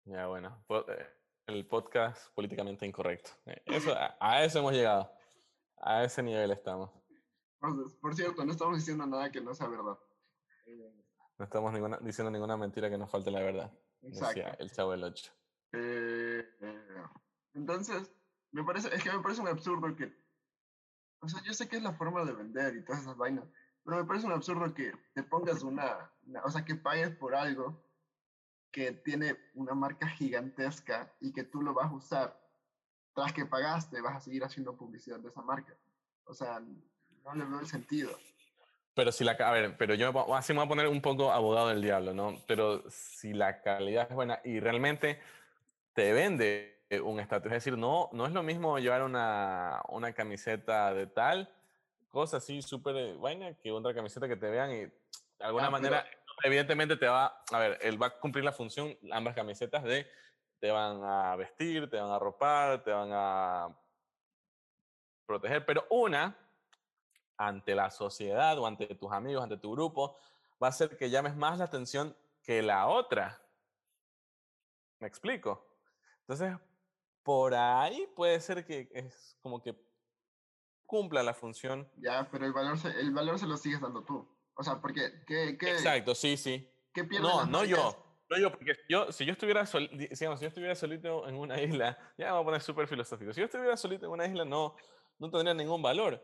ya, 0.05 0.27
bueno. 0.27 0.63
Eh, 0.69 1.22
el 1.47 1.65
podcast 1.67 2.33
políticamente 2.33 2.85
incorrecto. 2.85 3.31
Eh, 3.45 3.61
eso, 3.65 3.93
a, 4.19 4.43
eso 4.43 4.59
hemos 4.59 4.73
llegado. 4.73 5.11
A 5.77 6.03
ese 6.03 6.23
nivel 6.23 6.51
estamos. 6.51 6.89
por 8.01 8.15
cierto, 8.15 8.45
no 8.45 8.51
estamos 8.51 8.77
diciendo 8.77 9.05
nada 9.05 9.31
que 9.31 9.41
no 9.41 9.53
sea 9.53 9.67
verdad. 9.67 9.97
No 11.37 11.45
estamos 11.45 11.73
ninguna, 11.73 11.97
diciendo 12.01 12.31
ninguna 12.31 12.55
mentira 12.55 12.89
que 12.89 12.97
nos 12.97 13.09
falte 13.09 13.31
la 13.31 13.41
verdad. 13.41 13.71
Exacto. 14.01 14.41
el 14.59 14.71
chavo 14.71 14.91
del 14.91 15.03
8. 15.03 15.33
Eh, 15.73 16.43
entonces, 17.53 18.11
me 18.51 18.63
parece, 18.63 18.93
es 18.95 19.03
que 19.03 19.11
me 19.11 19.21
parece 19.21 19.41
un 19.41 19.47
absurdo 19.47 19.95
que. 19.95 20.13
O 21.19 21.27
sea, 21.27 21.41
yo 21.43 21.53
sé 21.53 21.67
que 21.67 21.77
es 21.77 21.83
la 21.83 21.93
forma 21.93 22.23
de 22.25 22.33
vender 22.33 22.75
y 22.75 22.83
todas 22.83 23.01
esas 23.01 23.17
vainas, 23.17 23.45
pero 23.83 23.97
me 23.97 24.05
parece 24.05 24.25
un 24.25 24.33
absurdo 24.33 24.73
que 24.73 24.91
te 25.13 25.23
pongas 25.23 25.63
una, 25.63 26.11
o 26.43 26.49
sea, 26.49 26.65
que 26.65 26.75
pagues 26.75 27.15
por 27.15 27.33
algo 27.33 27.81
que 28.73 28.91
tiene 28.91 29.37
una 29.53 29.73
marca 29.73 30.07
gigantesca 30.09 31.13
y 31.21 31.31
que 31.31 31.43
tú 31.43 31.61
lo 31.61 31.73
vas 31.73 31.91
a 31.91 31.95
usar. 31.95 32.39
Tras 33.13 33.31
que 33.31 33.45
pagaste, 33.45 34.01
vas 34.01 34.17
a 34.17 34.19
seguir 34.19 34.43
haciendo 34.43 34.75
publicidad 34.75 35.19
de 35.19 35.29
esa 35.29 35.41
marca. 35.41 35.73
O 36.25 36.33
sea, 36.33 36.59
no 36.59 37.35
le 37.35 37.45
veo 37.45 37.59
el 37.59 37.67
sentido. 37.67 38.11
Pero 38.95 39.11
si 39.11 39.23
la, 39.23 39.33
a 39.33 39.51
ver, 39.51 39.77
pero 39.77 39.93
yo 39.93 40.11
así 40.35 40.53
me 40.53 40.57
voy 40.57 40.65
a 40.65 40.69
poner 40.69 40.87
un 40.87 41.01
poco 41.01 41.31
abogado 41.31 41.69
del 41.69 41.81
diablo, 41.81 42.13
¿no? 42.13 42.35
Pero 42.47 42.83
si 42.89 43.33
la 43.33 43.61
calidad 43.61 44.07
es 44.09 44.15
buena 44.15 44.41
y 44.43 44.59
realmente 44.59 45.19
te 45.93 46.11
vende 46.11 46.83
un 47.03 47.19
estatus, 47.19 47.51
es 47.51 47.63
decir, 47.63 47.77
no, 47.77 48.09
no 48.11 48.25
es 48.25 48.33
lo 48.33 48.43
mismo 48.43 48.77
llevar 48.79 49.03
una, 49.03 49.81
una 49.89 50.13
camiseta 50.13 50.93
de 50.93 51.07
tal 51.07 51.49
cosa 52.13 52.37
así 52.37 52.61
súper 52.61 53.17
vaina 53.17 53.55
que 53.55 53.71
otra 53.71 53.91
camiseta 53.93 54.27
que 54.27 54.35
te 54.35 54.47
vean 54.47 54.71
y 54.71 54.85
de 54.85 54.91
alguna 55.39 55.67
ah, 55.67 55.71
manera, 55.71 56.05
evidentemente 56.43 56.97
te 56.97 57.07
va, 57.07 57.43
a 57.51 57.59
ver, 57.59 57.77
él 57.81 58.01
va 58.01 58.07
a 58.07 58.19
cumplir 58.19 58.43
la 58.43 58.51
función, 58.51 58.97
ambas 59.11 59.35
camisetas 59.35 59.83
de 59.83 60.07
te 60.59 60.71
van 60.71 61.03
a 61.03 61.35
vestir, 61.35 61.89
te 61.89 61.97
van 61.97 62.11
a 62.11 62.19
ropar, 62.19 62.83
te 62.83 62.91
van 62.91 63.09
a 63.11 63.77
proteger, 65.25 65.65
pero 65.65 65.85
una 65.89 66.37
ante 67.37 67.75
la 67.75 67.89
sociedad 67.91 68.57
o 68.57 68.65
ante 68.65 68.87
tus 68.95 69.11
amigos, 69.11 69.43
ante 69.43 69.57
tu 69.57 69.71
grupo, 69.71 70.17
va 70.61 70.69
a 70.69 70.71
ser 70.71 70.95
que 70.97 71.09
llames 71.09 71.35
más 71.35 71.57
la 71.57 71.65
atención 71.65 72.15
que 72.41 72.61
la 72.61 72.87
otra. 72.87 73.41
¿Me 74.99 75.07
explico? 75.07 75.67
Entonces, 76.21 76.57
por 77.23 77.53
ahí 77.53 78.07
puede 78.15 78.39
ser 78.39 78.65
que 78.65 78.89
es 78.93 79.37
como 79.41 79.61
que 79.61 79.75
cumpla 80.85 81.23
la 81.23 81.33
función. 81.33 81.89
Ya, 81.97 82.29
pero 82.31 82.45
el 82.45 82.53
valor 82.53 82.77
se, 82.77 82.87
el 82.99 83.11
valor 83.11 83.39
se 83.39 83.47
lo 83.47 83.57
sigues 83.57 83.81
dando 83.81 84.03
tú. 84.03 84.32
O 84.55 84.63
sea, 84.63 84.79
porque... 84.79 85.23
¿qué, 85.25 85.57
qué, 85.57 85.71
Exacto, 85.71 86.15
sí, 86.15 86.37
sí. 86.37 86.69
¿Qué 86.93 87.03
no, 87.03 87.45
no 87.45 87.65
yo. 87.65 87.97
No 88.29 88.37
yo, 88.39 88.51
porque 88.51 88.73
yo, 88.89 89.11
si 89.11 89.25
yo 89.25 89.33
estuviera 89.33 89.63
digamos, 89.63 90.39
si 90.39 90.43
yo 90.43 90.47
estuviera 90.47 90.75
solito 90.75 91.27
en 91.27 91.35
una 91.35 91.61
isla, 91.61 91.97
ya 92.17 92.27
me 92.27 92.31
voy 92.31 92.41
a 92.41 92.45
poner 92.45 92.61
súper 92.61 92.87
filosófico, 92.87 93.33
si 93.33 93.41
yo 93.41 93.45
estuviera 93.45 93.77
solito 93.77 94.05
en 94.05 94.11
una 94.11 94.25
isla 94.25 94.45
no, 94.45 94.75
no 95.19 95.29
tendría 95.29 95.53
ningún 95.53 95.81
valor 95.81 96.23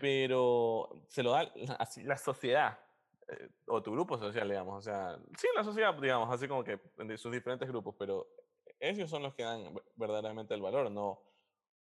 pero 0.00 1.04
se 1.08 1.22
lo 1.22 1.32
da 1.32 1.52
así, 1.78 2.02
la 2.02 2.16
sociedad 2.16 2.78
eh, 3.28 3.48
o 3.66 3.82
tu 3.82 3.92
grupo 3.92 4.18
social, 4.18 4.48
digamos. 4.48 4.78
O 4.78 4.80
sea, 4.80 5.18
sí, 5.38 5.48
la 5.54 5.64
sociedad, 5.64 5.94
digamos, 5.94 6.32
así 6.32 6.48
como 6.48 6.64
que 6.64 6.80
sus 7.16 7.32
diferentes 7.32 7.68
grupos, 7.68 7.94
pero 7.98 8.26
ellos 8.80 9.10
son 9.10 9.22
los 9.22 9.34
que 9.34 9.42
dan 9.42 9.74
verdaderamente 9.94 10.54
el 10.54 10.62
valor, 10.62 10.90
no 10.90 11.20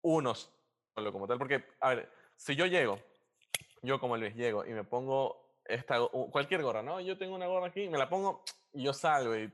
unos 0.02 0.52
como 0.96 1.28
tal. 1.28 1.38
Porque, 1.38 1.66
a 1.80 1.90
ver, 1.90 2.12
si 2.36 2.56
yo 2.56 2.66
llego, 2.66 3.00
yo 3.82 4.00
como 4.00 4.18
Luis 4.18 4.36
llego 4.36 4.66
y 4.66 4.70
me 4.70 4.84
pongo 4.84 5.43
esta, 5.66 6.00
cualquier 6.32 6.62
gorra, 6.62 6.82
¿no? 6.82 7.00
Yo 7.02 7.18
tengo 7.18 7.36
una 7.36 7.48
gorra 7.48 7.68
aquí, 7.68 7.88
me 7.90 7.98
la 7.98 8.10
pongo 8.10 8.44
y 8.74 8.84
yo 8.84 8.94
salgo 8.94 9.36
y 9.36 9.52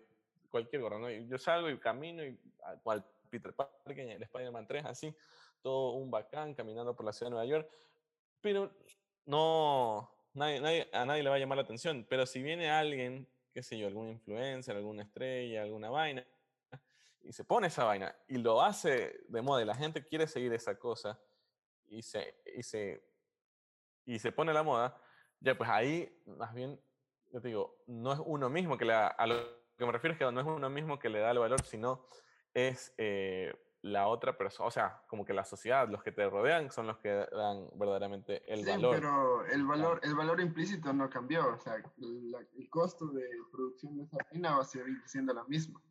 cualquier 0.50 0.82
gorra, 0.82 0.98
¿no? 0.98 1.10
yo 1.10 1.38
salgo 1.38 1.70
y 1.70 1.78
camino 1.78 2.26
y 2.26 2.40
cual 2.82 3.06
Peter 3.30 3.54
Parker, 3.54 4.00
el 4.00 4.24
Spider-Man 4.24 4.66
3, 4.66 4.86
así, 4.86 5.16
todo 5.62 5.94
un 5.94 6.10
bacán 6.10 6.56
caminando 6.56 6.96
por 6.96 7.06
la 7.06 7.14
ciudad 7.14 7.28
de 7.28 7.36
Nueva 7.36 7.46
York 7.46 7.70
pero 8.42 8.72
no, 9.26 10.10
nadie, 10.34 10.90
a 10.94 11.06
nadie 11.06 11.24
le 11.24 11.30
va 11.30 11.36
a 11.36 11.40
llamar 11.40 11.58
la 11.58 11.64
atención. 11.64 12.06
Pero 12.10 12.26
si 12.26 12.42
viene 12.42 12.70
alguien, 12.70 13.28
qué 13.54 13.62
sé 13.62 13.78
yo, 13.78 13.88
algún 13.88 14.10
influencer, 14.10 14.76
alguna 14.76 15.04
estrella, 15.04 15.64
alguna 15.64 15.90
vaina, 15.90 16.26
y 17.22 17.34
se 17.34 17.44
pone 17.44 17.68
esa 17.68 17.84
vaina 17.84 18.16
y 18.28 18.38
lo 18.38 18.62
hace 18.62 19.22
de 19.28 19.42
moda 19.42 19.62
y 19.62 19.66
la 19.66 19.76
gente 19.76 20.06
quiere 20.06 20.26
seguir 20.26 20.54
esa 20.54 20.80
cosa 20.80 21.20
y 21.88 22.02
se, 22.02 22.42
y 22.56 22.64
se, 22.64 23.04
y 24.06 24.20
se 24.20 24.32
pone 24.32 24.54
la 24.54 24.64
moda, 24.64 25.00
ya 25.40 25.58
pues 25.58 25.70
ahí 25.70 26.22
más 26.26 26.54
bien, 26.54 26.80
yo 27.32 27.42
te 27.42 27.48
digo, 27.50 27.84
no 27.88 28.14
es 28.14 28.20
uno 28.26 28.50
mismo 28.50 28.78
que 28.78 28.86
le 28.86 28.94
da, 28.94 29.08
a 29.08 29.28
lo 29.28 29.36
que 29.78 29.86
me 29.86 29.92
refiero 29.92 30.14
es 30.14 30.20
que 30.20 30.32
no 30.32 30.40
es 30.40 30.48
uno 30.48 30.70
mismo 30.70 31.00
que 31.00 31.10
le 31.10 31.20
da 31.20 31.32
el 31.32 31.40
valor, 31.40 31.62
sino 31.64 32.06
es 32.54 32.94
eh, 32.98 33.54
la 33.82 34.08
otra 34.08 34.38
persona, 34.38 34.68
o 34.68 34.72
sea, 34.72 35.02
como 35.08 35.24
que 35.24 35.34
la 35.34 35.46
sociedad, 35.46 35.88
los 35.88 36.04
que 36.04 36.12
te 36.12 36.30
rodean 36.30 36.70
son 36.70 36.88
los 36.88 36.98
que 36.98 37.28
dan 37.32 37.70
verdaderamente 37.76 38.44
el 38.52 38.66
sí, 38.66 38.72
valor. 38.72 38.96
pero 38.96 39.46
el 39.46 39.66
valor, 39.66 40.02
el 40.04 40.16
valor 40.16 40.42
implícito 40.42 40.92
no 40.92 41.10
cambió, 41.10 41.54
o 41.54 41.60
sea, 41.60 41.76
el 41.76 42.70
costo 42.70 43.08
de 43.08 43.26
producción 43.52 43.98
de 43.98 44.04
esa 44.04 44.18
harina 44.30 44.56
va 44.56 44.64
a 44.64 44.66
seguir 44.66 45.02
siendo 45.06 45.34
la 45.34 45.46
misma. 45.46 45.82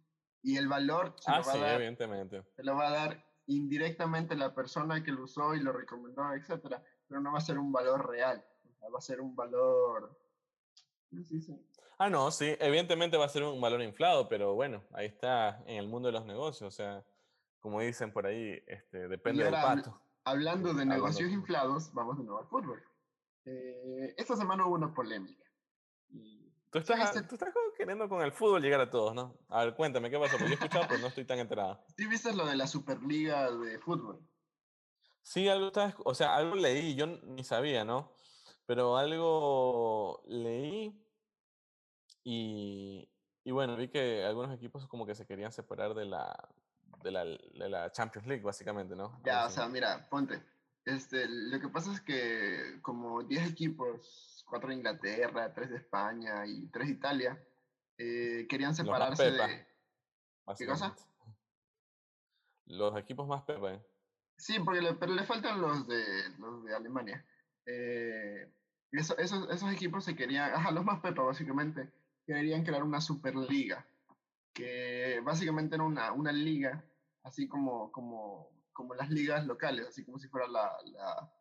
Y 0.42 0.57
el 0.57 0.68
valor 0.68 1.14
se, 1.18 1.32
ah, 1.32 1.38
lo, 1.38 1.46
va 1.46 1.53
a 1.53 1.59
dar, 1.59 1.76
evidentemente. 1.76 2.44
se 2.55 2.62
lo 2.62 2.76
va 2.76 2.88
a 2.88 2.90
dar 2.90 3.24
indirectamente 3.46 4.36
la 4.36 4.55
persona 4.55 5.03
que 5.03 5.11
lo 5.11 5.24
usó 5.24 5.55
y 5.55 5.61
lo 5.61 5.72
recomendó, 5.72 6.32
etcétera, 6.34 6.82
pero 7.09 7.20
no 7.20 7.32
va 7.32 7.38
a 7.38 7.42
ser 7.42 7.59
un 7.59 7.72
valor 7.72 8.07
real, 8.09 8.44
va 8.83 8.99
a 8.99 9.03
ser 9.03 9.20
un 9.20 9.35
valor... 9.35 10.16
Sí. 11.24 11.41
Ah, 11.99 12.11
no, 12.11 12.31
sí, 12.31 12.55
evidentemente 12.61 13.16
va 13.16 13.24
a 13.24 13.31
ser 13.31 13.43
un 13.43 13.61
valor 13.61 13.83
inflado, 13.83 14.29
pero 14.29 14.55
bueno, 14.55 14.85
ahí 14.93 15.07
está 15.07 15.62
en 15.66 15.79
el 15.79 15.89
mundo 15.89 16.09
de 16.09 16.12
los 16.12 16.26
negocios, 16.26 16.68
o 16.68 16.76
sea, 16.76 17.05
como 17.61 17.81
dicen 17.81 18.12
por 18.12 18.26
ahí, 18.26 18.62
este, 18.66 19.09
depende 19.09 19.45
del 19.45 19.53
pato. 19.53 20.01
Hablando 20.24 20.74
de 20.74 20.85
negocios 20.85 21.31
inflados, 21.31 21.93
vamos 21.95 22.18
de 22.18 22.24
nuevo 22.24 22.41
al 22.41 22.47
fútbol. 22.47 22.83
Eh, 23.47 24.14
esta 24.16 24.37
semana 24.37 24.66
hubo 24.66 24.74
una 24.74 24.95
polémica. 24.95 25.43
Tú 26.70 26.79
estás, 26.79 27.14
tú 27.26 27.35
estás 27.35 27.49
queriendo 27.79 28.09
con 28.09 28.22
el 28.22 28.31
fútbol 28.31 28.61
llegar 28.61 28.81
a 28.81 28.91
todos, 28.91 29.14
¿no? 29.14 29.39
A 29.49 29.64
ver, 29.64 29.74
cuéntame, 29.74 30.11
¿qué 30.11 30.18
pasó? 30.18 30.33
Porque 30.33 30.45
yo 30.45 30.51
he 30.51 30.55
escuchado, 30.55 30.85
pero 30.87 31.01
no 31.01 31.07
estoy 31.07 31.24
tan 31.24 31.39
enterado. 31.39 31.83
¿Sí 31.97 32.07
viste 32.07 32.35
lo 32.35 32.45
de 32.45 32.57
la 32.57 32.66
Superliga 32.66 33.51
de 33.51 33.79
fútbol? 33.79 34.20
Sí, 35.22 35.49
algo 35.49 35.72
o 36.05 36.14
sea, 36.14 36.37
algo 36.37 36.55
leí, 36.55 36.95
yo 36.95 37.07
ni 37.07 37.43
sabía, 37.43 37.85
¿no? 37.85 38.12
Pero 38.68 38.98
algo 38.98 40.22
leí 40.26 40.94
y, 42.22 43.08
y 43.42 43.50
bueno, 43.50 43.78
vi 43.78 43.88
que 43.88 44.22
algunos 44.26 44.54
equipos 44.54 44.86
como 44.86 45.06
que 45.06 45.14
se 45.14 45.26
querían 45.26 45.52
separar 45.52 45.94
de 45.94 46.04
la, 46.04 46.50
de 47.02 47.10
la, 47.10 47.24
de 47.24 47.68
la 47.70 47.90
Champions 47.92 48.28
League, 48.28 48.44
básicamente, 48.44 48.94
¿no? 48.94 49.22
Ya, 49.24 49.46
o 49.46 49.48
sea, 49.48 49.68
mira, 49.68 50.06
ponte. 50.10 50.42
Este, 50.84 51.26
lo 51.26 51.58
que 51.58 51.68
pasa 51.68 51.94
es 51.94 52.02
que 52.02 52.78
como 52.82 53.22
10 53.22 53.52
equipos, 53.52 54.44
4 54.50 54.68
de 54.68 54.74
Inglaterra, 54.74 55.54
3 55.54 55.70
de 55.70 55.76
España 55.78 56.46
y 56.46 56.66
3 56.66 56.88
de 56.88 56.92
Italia, 56.92 57.46
eh, 57.96 58.46
querían 58.50 58.74
separarse 58.74 59.30
de... 59.30 59.66
¿Qué 60.58 60.66
cosa? 60.66 60.94
Los 62.66 62.94
equipos 62.98 63.26
más 63.26 63.44
pepa, 63.44 63.72
¿eh? 63.72 63.82
Sí, 64.36 64.60
porque 64.60 64.82
le, 64.82 64.92
pero 64.92 65.14
le 65.14 65.24
faltan 65.24 65.58
los 65.58 65.88
de, 65.88 66.04
los 66.38 66.64
de 66.64 66.74
Alemania. 66.74 67.24
Eh, 67.64 68.57
esos, 68.93 69.18
esos 69.18 69.72
equipos 69.72 70.05
se 70.05 70.16
querían, 70.16 70.53
ajá, 70.55 70.70
los 70.70 70.84
más 70.84 71.01
pepa 71.01 71.22
básicamente, 71.22 71.93
querían 72.26 72.64
crear 72.64 72.82
una 72.82 73.01
superliga 73.01 73.86
que 74.53 75.20
básicamente 75.24 75.76
era 75.76 75.84
una, 75.84 76.12
una 76.12 76.32
liga, 76.32 76.84
así 77.22 77.47
como, 77.47 77.93
como, 77.93 78.51
como 78.72 78.95
las 78.95 79.09
ligas 79.09 79.47
locales, 79.47 79.86
así 79.86 80.05
como 80.05 80.18
si 80.18 80.28
fuera 80.28 80.49
la, 80.49 80.72
la, 80.86 81.32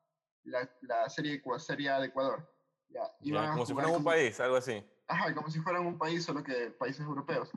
la, 0.43 0.69
la 0.81 1.09
serie, 1.09 1.41
serie 1.57 1.89
A 1.89 1.99
de 1.99 2.07
Ecuador. 2.07 2.47
Ya, 2.89 3.51
como 3.51 3.65
si 3.65 3.73
fuera 3.73 3.89
un 3.89 4.03
país, 4.03 4.39
algo 4.39 4.55
así. 4.55 4.83
Ajá, 5.07 5.33
como 5.33 5.49
si 5.49 5.59
fueran 5.59 5.85
un 5.85 5.97
país, 5.97 6.23
solo 6.23 6.43
que 6.43 6.71
países 6.71 7.01
europeos. 7.01 7.51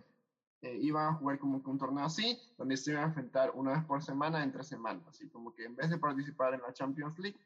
Eh, 0.62 0.78
iban 0.80 1.08
a 1.08 1.14
jugar 1.14 1.38
como 1.38 1.62
que 1.62 1.70
un 1.70 1.78
torneo 1.78 2.04
así, 2.04 2.38
donde 2.58 2.76
se 2.76 2.90
iban 2.90 3.04
a 3.04 3.06
enfrentar 3.08 3.50
una 3.54 3.72
vez 3.72 3.84
por 3.84 4.02
semana 4.02 4.42
entre 4.42 4.62
semanas, 4.62 5.06
así 5.08 5.28
como 5.28 5.54
que 5.54 5.64
en 5.64 5.74
vez 5.74 5.88
de 5.88 5.98
participar 5.98 6.54
en 6.54 6.62
la 6.62 6.72
Champions 6.72 7.18
League, 7.18 7.38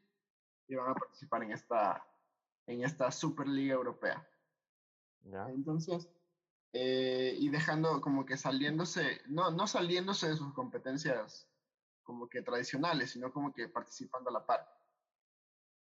iban 0.67 0.89
a 0.89 0.93
participar 0.93 1.43
en 1.43 1.51
esta, 1.51 2.05
en 2.67 2.83
esta 2.83 3.11
Superliga 3.11 3.75
Europea. 3.75 4.27
¿Ya? 5.21 5.49
Entonces, 5.49 6.09
eh, 6.73 7.35
y 7.39 7.49
dejando 7.49 8.01
como 8.01 8.25
que 8.25 8.37
saliéndose, 8.37 9.21
no, 9.27 9.49
no 9.51 9.65
saliéndose 9.65 10.29
de 10.29 10.35
sus 10.35 10.53
competencias 10.53 11.49
como 12.03 12.27
que 12.27 12.41
tradicionales, 12.41 13.11
sino 13.11 13.31
como 13.31 13.53
que 13.53 13.69
participando 13.69 14.29
a 14.29 14.33
la 14.33 14.45
par. 14.45 14.67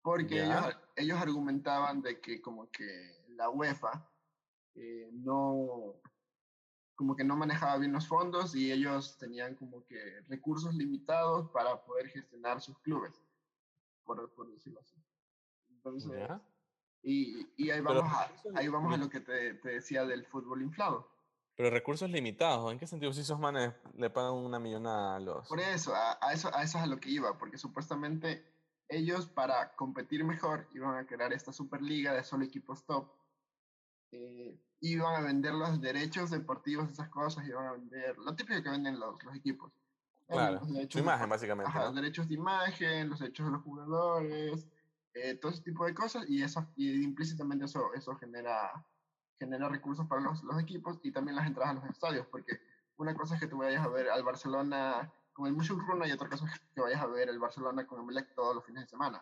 Porque 0.02 0.44
ellos, 0.44 0.78
ellos, 0.96 1.20
argumentaban 1.20 2.02
de 2.02 2.22
que 2.22 2.42
como 2.42 2.70
que 2.70 3.26
la 3.30 3.50
UEFA 3.50 4.08
eh, 4.76 5.10
no, 5.12 5.96
como 6.96 7.16
que 7.16 7.24
no 7.24 7.36
manejaba 7.36 7.78
bien 7.78 7.92
los 7.92 8.08
fondos 8.08 8.56
y 8.56 8.72
ellos 8.72 9.18
tenían 9.18 9.56
como 9.56 9.84
que 9.86 10.22
recursos 10.28 10.74
limitados 10.76 11.50
para 11.50 11.84
poder 11.84 12.08
gestionar 12.10 12.62
sus 12.62 12.78
clubes, 12.80 13.20
por, 14.06 14.32
por 14.34 14.50
decirlo 14.52 14.80
así. 14.80 14.96
Entonces, 15.70 16.30
y, 17.04 17.48
y 17.56 17.70
ahí 17.70 17.82
vamos, 17.82 18.12
a, 18.12 18.32
ahí 18.56 18.68
vamos 18.68 18.94
a 18.94 18.98
lo 18.98 19.10
que 19.10 19.20
te, 19.20 19.54
te, 19.56 19.70
decía 19.70 20.06
del 20.06 20.26
fútbol 20.26 20.62
inflado. 20.62 21.10
Pero 21.56 21.70
recursos 21.70 22.10
limitados, 22.10 22.72
¿en 22.72 22.78
qué 22.78 22.86
sentido? 22.86 23.14
Si 23.14 23.22
esos 23.22 23.40
manes 23.40 23.74
le 23.96 24.10
pagan 24.10 24.34
una 24.34 24.60
millonada 24.60 25.16
a 25.16 25.20
los... 25.20 25.48
Por 25.48 25.60
eso 25.60 25.96
a, 25.96 26.18
a, 26.22 26.34
eso, 26.34 26.54
a 26.54 26.64
eso 26.64 26.78
es 26.78 26.84
a 26.84 26.88
lo 26.88 27.00
que 27.00 27.10
iba, 27.10 27.38
porque 27.38 27.58
supuestamente 27.58 28.46
ellos 28.90 29.28
para 29.28 29.76
competir 29.76 30.24
mejor 30.24 30.68
iban 30.74 30.96
a 30.96 31.06
crear 31.06 31.34
esta 31.34 31.52
Superliga 31.52 32.14
de 32.14 32.24
solo 32.24 32.46
equipos 32.46 32.86
top. 32.86 33.10
Eh, 34.12 34.60
iban 34.82 35.16
a 35.16 35.26
vender 35.26 35.54
los 35.54 35.82
derechos 35.82 36.32
deportivos, 36.32 36.90
esas 36.90 37.10
cosas, 37.10 37.48
iban 37.48 37.66
a 37.66 37.72
vender 37.74 38.18
lo 38.18 38.36
típico 38.36 38.62
que 38.62 38.70
venden 38.70 39.00
los, 39.00 39.22
los 39.24 39.36
equipos. 39.36 39.72
Claro, 40.28 40.62
su 40.90 41.00
imagen 41.00 41.30
básicamente. 41.30 41.72
Los 41.74 41.96
derechos 41.96 42.28
de 42.28 42.34
imagen, 42.36 43.10
los 43.10 43.20
derechos 43.20 43.46
de 43.46 43.52
los 43.54 43.62
jugadores, 43.64 44.68
eh, 45.14 45.36
todo 45.36 45.52
ese 45.52 45.64
tipo 45.64 45.86
de 45.86 45.94
cosas 45.94 46.26
y, 46.28 46.42
eso, 46.44 46.68
y 46.76 47.04
implícitamente 47.04 47.66
eso, 47.66 47.94
eso 47.94 48.16
genera, 48.16 48.86
genera 49.40 49.70
recursos 49.70 50.08
para 50.08 50.22
los, 50.22 50.44
los, 50.44 50.60
equipos 50.60 51.00
y 51.04 51.12
también 51.12 51.36
las 51.36 51.48
entradas 51.48 51.72
a 51.72 51.80
los 51.80 51.90
estadios, 51.90 52.28
porque 52.28 52.60
una 52.98 53.16
cosa 53.16 53.36
es 53.36 53.42
que 53.42 53.48
tú 53.48 53.58
vayas 53.58 53.84
a 53.84 53.90
ver 53.90 54.10
al 54.10 54.24
Barcelona 54.24 55.12
con 55.34 55.48
el 55.48 55.68
Runa 55.68 56.08
y 56.08 56.12
otra 56.12 56.30
cosa 56.30 56.46
es 56.48 56.60
que 56.74 56.82
vayas 56.82 57.00
a 57.00 57.06
ver 57.06 57.30
el 57.30 57.38
Barcelona 57.38 57.86
con 57.86 58.00
el 58.00 58.06
Melec 58.06 58.34
todos 58.34 58.56
los 58.56 58.66
fines 58.66 58.84
de 58.84 58.90
semana. 58.90 59.22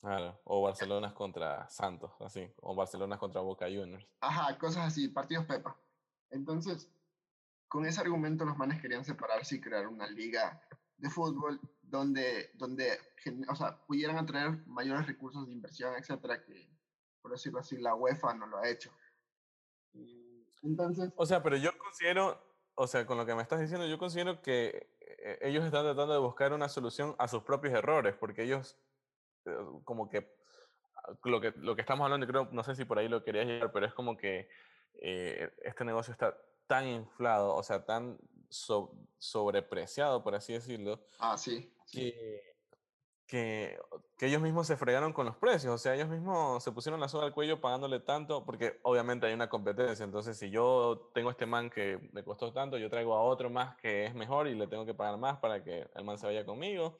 Claro, 0.00 0.40
o 0.44 0.62
Barcelona 0.62 1.12
contra 1.12 1.68
Santos, 1.68 2.12
así, 2.20 2.50
o 2.62 2.74
Barcelona 2.74 3.18
contra 3.18 3.42
Boca 3.42 3.66
Juniors. 3.66 4.06
Ajá, 4.22 4.56
cosas 4.56 4.86
así, 4.86 5.08
partidos 5.08 5.44
Pepa. 5.44 5.76
Entonces, 6.30 6.90
con 7.68 7.84
ese 7.84 8.00
argumento 8.00 8.46
los 8.46 8.56
manes 8.56 8.80
querían 8.80 9.04
separarse 9.04 9.56
y 9.56 9.60
crear 9.60 9.86
una 9.86 10.06
liga 10.06 10.62
de 11.00 11.10
fútbol 11.10 11.60
donde, 11.82 12.50
donde 12.54 12.98
o 13.48 13.54
sea, 13.54 13.76
pudieran 13.86 14.18
atraer 14.18 14.64
mayores 14.66 15.06
recursos 15.06 15.46
de 15.46 15.52
inversión, 15.52 15.94
etcétera, 15.94 16.42
que, 16.44 16.68
por 17.20 17.32
decirlo 17.32 17.60
así, 17.60 17.76
la 17.78 17.94
UEFA 17.94 18.34
no 18.34 18.46
lo 18.46 18.58
ha 18.58 18.68
hecho. 18.68 18.90
Entonces... 20.62 21.12
O 21.16 21.26
sea, 21.26 21.42
pero 21.42 21.56
yo 21.56 21.70
considero, 21.76 22.40
o 22.74 22.86
sea, 22.86 23.06
con 23.06 23.18
lo 23.18 23.26
que 23.26 23.34
me 23.34 23.42
estás 23.42 23.60
diciendo, 23.60 23.86
yo 23.86 23.98
considero 23.98 24.40
que 24.40 24.94
eh, 25.00 25.38
ellos 25.42 25.64
están 25.64 25.84
tratando 25.84 26.12
de 26.12 26.20
buscar 26.20 26.52
una 26.52 26.68
solución 26.68 27.14
a 27.18 27.28
sus 27.28 27.42
propios 27.42 27.74
errores, 27.74 28.14
porque 28.14 28.44
ellos 28.44 28.78
eh, 29.46 29.56
como 29.84 30.08
que 30.08 30.32
lo 31.24 31.40
que, 31.40 31.52
lo 31.56 31.74
que 31.74 31.80
estamos 31.80 32.04
hablando, 32.04 32.26
creo, 32.26 32.48
no 32.52 32.62
sé 32.62 32.74
si 32.74 32.84
por 32.84 32.98
ahí 32.98 33.08
lo 33.08 33.24
querías 33.24 33.46
llegar, 33.46 33.72
pero 33.72 33.86
es 33.86 33.94
como 33.94 34.16
que 34.16 34.48
eh, 35.02 35.52
este 35.62 35.84
negocio 35.84 36.12
está 36.12 36.36
tan 36.66 36.86
inflado, 36.86 37.54
o 37.54 37.62
sea, 37.62 37.84
tan 37.84 38.18
sobrepreciado, 38.50 40.22
por 40.22 40.34
así 40.34 40.52
decirlo. 40.52 41.00
Ah, 41.18 41.36
sí. 41.38 41.72
Que, 41.90 42.54
que, 43.26 43.78
que, 44.18 44.26
ellos 44.26 44.42
mismos 44.42 44.66
se 44.66 44.76
fregaron 44.76 45.12
con 45.12 45.26
los 45.26 45.36
precios, 45.36 45.72
o 45.72 45.78
sea, 45.78 45.94
ellos 45.94 46.08
mismos 46.08 46.62
se 46.62 46.72
pusieron 46.72 47.00
la 47.00 47.08
soga 47.08 47.26
al 47.26 47.32
cuello 47.32 47.60
pagándole 47.60 48.00
tanto, 48.00 48.44
porque 48.44 48.80
obviamente 48.82 49.26
hay 49.26 49.34
una 49.34 49.48
competencia, 49.48 50.04
entonces 50.04 50.36
si 50.36 50.50
yo 50.50 51.10
tengo 51.14 51.30
este 51.30 51.46
man 51.46 51.70
que 51.70 52.10
me 52.12 52.24
costó 52.24 52.52
tanto, 52.52 52.76
yo 52.76 52.90
traigo 52.90 53.14
a 53.14 53.22
otro 53.22 53.48
más 53.50 53.76
que 53.76 54.06
es 54.06 54.14
mejor 54.14 54.48
y 54.48 54.54
le 54.54 54.66
tengo 54.66 54.84
que 54.84 54.94
pagar 54.94 55.16
más 55.16 55.38
para 55.38 55.62
que 55.62 55.88
el 55.94 56.04
man 56.04 56.18
se 56.18 56.26
vaya 56.26 56.44
conmigo, 56.44 56.98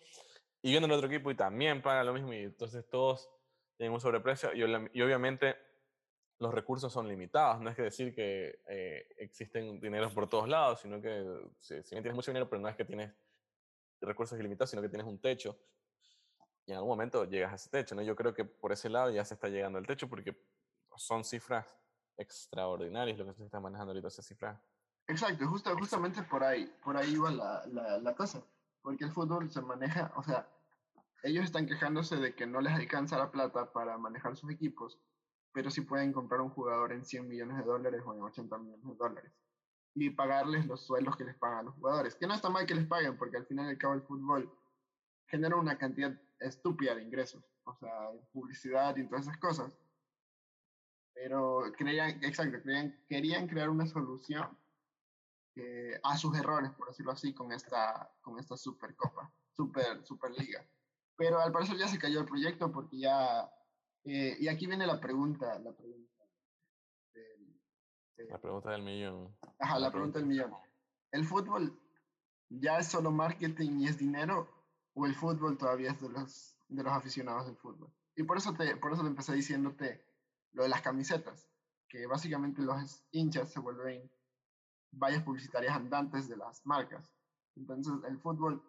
y 0.63 0.71
viene 0.71 0.87
el 0.87 0.93
otro 0.93 1.09
equipo 1.09 1.31
y 1.31 1.35
también 1.35 1.83
paga 1.83 2.05
lo 2.05 2.13
mismo, 2.13 2.33
y 2.33 2.45
entonces 2.45 2.89
todos 2.89 3.29
tienen 3.77 3.93
un 3.93 4.01
sobreprecio, 4.01 4.53
y, 4.55 4.61
y 4.93 5.03
obviamente 5.03 5.57
los 6.41 6.53
recursos 6.53 6.93
son 6.93 7.07
limitados, 7.07 7.61
no 7.61 7.71
es 7.71 7.77
que 7.77 7.83
decir 7.83 8.15
que 8.15 8.63
eh, 8.67 9.07
existen 9.19 9.79
dineros 9.81 10.13
por 10.13 10.29
todos 10.29 10.49
lados, 10.49 10.81
sino 10.81 11.01
que 11.01 11.25
si, 11.61 11.83
si 11.83 11.95
bien 11.95 12.03
tienes 12.03 12.15
mucho 12.15 12.31
dinero, 12.31 12.49
pero 12.49 12.61
no 12.61 12.69
es 12.69 12.77
que 12.77 12.85
tienes 12.85 13.13
recursos 14.01 14.39
ilimitados, 14.39 14.71
sino 14.71 14.83
que 14.83 14.89
tienes 14.89 15.07
un 15.07 15.21
techo 15.21 15.57
y 16.67 16.73
en 16.73 16.77
algún 16.77 16.91
momento 16.91 17.25
llegas 17.25 17.53
a 17.53 17.57
ese 17.57 17.69
techo, 17.69 17.95
¿no? 17.95 18.03
Yo 18.03 18.15
creo 18.15 18.33
que 18.33 18.45
por 18.45 18.73
ese 18.73 18.89
lado 18.89 19.11
ya 19.11 19.25
se 19.25 19.35
está 19.35 19.49
llegando 19.49 19.79
al 19.79 19.87
techo 19.87 20.09
porque 20.09 20.37
son 20.97 21.25
cifras 21.25 21.67
extraordinarias 22.17 23.19
lo 23.19 23.27
que 23.27 23.35
se 23.35 23.45
está 23.45 23.61
manejando 23.61 23.91
ahorita, 23.91 24.09
esas 24.09 24.27
cifras. 24.27 24.61
Exacto, 25.09 25.49
justo, 25.49 25.77
justamente 25.77 26.23
por 26.23 26.45
ahí, 26.45 26.73
por 26.85 26.97
ahí 26.97 27.15
iba 27.15 27.31
la, 27.31 27.67
la, 27.67 27.99
la 27.99 28.15
cosa, 28.15 28.43
porque 28.83 29.05
el 29.05 29.11
fútbol 29.11 29.51
se 29.51 29.61
maneja, 29.61 30.13
o 30.17 30.23
sea, 30.23 30.49
ellos 31.23 31.45
están 31.45 31.67
quejándose 31.67 32.17
de 32.17 32.35
que 32.35 32.47
no 32.47 32.61
les 32.61 32.73
alcanza 32.73 33.19
la 33.19 33.31
plata 33.31 33.73
para 33.73 33.99
manejar 33.99 34.37
sus 34.37 34.51
equipos, 34.51 35.01
pero 35.53 35.71
sí 35.71 35.83
pueden 35.83 36.13
comprar 36.13 36.41
un 36.41 36.51
jugador 36.51 36.93
en 36.93 37.05
100 37.05 37.29
millones 37.29 37.57
de 37.59 37.65
dólares 37.65 38.03
o 38.05 38.15
en 38.15 38.23
80 38.23 38.59
millones 38.59 38.87
de 38.87 38.95
dólares 38.95 39.33
y 39.95 40.11
pagarles 40.11 40.67
los 40.67 40.87
sueldos 40.87 41.17
que 41.17 41.25
les 41.25 41.37
pagan 41.37 41.59
a 41.59 41.63
los 41.65 41.75
jugadores, 41.75 42.15
que 42.15 42.27
no 42.27 42.35
está 42.35 42.49
mal 42.49 42.67
que 42.67 42.75
les 42.75 42.87
paguen, 42.87 43.19
porque 43.19 43.37
al 43.37 43.47
final 43.47 43.67
y 43.67 43.71
al 43.71 43.79
cabo 43.79 43.95
el 43.95 44.03
fútbol 44.03 44.53
genera 45.27 45.57
una 45.57 45.77
cantidad 45.79 46.17
estúpida 46.39 46.95
de 46.95 47.03
ingresos, 47.03 47.45
o 47.65 47.75
sea, 47.75 48.11
publicidad 48.33 48.97
y 48.97 49.07
todas 49.07 49.23
esas 49.27 49.39
cosas. 49.39 49.77
Pero 51.13 51.65
creían, 51.77 52.23
exacto, 52.23 52.59
querían 53.09 53.49
crear 53.49 53.69
una 53.69 53.87
solución 53.87 54.57
a 56.03 56.17
sus 56.17 56.37
errores, 56.39 56.71
por 56.73 56.89
decirlo 56.89 57.13
así, 57.13 57.35
con 57.35 57.53
esta, 57.53 58.11
con 58.23 58.39
esta 58.39 58.57
Supercopa, 58.57 59.31
Super, 59.53 60.05
Superliga. 60.05 60.65
Pero 61.17 61.41
al 61.41 61.53
parecer 61.53 61.77
ya 61.77 61.89
se 61.89 61.99
cayó 61.99 62.21
el 62.21 62.27
proyecto 62.27 62.71
porque 62.73 62.99
ya... 62.99 63.51
Eh, 64.05 64.37
y 64.41 64.49
aquí 64.49 64.67
viene 64.67 64.87
la 64.87 64.99
pregunta, 65.01 65.59
la 65.59 65.73
pregunta 65.73 66.25
del, 67.15 68.29
la 68.29 68.41
pregunta 68.41 68.71
del 68.71 68.83
millón. 68.83 69.37
Ajá, 69.59 69.79
la, 69.79 69.91
pregunta 69.91 70.19
del 70.19 70.29
millón. 70.29 70.53
¿El 71.13 71.25
fútbol 71.25 71.79
ya 72.49 72.79
es 72.79 72.89
solo 72.89 73.11
marketing 73.11 73.81
y 73.81 73.87
es 73.87 73.99
dinero 73.99 74.49
o 74.95 75.07
el 75.07 75.15
fútbol 75.15 75.57
todavía 75.57 75.93
es 75.93 76.01
de 76.01 76.09
los, 76.09 76.57
de 76.69 76.83
los 76.83 76.93
aficionados 76.93 77.47
del 77.47 77.57
fútbol. 77.57 77.93
Y 78.17 78.25
por 78.25 78.37
eso, 78.37 78.55
te, 78.55 78.77
por 78.77 78.93
eso 78.93 79.03
te 79.03 79.09
empecé 79.09 79.35
diciéndote 79.35 80.05
lo 80.53 80.65
de 80.65 80.69
las 80.69 80.83
camisetas, 80.83 81.49
que 81.89 82.07
básicamente 82.07 82.63
los 82.63 83.05
hinchas 83.13 83.53
se 83.53 83.61
vuelven 83.61 84.11
vallas 84.93 85.23
publicitarias 85.23 85.75
andantes 85.75 86.29
de 86.29 86.37
las 86.37 86.65
marcas. 86.67 87.13
Entonces, 87.57 87.93
¿el 88.09 88.19
fútbol 88.19 88.63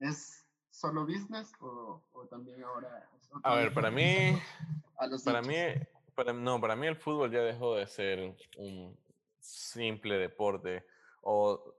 es 0.00 0.45
solo 0.76 1.06
business 1.06 1.52
o, 1.60 2.02
o 2.12 2.26
también 2.26 2.62
ahora... 2.62 3.08
A 3.42 3.54
ver, 3.54 3.72
para 3.72 3.90
mí... 3.90 4.38
para 5.24 5.40
mí, 5.40 5.54
para, 6.14 6.32
no, 6.34 6.60
para 6.60 6.76
mí 6.76 6.86
el 6.86 6.96
fútbol 6.96 7.30
ya 7.30 7.40
dejó 7.40 7.76
de 7.76 7.86
ser 7.86 8.36
un 8.58 8.96
simple 9.40 10.18
deporte. 10.18 10.84
O, 11.22 11.74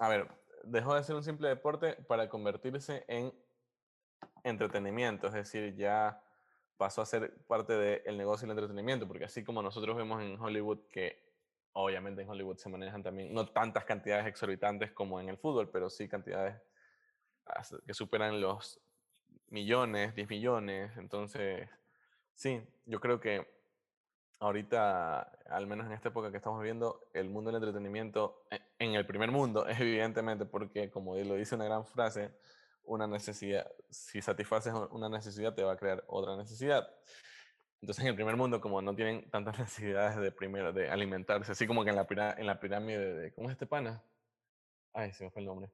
a 0.00 0.08
ver, 0.08 0.28
dejó 0.64 0.94
de 0.94 1.04
ser 1.04 1.14
un 1.14 1.22
simple 1.22 1.48
deporte 1.48 1.94
para 2.08 2.28
convertirse 2.28 3.04
en 3.06 3.32
entretenimiento, 4.42 5.28
es 5.28 5.34
decir, 5.34 5.74
ya 5.76 6.20
pasó 6.76 7.02
a 7.02 7.06
ser 7.06 7.36
parte 7.46 7.74
del 7.74 8.16
negocio 8.18 8.48
del 8.48 8.56
entretenimiento, 8.56 9.06
porque 9.06 9.26
así 9.26 9.44
como 9.44 9.62
nosotros 9.62 9.96
vemos 9.96 10.22
en 10.22 10.40
Hollywood 10.40 10.80
que 10.90 11.30
obviamente 11.72 12.22
en 12.22 12.28
Hollywood 12.28 12.56
se 12.56 12.68
manejan 12.68 13.02
también 13.02 13.32
no 13.32 13.46
tantas 13.46 13.84
cantidades 13.84 14.26
exorbitantes 14.26 14.90
como 14.90 15.20
en 15.20 15.28
el 15.28 15.36
fútbol, 15.38 15.70
pero 15.70 15.88
sí 15.88 16.08
cantidades 16.08 16.60
que 17.86 17.94
superan 17.94 18.40
los 18.40 18.80
millones, 19.48 20.14
10 20.14 20.28
millones, 20.28 20.96
entonces 20.96 21.68
sí, 22.34 22.62
yo 22.86 23.00
creo 23.00 23.20
que 23.20 23.46
ahorita, 24.40 25.20
al 25.50 25.66
menos 25.66 25.86
en 25.86 25.92
esta 25.92 26.08
época 26.08 26.30
que 26.30 26.38
estamos 26.38 26.60
viviendo, 26.60 27.08
el 27.12 27.28
mundo 27.28 27.50
del 27.50 27.62
entretenimiento 27.62 28.46
e, 28.50 28.60
en 28.78 28.94
el 28.94 29.06
primer 29.06 29.30
mundo 29.30 29.66
es 29.68 29.78
evidentemente 29.80 30.46
porque, 30.46 30.90
como 30.90 31.16
lo 31.16 31.34
dice 31.34 31.54
una 31.54 31.66
gran 31.66 31.84
frase, 31.86 32.34
una 32.84 33.06
necesidad, 33.06 33.70
si 33.90 34.20
satisfaces 34.22 34.72
una 34.90 35.08
necesidad, 35.08 35.54
te 35.54 35.62
va 35.62 35.72
a 35.72 35.76
crear 35.76 36.02
otra 36.08 36.36
necesidad. 36.36 36.88
Entonces, 37.80 38.02
en 38.02 38.08
el 38.10 38.14
primer 38.14 38.36
mundo, 38.36 38.60
como 38.60 38.82
no 38.82 38.94
tienen 38.94 39.30
tantas 39.30 39.58
necesidades 39.58 40.16
de 40.16 40.32
primero, 40.32 40.72
de 40.72 40.90
alimentarse, 40.90 41.52
así 41.52 41.66
como 41.66 41.84
que 41.84 41.90
en 41.90 41.96
la, 41.96 42.06
en 42.38 42.46
la 42.46 42.58
pirámide 42.60 43.14
de, 43.14 43.32
¿cómo 43.34 43.48
es 43.48 43.52
este 43.52 43.66
pana? 43.66 44.02
Ay, 44.92 45.12
se 45.12 45.24
me 45.24 45.30
fue 45.30 45.42
el 45.42 45.46
nombre. 45.46 45.70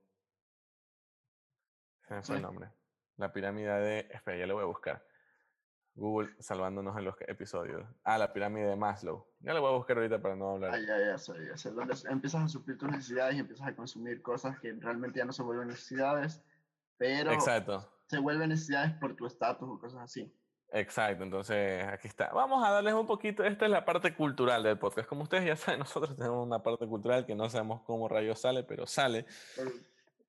Se 2.09 2.23
fue 2.23 2.37
el 2.37 2.43
nombre. 2.43 2.71
La 3.17 3.33
pirámide 3.33 3.73
de, 3.73 4.09
espera, 4.11 4.37
ya 4.39 4.47
lo 4.47 4.55
voy 4.55 4.65
a 4.65 4.67
buscar 4.67 5.03
Google 5.97 6.35
salvándonos 6.39 6.97
en 6.99 7.05
los 7.05 7.15
episodios. 7.21 7.83
Ah, 8.05 8.19
la 8.19 8.33
pirámide 8.33 8.67
de 8.67 8.77
Maslow. 8.77 9.27
Ya 9.41 9.55
lo 9.55 9.63
voy 9.63 9.73
a 9.73 9.77
buscar 9.77 9.97
ahorita 9.97 10.21
para 10.21 10.37
no 10.37 10.51
hablar. 10.51 10.75
Ah, 10.75 10.79
ya, 10.79 10.99
ya 10.99 11.19
sé, 11.19 11.33
ya 11.49 11.57
sé. 11.57 11.71
Donde 11.71 11.95
empiezas 12.11 12.45
a 12.45 12.49
suplir 12.49 12.77
tus 12.77 12.91
necesidades 12.91 13.37
y 13.37 13.39
empiezas 13.39 13.67
a 13.67 13.75
consumir 13.75 14.21
cosas 14.21 14.59
que 14.61 14.75
realmente 14.75 15.19
ya 15.19 15.25
no 15.25 15.33
se 15.33 15.43
vuelven 15.43 15.69
necesidades, 15.69 16.43
pero 16.99 17.33
Exacto. 17.33 17.91
se 18.09 18.19
vuelven 18.19 18.51
necesidades 18.51 18.93
por 19.01 19.17
tu 19.17 19.27
estatus 19.27 19.69
o 19.69 19.79
cosas 19.79 20.03
así. 20.03 20.31
Exacto, 20.71 21.25
entonces 21.25 21.87
aquí 21.87 22.09
está. 22.09 22.31
Vamos 22.33 22.63
a 22.63 22.71
darles 22.71 22.93
un 22.93 23.07
poquito, 23.07 23.45
esta 23.45 23.65
es 23.65 23.71
la 23.71 23.85
parte 23.87 24.15
cultural 24.15 24.63
del 24.63 24.79
podcast. 24.79 25.09
Como 25.09 25.23
ustedes 25.23 25.47
ya 25.47 25.57
saben, 25.57 25.79
nosotros 25.81 26.15
tenemos 26.15 26.47
una 26.47 26.63
parte 26.63 26.87
cultural 26.87 27.25
que 27.25 27.35
no 27.35 27.49
sabemos 27.49 27.83
cómo 27.83 28.07
rayos 28.09 28.41
sale, 28.41 28.65
pero 28.65 28.87
sale. 28.87 29.25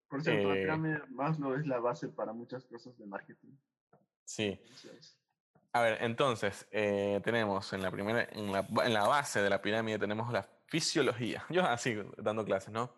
Por, 0.10 0.24
cierto, 0.24 0.54
la 0.54 0.76
eh 0.76 1.02
Maslow 1.10 1.56
es 1.56 1.68
la 1.68 1.80
base 1.80 2.08
para 2.08 2.34
muchas 2.34 2.66
cosas 2.66 2.98
de 2.98 3.06
marketing. 3.06 3.52
Sí. 4.24 4.60
A 5.74 5.82
ver, 5.82 5.98
entonces, 6.02 6.68
eh, 6.72 7.20
tenemos 7.24 7.72
en 7.74 7.82
la 7.82 7.92
primera, 7.92 8.28
en 8.32 8.52
la, 8.52 8.66
en 8.84 8.94
la, 8.94 9.08
base 9.08 9.42
de 9.42 9.50
la 9.50 9.62
pirámide 9.62 10.00
tenemos 10.00 10.32
la 10.32 10.48
fisiología. 10.68 11.46
Yo 11.50 11.66
así 11.66 11.98
dando 12.18 12.46
clases, 12.46 12.72
¿no? 12.72 12.94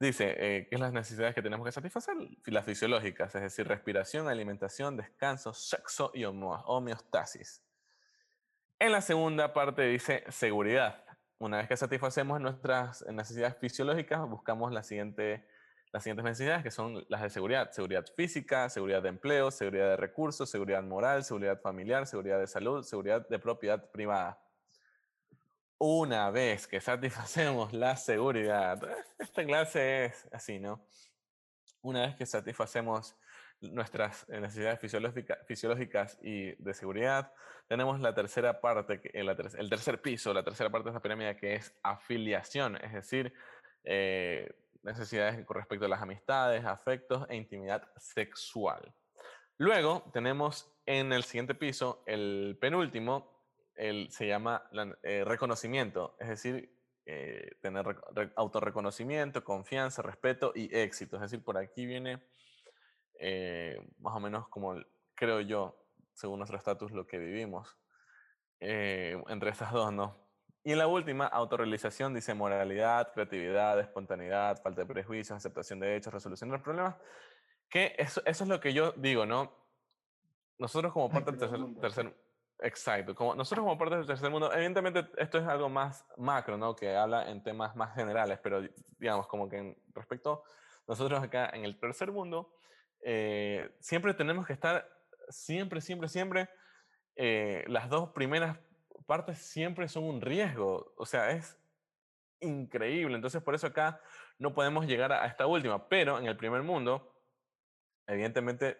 Dice, 0.00 0.34
eh, 0.38 0.66
¿qué 0.68 0.76
es 0.76 0.80
las 0.80 0.94
necesidades 0.94 1.34
que 1.34 1.42
tenemos 1.42 1.66
que 1.66 1.72
satisfacer? 1.72 2.16
Las 2.46 2.64
fisiológicas, 2.64 3.34
es 3.34 3.42
decir, 3.42 3.68
respiración, 3.68 4.28
alimentación, 4.28 4.96
descanso, 4.96 5.52
sexo 5.52 6.10
y 6.14 6.24
homeostasis. 6.24 7.62
En 8.78 8.92
la 8.92 9.02
segunda 9.02 9.52
parte 9.52 9.82
dice 9.82 10.24
seguridad. 10.28 11.04
Una 11.38 11.58
vez 11.58 11.68
que 11.68 11.76
satisfacemos 11.76 12.40
nuestras 12.40 13.04
necesidades 13.08 13.58
fisiológicas, 13.58 14.26
buscamos 14.26 14.72
la 14.72 14.82
siguiente 14.82 15.46
las 15.92 16.02
siguientes 16.02 16.24
necesidades, 16.24 16.62
que 16.62 16.70
son 16.70 17.04
las 17.08 17.22
de 17.22 17.30
seguridad. 17.30 17.70
Seguridad 17.72 18.06
física, 18.16 18.68
seguridad 18.68 19.02
de 19.02 19.08
empleo, 19.08 19.50
seguridad 19.50 19.90
de 19.90 19.96
recursos, 19.96 20.48
seguridad 20.48 20.82
moral, 20.82 21.24
seguridad 21.24 21.60
familiar, 21.60 22.06
seguridad 22.06 22.38
de 22.38 22.46
salud, 22.46 22.84
seguridad 22.84 23.28
de 23.28 23.38
propiedad 23.38 23.90
privada. 23.90 24.40
Una 25.78 26.30
vez 26.30 26.66
que 26.66 26.80
satisfacemos 26.80 27.72
la 27.72 27.96
seguridad, 27.96 28.80
esta 29.18 29.44
clase 29.44 30.04
es 30.06 30.28
así, 30.32 30.58
¿no? 30.58 30.84
Una 31.82 32.02
vez 32.02 32.16
que 32.16 32.26
satisfacemos 32.26 33.16
nuestras 33.60 34.28
necesidades 34.28 34.78
fisiológicas 35.46 36.18
y 36.22 36.52
de 36.62 36.74
seguridad, 36.74 37.32
tenemos 37.66 38.00
la 38.00 38.14
tercera 38.14 38.60
parte, 38.60 39.00
el 39.12 39.68
tercer 39.70 40.00
piso, 40.00 40.32
la 40.34 40.42
tercera 40.42 40.70
parte 40.70 40.84
de 40.84 40.90
esta 40.90 41.02
pirámide 41.02 41.36
que 41.36 41.54
es 41.54 41.74
afiliación, 41.82 42.76
es 42.76 42.92
decir, 42.92 43.32
eh, 43.84 44.52
necesidades 44.82 45.44
con 45.44 45.56
respecto 45.56 45.86
a 45.86 45.88
las 45.88 46.02
amistades, 46.02 46.64
afectos 46.64 47.26
e 47.28 47.36
intimidad 47.36 47.88
sexual. 47.96 48.94
Luego 49.58 50.10
tenemos 50.12 50.72
en 50.86 51.12
el 51.12 51.22
siguiente 51.22 51.54
piso, 51.54 52.02
el 52.06 52.56
penúltimo, 52.60 53.44
el, 53.74 54.10
se 54.10 54.26
llama 54.26 54.68
eh, 55.02 55.22
reconocimiento, 55.24 56.16
es 56.18 56.28
decir, 56.28 56.74
eh, 57.04 57.56
tener 57.60 57.84
autorreconocimiento, 58.36 59.44
confianza, 59.44 60.02
respeto 60.02 60.52
y 60.54 60.74
éxito. 60.74 61.16
Es 61.16 61.22
decir, 61.22 61.44
por 61.44 61.58
aquí 61.58 61.84
viene 61.84 62.22
eh, 63.18 63.78
más 63.98 64.16
o 64.16 64.20
menos 64.20 64.48
como 64.48 64.76
creo 65.14 65.40
yo, 65.40 65.76
según 66.14 66.38
nuestro 66.38 66.56
estatus, 66.56 66.92
lo 66.92 67.06
que 67.06 67.18
vivimos 67.18 67.76
entre 68.62 69.50
estas 69.50 69.72
dos, 69.72 69.90
¿no? 69.90 70.29
Y 70.62 70.72
en 70.72 70.78
la 70.78 70.86
última, 70.86 71.26
autorrealización, 71.26 72.12
dice 72.12 72.34
moralidad, 72.34 73.12
creatividad, 73.12 73.80
espontaneidad, 73.80 74.60
falta 74.62 74.82
de 74.82 74.86
prejuicios, 74.86 75.36
aceptación 75.36 75.80
de 75.80 75.96
hechos, 75.96 76.12
resolución 76.12 76.50
de 76.50 76.56
los 76.56 76.62
problemas. 76.62 76.96
Que 77.68 77.94
eso, 77.98 78.20
eso 78.26 78.44
es 78.44 78.50
lo 78.50 78.60
que 78.60 78.74
yo 78.74 78.92
digo, 78.92 79.24
¿no? 79.24 79.54
Nosotros 80.58 80.92
como 80.92 81.08
parte 81.08 81.30
del 81.30 81.40
tercer, 81.40 81.60
tercer, 81.80 82.14
Exacto, 82.62 83.14
como 83.14 83.34
nosotros 83.34 83.64
como 83.64 83.78
parte 83.78 83.96
del 83.96 84.06
tercer 84.06 84.30
mundo, 84.30 84.52
evidentemente 84.52 85.08
esto 85.16 85.38
es 85.38 85.46
algo 85.46 85.70
más 85.70 86.04
macro, 86.18 86.58
¿no? 86.58 86.76
Que 86.76 86.94
habla 86.94 87.30
en 87.30 87.42
temas 87.42 87.74
más 87.74 87.94
generales, 87.94 88.38
pero 88.42 88.62
digamos 88.98 89.26
como 89.28 89.48
que 89.48 89.56
en 89.56 89.76
respecto 89.94 90.42
nosotros 90.86 91.22
acá 91.22 91.50
en 91.54 91.64
el 91.64 91.78
tercer 91.78 92.12
mundo, 92.12 92.52
eh, 93.02 93.74
siempre 93.80 94.12
tenemos 94.12 94.46
que 94.46 94.52
estar, 94.52 94.86
siempre, 95.30 95.80
siempre, 95.80 96.08
siempre, 96.08 96.50
eh, 97.16 97.64
las 97.66 97.88
dos 97.88 98.10
primeras 98.10 98.58
partes 99.10 99.38
siempre 99.38 99.88
son 99.88 100.04
un 100.04 100.20
riesgo, 100.20 100.94
o 100.96 101.04
sea, 101.04 101.32
es 101.32 101.58
increíble, 102.38 103.16
entonces 103.16 103.42
por 103.42 103.56
eso 103.56 103.66
acá 103.66 104.00
no 104.38 104.54
podemos 104.54 104.86
llegar 104.86 105.10
a 105.10 105.26
esta 105.26 105.48
última, 105.48 105.88
pero 105.88 106.16
en 106.16 106.26
el 106.26 106.36
primer 106.36 106.62
mundo, 106.62 107.12
evidentemente 108.06 108.78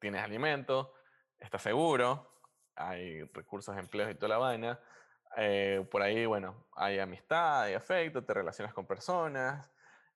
tienes 0.00 0.22
alimento, 0.22 0.94
estás 1.38 1.60
seguro, 1.60 2.40
hay 2.74 3.22
recursos, 3.34 3.76
empleos 3.76 4.10
y 4.12 4.14
toda 4.14 4.30
la 4.30 4.38
vaina. 4.38 4.80
Eh, 5.36 5.86
por 5.90 6.00
ahí, 6.00 6.24
bueno, 6.24 6.66
hay 6.74 6.98
amistad, 6.98 7.64
hay 7.64 7.74
afecto, 7.74 8.24
te 8.24 8.32
relacionas 8.32 8.72
con 8.72 8.86
personas. 8.86 9.70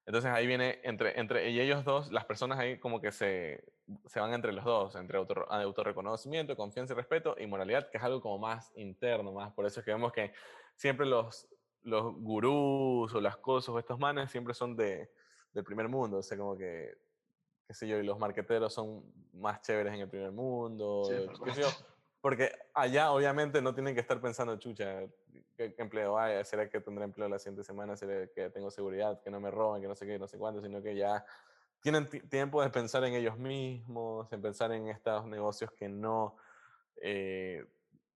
Entonces 0.08 0.30
ahí 0.30 0.46
viene 0.46 0.80
entre, 0.84 1.20
entre 1.20 1.50
y 1.50 1.60
ellos 1.60 1.84
dos, 1.84 2.10
las 2.10 2.24
personas 2.24 2.58
ahí 2.58 2.78
como 2.78 2.98
que 2.98 3.12
se, 3.12 3.62
se 4.06 4.20
van 4.20 4.32
entre 4.32 4.54
los 4.54 4.64
dos, 4.64 4.96
entre 4.96 5.18
auto, 5.18 5.44
autorreconocimiento, 5.52 6.56
confianza 6.56 6.94
y 6.94 6.96
respeto 6.96 7.36
y 7.38 7.46
moralidad, 7.46 7.90
que 7.90 7.98
es 7.98 8.02
algo 8.02 8.22
como 8.22 8.38
más 8.38 8.72
interno, 8.74 9.32
más. 9.32 9.52
Por 9.52 9.66
eso 9.66 9.80
es 9.80 9.84
que 9.84 9.92
vemos 9.92 10.10
que 10.10 10.32
siempre 10.76 11.04
los, 11.04 11.46
los 11.82 12.14
gurús 12.14 13.14
o 13.14 13.20
las 13.20 13.36
cosas 13.36 13.68
o 13.68 13.78
estos 13.78 13.98
manes 13.98 14.30
siempre 14.30 14.54
son 14.54 14.74
de, 14.76 15.10
del 15.52 15.62
primer 15.62 15.90
mundo. 15.90 16.16
O 16.16 16.22
sea, 16.22 16.38
como 16.38 16.56
que, 16.56 16.96
qué 17.66 17.74
sé 17.74 17.86
yo, 17.86 17.98
y 17.98 18.02
los 18.02 18.18
marqueteros 18.18 18.72
son 18.72 19.04
más 19.34 19.60
chéveres 19.60 19.92
en 19.92 20.00
el 20.00 20.08
primer 20.08 20.32
mundo. 20.32 21.02
qué 21.44 21.52
sé 21.52 21.60
yo, 21.60 21.68
porque 22.20 22.52
allá 22.74 23.12
obviamente 23.12 23.62
no 23.62 23.74
tienen 23.74 23.94
que 23.94 24.00
estar 24.00 24.20
pensando, 24.20 24.56
chucha, 24.58 25.02
¿qué, 25.56 25.74
empleo 25.78 26.18
hay? 26.18 26.44
¿Será 26.44 26.68
que 26.68 26.80
tendré 26.80 27.04
empleo 27.04 27.28
la 27.28 27.38
siguiente 27.38 27.64
semana? 27.64 27.96
¿Será 27.96 28.26
que 28.28 28.50
tengo 28.50 28.70
seguridad? 28.70 29.20
¿Que 29.20 29.30
no 29.30 29.40
me 29.40 29.50
roben? 29.50 29.82
¿Que 29.82 29.88
no 29.88 29.94
sé 29.94 30.06
qué? 30.06 30.18
No 30.18 30.26
sé 30.26 30.38
cuánto, 30.38 30.60
sino 30.60 30.82
que 30.82 30.96
ya 30.96 31.24
tienen 31.80 32.08
tiempo 32.28 32.62
de 32.62 32.70
pensar 32.70 33.04
en 33.04 33.14
ellos 33.14 33.38
mismos, 33.38 34.32
en 34.32 34.42
pensar 34.42 34.72
en 34.72 34.88
estos 34.88 35.26
negocios 35.26 35.70
que 35.72 35.88
no 35.88 36.36
eh, 36.96 37.64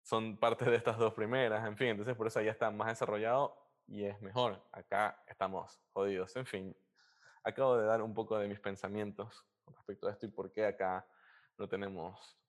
son 0.02 0.38
parte 0.38 0.66
de 0.66 0.76
estas 0.76 0.98
dos 0.98 1.14
primeras, 1.14 1.66
en 1.68 1.78
fin, 1.78 1.90
entonces 1.90 2.16
por 2.16 2.28
eso 2.28 2.40
allá 2.40 2.52
está 2.52 2.72
más 2.72 2.88
desarrollado 2.88 3.56
y 3.88 4.06
es 4.06 4.20
mejor. 4.22 4.62
Acá 4.72 5.22
estamos 5.28 5.80
jodidos, 5.94 6.36
en 6.36 6.46
fin. 6.46 6.76
Acabo 7.44 7.78
de 7.78 7.86
dar 7.86 8.02
un 8.02 8.14
poco 8.14 8.38
de 8.38 8.48
mis 8.48 8.60
pensamientos 8.60 9.46
respecto 9.68 10.08
a 10.08 10.12
esto 10.12 10.26
y 10.26 10.30
por 10.30 10.52
qué 10.52 10.66
acá 10.66 11.06
no 11.58 11.68
tenemos 11.68 12.41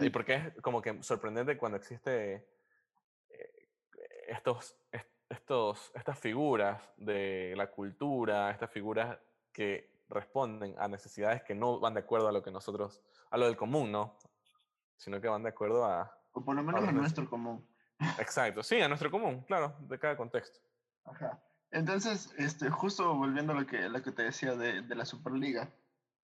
y 0.00 0.10
porque 0.10 0.34
es 0.34 0.62
como 0.62 0.82
que 0.82 1.02
sorprendente 1.02 1.56
cuando 1.56 1.78
existe 1.78 2.46
eh, 3.30 3.68
estos, 4.28 4.76
estos, 5.28 5.92
estas 5.94 6.18
figuras 6.18 6.82
de 6.96 7.54
la 7.56 7.70
cultura, 7.70 8.50
estas 8.50 8.70
figuras 8.70 9.18
que 9.52 9.98
responden 10.08 10.74
a 10.78 10.88
necesidades 10.88 11.42
que 11.42 11.54
no 11.54 11.80
van 11.80 11.94
de 11.94 12.00
acuerdo 12.00 12.28
a 12.28 12.32
lo 12.32 12.42
que 12.42 12.50
nosotros, 12.50 13.02
a 13.30 13.36
lo 13.36 13.46
del 13.46 13.56
común, 13.56 13.92
¿no? 13.92 14.16
Sino 14.96 15.20
que 15.20 15.28
van 15.28 15.42
de 15.42 15.50
acuerdo 15.50 15.84
a... 15.84 16.12
O 16.32 16.44
por 16.44 16.56
lo 16.56 16.62
menos 16.62 16.86
a, 16.86 16.92
nuestro 16.92 17.28
común. 17.28 17.66
Exacto, 18.18 18.62
sí, 18.62 18.80
a 18.80 18.88
nuestro 18.88 19.10
común, 19.10 19.42
claro, 19.42 19.74
de 19.80 19.98
cada 19.98 20.16
contexto. 20.16 20.60
Ajá. 21.04 21.42
Entonces, 21.70 22.34
este, 22.38 22.70
justo 22.70 23.14
volviendo 23.14 23.52
a 23.52 23.56
lo 23.60 23.66
que, 23.66 23.88
lo 23.88 24.02
que 24.02 24.12
te 24.12 24.22
decía 24.22 24.54
de, 24.54 24.82
de 24.82 24.94
la 24.94 25.04
Superliga, 25.04 25.70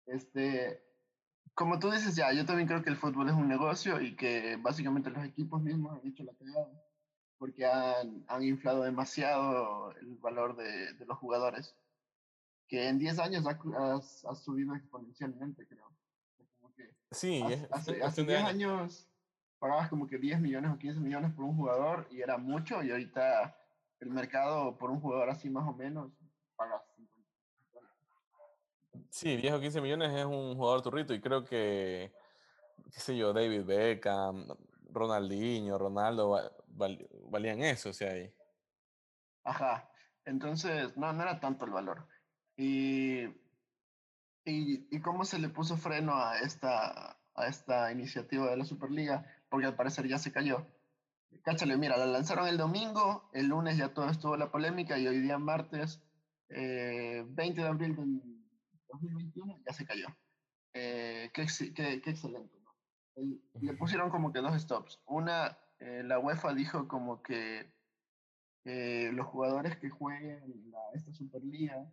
este, 0.06 0.89
como 1.54 1.80
tú 1.80 1.92
dices, 1.92 2.16
ya, 2.16 2.32
yo 2.34 2.46
también 2.46 2.68
creo 2.68 2.84
que 2.84 2.90
el 2.90 2.98
fútbol 2.98 3.30
es 3.30 3.36
un 3.36 3.48
negocio 3.48 4.02
y 4.02 4.16
que 4.16 4.58
básicamente 4.58 5.10
los 5.10 5.26
equipos 5.26 5.62
mismos 5.62 6.00
han 6.00 6.08
hecho 6.08 6.24
la 6.24 6.34
cagada 6.34 6.70
porque 7.40 7.66
han, 7.66 8.26
han 8.28 8.44
inflado 8.44 8.84
demasiado 8.84 9.94
el 9.94 10.18
valor 10.18 10.58
de, 10.58 10.94
de, 10.94 11.06
los 11.06 11.18
jugadores, 11.18 11.74
que 12.68 12.90
en 12.90 13.00
10 13.00 13.18
años 13.20 13.46
ha, 13.48 13.94
ha, 13.94 14.36
subido 14.36 14.76
exponencialmente, 14.76 15.66
creo. 15.66 15.90
Como 16.60 16.74
que 16.74 16.94
sí, 17.12 17.42
hace, 17.72 18.04
hace, 18.04 18.26
10 18.26 18.44
años 18.44 19.08
pagabas 19.58 19.90
como 19.90 20.06
que 20.08 20.18
10 20.18 20.42
millones 20.42 20.72
o 20.72 20.78
15 20.78 21.00
millones 21.00 21.34
por 21.34 21.46
un 21.46 21.56
jugador 21.56 22.08
y 22.12 22.22
era 22.22 22.38
mucho, 22.38 22.84
y 22.84 22.92
ahorita 22.92 23.56
el 24.02 24.10
mercado 24.10 24.78
por 24.78 24.92
un 24.92 25.00
jugador 25.00 25.30
así 25.30 25.50
más 25.50 25.68
o 25.68 25.74
menos 25.74 26.12
pagas 26.58 26.82
Sí, 29.10 29.38
10 29.38 29.54
o 29.54 29.60
15 29.60 29.82
millones 29.82 30.14
es 30.14 30.26
un 30.26 30.56
jugador 30.56 30.82
turrito 30.82 31.14
y 31.14 31.22
creo 31.22 31.44
que, 31.44 32.14
qué 32.92 33.00
sé 33.00 33.18
yo, 33.18 33.34
David 33.34 33.66
Beckham, 33.66 34.48
Ronaldinho, 34.92 35.78
Ronaldo 35.78 36.40
valían 37.30 37.62
eso, 37.62 37.90
o 37.90 37.94
sea, 37.94 38.12
ahí. 38.12 38.32
Ajá, 39.44 39.90
entonces 40.26 40.96
no, 40.96 41.12
no 41.12 41.24
era 41.24 41.40
tanto 41.40 41.66
el 41.66 41.72
valor. 41.72 42.08
Y, 42.56 43.24
y, 44.46 44.88
y, 44.92 45.02
cómo 45.02 45.26
se 45.26 45.40
le 45.40 45.50
puso 45.50 45.78
freno 45.78 46.14
a 46.16 46.40
esta, 46.40 47.18
a 47.36 47.48
esta 47.48 47.92
iniciativa 47.92 48.50
de 48.50 48.58
la 48.58 48.66
Superliga, 48.66 49.26
porque 49.50 49.66
al 49.66 49.76
parecer 49.76 50.08
ya 50.08 50.20
se 50.20 50.32
cayó. 50.32 50.68
Cáchale, 51.44 51.78
mira, 51.78 51.98
la 51.98 52.06
lanzaron 52.06 52.48
el 52.48 52.58
domingo, 52.58 53.30
el 53.34 53.48
lunes 53.48 53.78
ya 53.78 53.94
todo 53.94 54.10
estuvo 54.10 54.36
la 54.36 54.52
polémica 54.52 54.98
y 54.98 55.08
hoy 55.08 55.20
día 55.20 55.38
martes, 55.38 56.02
eh, 56.50 57.24
20 57.30 57.62
de 57.62 57.68
abril 57.68 57.96
2021 58.90 59.60
ya 59.66 59.74
se 59.74 59.86
cayó. 59.86 60.08
Eh, 60.74 61.32
qué, 61.34 61.48
qué, 61.76 62.02
qué, 62.02 62.10
excelente. 62.10 62.58
le 63.16 63.74
pusieron 63.74 64.10
como 64.10 64.32
que 64.32 64.40
dos 64.40 64.60
stops. 64.62 65.02
Una, 65.06 65.58
eh, 65.80 66.04
la 66.04 66.20
UEFA 66.20 66.54
dijo 66.54 66.88
como 66.88 67.22
que 67.22 67.74
eh, 68.66 69.12
los 69.14 69.28
jugadores 69.28 69.78
que 69.78 69.90
jueguen 69.90 70.72
la, 70.72 70.80
esta 70.94 71.14
Superliga 71.14 71.92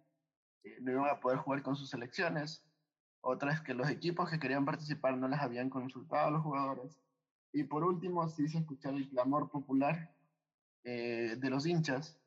no 0.81 0.91
iban 0.91 1.09
a 1.09 1.21
poder 1.21 1.39
jugar 1.39 1.63
con 1.63 1.77
sus 1.77 1.91
selecciones. 1.91 2.65
Otra 3.21 3.53
es 3.53 3.61
que 3.61 3.75
los 3.75 3.89
equipos 3.89 4.31
que 4.31 4.39
querían 4.39 4.65
participar 4.65 5.17
no 5.17 5.29
les 5.29 5.41
habían 5.41 5.71
consultado 5.71 6.29
a 6.29 6.31
los 6.31 6.43
jugadores. 6.43 7.01
Y 7.53 7.65
por 7.65 7.85
último, 7.85 8.29
se 8.29 8.43
hizo 8.43 8.59
escuchar 8.59 8.95
el 8.95 9.09
clamor 9.09 9.51
popular 9.51 10.13
de 10.85 11.51
los 11.51 11.67
hinchas 11.67 12.21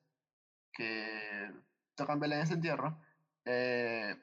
que 0.73 1.53
tocan 1.95 2.19
vela 2.19 2.41
ese 2.41 2.53
entierro. 2.53 2.97
Eh, 3.45 4.15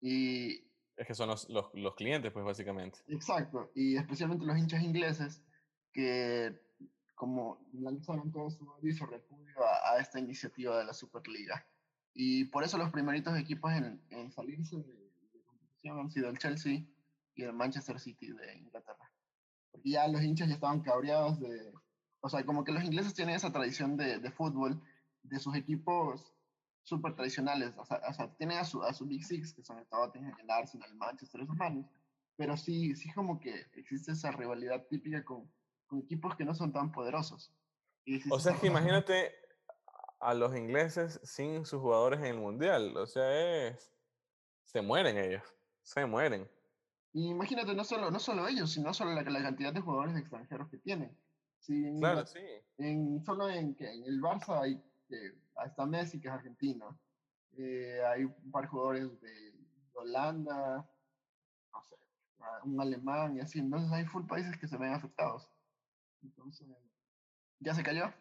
y, 0.00 0.64
es 0.96 1.06
que 1.06 1.14
son 1.14 1.28
los, 1.28 1.48
los, 1.48 1.70
los, 1.74 1.94
clientes, 1.94 2.32
pues 2.32 2.44
básicamente. 2.44 3.00
Exacto, 3.08 3.70
y 3.74 3.96
especialmente 3.96 4.44
los 4.44 4.56
hinchas 4.56 4.82
ingleses 4.82 5.42
que 5.92 6.60
como 7.14 7.64
lanzaron 7.72 8.30
todo 8.32 8.50
su 8.50 8.70
aviso 8.72 9.06
repudio 9.06 9.54
a, 9.64 9.92
a, 9.94 10.00
esta 10.00 10.18
iniciativa 10.18 10.78
de 10.78 10.84
la 10.84 10.92
Superliga. 10.92 11.66
Y 12.12 12.44
por 12.46 12.64
eso 12.64 12.78
los 12.78 12.90
primeritos 12.90 13.36
equipos 13.38 13.72
en, 13.72 14.02
en 14.10 14.30
salirse 14.30 14.76
de, 14.76 14.82
de, 15.32 15.42
competición 15.44 15.98
han 15.98 16.10
sido 16.10 16.28
el 16.28 16.38
Chelsea 16.38 16.84
y 17.34 17.42
el 17.42 17.52
Manchester 17.52 17.98
City 17.98 18.32
de 18.32 18.54
Inglaterra. 18.56 19.10
Porque 19.70 19.90
ya 19.90 20.06
los 20.08 20.22
hinchas 20.22 20.48
ya 20.48 20.54
estaban 20.54 20.80
cabreados 20.80 21.40
de... 21.40 21.72
O 22.20 22.28
sea, 22.28 22.44
como 22.44 22.64
que 22.64 22.72
los 22.72 22.84
ingleses 22.84 23.14
tienen 23.14 23.34
esa 23.34 23.52
tradición 23.52 23.96
de, 23.96 24.18
de 24.18 24.30
fútbol, 24.30 24.80
de 25.22 25.38
sus 25.38 25.54
equipos 25.56 26.33
súper 26.84 27.16
tradicionales. 27.16 27.74
O 27.76 27.84
sea, 27.84 28.00
o 28.08 28.12
sea, 28.12 28.32
tienen 28.36 28.58
a 28.58 28.64
su, 28.64 28.82
a 28.82 28.92
su 28.92 29.06
Big 29.06 29.24
Six, 29.24 29.52
que 29.52 29.64
son 29.64 29.78
el 29.78 29.86
Tottenham, 29.86 30.36
el 30.38 30.50
Arsenal, 30.50 30.88
el 30.88 30.96
Manchester, 30.96 31.40
esos 31.40 31.56
manos. 31.56 31.86
Pero 32.36 32.56
sí, 32.56 32.94
sí 32.94 33.12
como 33.12 33.40
que 33.40 33.66
existe 33.74 34.12
esa 34.12 34.30
rivalidad 34.30 34.86
típica 34.88 35.24
con, 35.24 35.50
con 35.86 36.00
equipos 36.00 36.36
que 36.36 36.44
no 36.44 36.54
son 36.54 36.72
tan 36.72 36.92
poderosos. 36.92 37.52
o 38.30 38.38
sea, 38.38 38.52
es 38.52 38.60
que 38.60 38.66
imagínate 38.68 39.32
a 40.20 40.34
los 40.34 40.56
ingleses 40.56 41.20
sin 41.22 41.64
sus 41.64 41.80
jugadores 41.80 42.20
en 42.20 42.26
el 42.26 42.38
Mundial. 42.38 42.96
O 42.96 43.06
sea, 43.06 43.68
es... 43.68 43.90
Se 44.64 44.82
mueren 44.82 45.18
ellos. 45.18 45.42
Se 45.82 46.04
mueren. 46.06 46.48
Y 47.12 47.28
imagínate, 47.28 47.74
no 47.74 47.84
solo, 47.84 48.10
no 48.10 48.18
solo 48.18 48.48
ellos, 48.48 48.72
sino 48.72 48.92
solo 48.92 49.14
la, 49.14 49.22
la 49.22 49.42
cantidad 49.42 49.72
de 49.72 49.80
jugadores 49.80 50.16
extranjeros 50.16 50.68
que 50.68 50.78
tienen. 50.78 51.16
claro, 52.00 52.26
sí. 52.26 52.40
En, 52.78 53.22
solo 53.24 53.48
en, 53.48 53.76
en 53.78 54.04
el 54.04 54.20
Barça 54.20 54.62
hay 54.62 54.82
que 55.14 55.66
está 55.66 55.86
Messi, 55.86 56.20
que 56.20 56.28
es 56.28 56.34
argentino. 56.34 56.98
Eh, 57.56 58.00
hay 58.06 58.24
un 58.24 58.50
par 58.50 58.64
de 58.64 58.68
jugadores 58.68 59.20
de 59.20 59.54
Holanda, 59.94 60.88
no 61.72 61.82
sé, 61.82 61.96
un 62.64 62.80
alemán 62.80 63.36
y 63.36 63.40
así. 63.40 63.58
Entonces 63.58 63.90
hay 63.92 64.04
full 64.04 64.26
países 64.26 64.56
que 64.58 64.68
se 64.68 64.76
ven 64.76 64.92
afectados. 64.92 65.50
Entonces, 66.22 66.66
ya 67.60 67.74
se 67.74 67.82
cayó. 67.82 68.12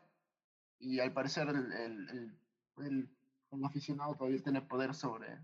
Y 0.80 1.00
al 1.00 1.14
parecer 1.14 1.48
el, 1.48 1.72
el, 1.72 2.38
el, 2.78 3.10
el 3.52 3.66
aficionado 3.66 4.16
todavía 4.16 4.44
tiene 4.44 4.62
poder 4.62 4.94
sobre, 4.94 5.40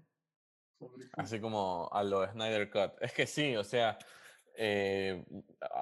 Así 1.13 1.39
como 1.39 1.89
a 1.91 2.03
lo 2.03 2.25
Snyder 2.31 2.69
Cut. 2.69 3.01
Es 3.01 3.13
que 3.13 3.27
sí, 3.27 3.55
o 3.55 3.63
sea, 3.63 3.97
eh, 4.55 5.23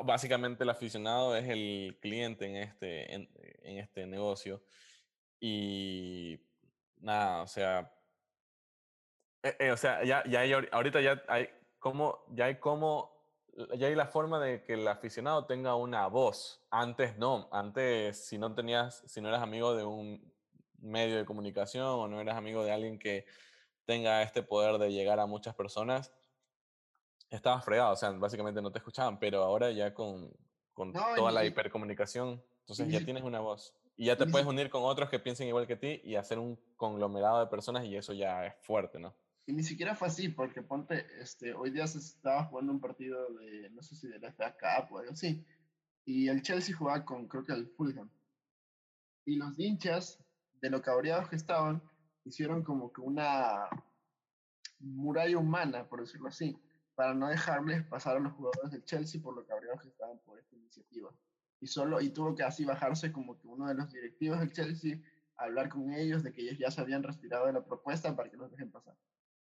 básicamente 0.05 0.63
el 0.63 0.69
aficionado 0.69 1.35
es 1.35 1.47
el 1.47 1.97
cliente 2.01 2.45
en 2.45 2.55
este, 2.57 3.13
en, 3.13 3.27
este 3.63 4.07
negocio. 4.07 4.63
Y 5.39 6.39
nada, 6.99 7.43
o 7.43 7.47
sea, 7.47 7.91
eh, 9.43 9.55
eh, 9.59 9.71
o 9.71 9.77
sea, 9.77 10.03
ya, 10.03 10.23
ya 10.25 10.41
hay, 10.41 10.51
ahorita 10.53 11.01
ya 11.01 11.23
hay 11.27 11.49
como, 11.79 12.23
ya 12.33 12.45
hay 12.45 12.55
como, 12.55 13.11
ya 13.75 13.87
hay 13.87 13.95
la 13.95 14.07
forma 14.07 14.39
de 14.39 14.63
que 14.63 14.73
el 14.73 14.87
aficionado 14.87 15.45
tenga 15.45 15.75
una 15.75 16.07
voz. 16.07 16.65
Antes 16.69 17.17
no, 17.17 17.47
antes 17.51 18.25
si 18.25 18.37
no 18.37 18.53
tenías, 18.53 19.03
si 19.05 19.21
no 19.21 19.29
eras 19.29 19.41
amigo 19.41 19.75
de 19.75 19.85
un 19.85 20.33
medio 20.79 21.17
de 21.17 21.25
comunicación 21.25 21.85
o 21.85 22.07
no 22.07 22.19
eras 22.19 22.35
amigo 22.35 22.63
de 22.63 22.71
alguien 22.71 22.99
que 22.99 23.25
tenga 23.85 24.21
este 24.21 24.43
poder 24.43 24.77
de 24.79 24.91
llegar 24.91 25.19
a 25.19 25.25
muchas 25.25 25.55
personas, 25.55 26.13
estabas 27.29 27.63
fregado, 27.63 27.93
o 27.93 27.95
sea, 27.95 28.11
básicamente 28.11 28.61
no 28.61 28.71
te 28.71 28.79
escuchaban, 28.79 29.17
pero 29.19 29.43
ahora 29.43 29.71
ya 29.71 29.93
con, 29.93 30.31
con 30.73 30.93
toda 30.93 31.31
la 31.31 31.45
hipercomunicación, 31.45 32.43
entonces 32.59 32.89
ya 32.89 33.03
tienes 33.03 33.23
una 33.23 33.39
voz. 33.39 33.73
Y 33.97 34.05
ya 34.05 34.15
te 34.15 34.27
puedes 34.27 34.47
unir 34.47 34.69
con 34.69 34.83
otros 34.83 35.09
que 35.09 35.19
piensen 35.19 35.47
igual 35.47 35.65
que 35.65 35.75
ti 35.75 36.01
y 36.03 36.15
hacer 36.15 36.37
un 36.37 36.57
conglomerado 36.75 37.39
de 37.39 37.47
personas 37.47 37.83
y 37.85 37.95
eso 37.95 38.13
ya 38.13 38.45
es 38.45 38.53
fuerte, 38.61 38.99
¿no? 38.99 39.15
Y 39.47 39.53
ni 39.53 39.63
siquiera 39.63 39.95
fue 39.95 40.07
así, 40.07 40.29
porque 40.29 40.61
ponte, 40.61 41.07
este, 41.19 41.53
hoy 41.53 41.71
día 41.71 41.87
se 41.87 41.97
estaba 41.97 42.43
jugando 42.45 42.71
un 42.71 42.79
partido 42.79 43.17
de, 43.33 43.69
no 43.71 43.81
sé 43.81 43.95
si 43.95 44.07
de 44.07 44.19
la 44.19 44.31
FA 44.33 44.51
Cup 44.51 44.93
o 44.93 44.99
algo 44.99 45.13
así, 45.13 45.43
y 46.05 46.27
el 46.27 46.41
Chelsea 46.43 46.75
jugaba 46.75 47.03
con, 47.05 47.27
creo 47.27 47.43
que 47.43 47.53
el 47.53 47.67
Fulham. 47.69 48.09
Y 49.25 49.37
los 49.37 49.57
hinchas, 49.57 50.23
de 50.61 50.69
lo 50.69 50.81
cabreados 50.81 51.29
que 51.29 51.35
estaban, 51.35 51.81
hicieron 52.23 52.63
como 52.63 52.91
que 52.91 53.01
una 53.01 53.67
muralla 54.79 55.37
humana, 55.37 55.87
por 55.87 56.01
decirlo 56.01 56.27
así, 56.27 56.55
para 56.93 57.13
no 57.13 57.29
dejarles 57.29 57.83
pasar 57.85 58.17
a 58.17 58.19
los 58.19 58.33
jugadores 58.33 58.71
del 58.71 58.85
Chelsea 58.85 59.21
por 59.21 59.35
lo 59.35 59.45
cabreados 59.45 59.81
que 59.81 59.89
estaban 59.89 60.19
por 60.19 60.37
esta 60.39 60.55
iniciativa. 60.55 61.09
Y 61.59 61.67
solo, 61.67 62.01
y 62.01 62.09
tuvo 62.09 62.35
que 62.35 62.43
así 62.43 62.65
bajarse 62.65 63.11
como 63.11 63.37
que 63.39 63.47
uno 63.47 63.67
de 63.67 63.73
los 63.73 63.91
directivos 63.91 64.39
del 64.39 64.51
Chelsea 64.51 64.99
a 65.37 65.45
hablar 65.45 65.69
con 65.69 65.91
ellos 65.93 66.23
de 66.23 66.33
que 66.33 66.41
ellos 66.41 66.57
ya 66.57 66.71
se 66.71 66.81
habían 66.81 67.03
retirado 67.03 67.47
de 67.47 67.53
la 67.53 67.63
propuesta 67.63 68.15
para 68.15 68.29
que 68.29 68.37
los 68.37 68.51
dejen 68.51 68.71
pasar. 68.71 68.95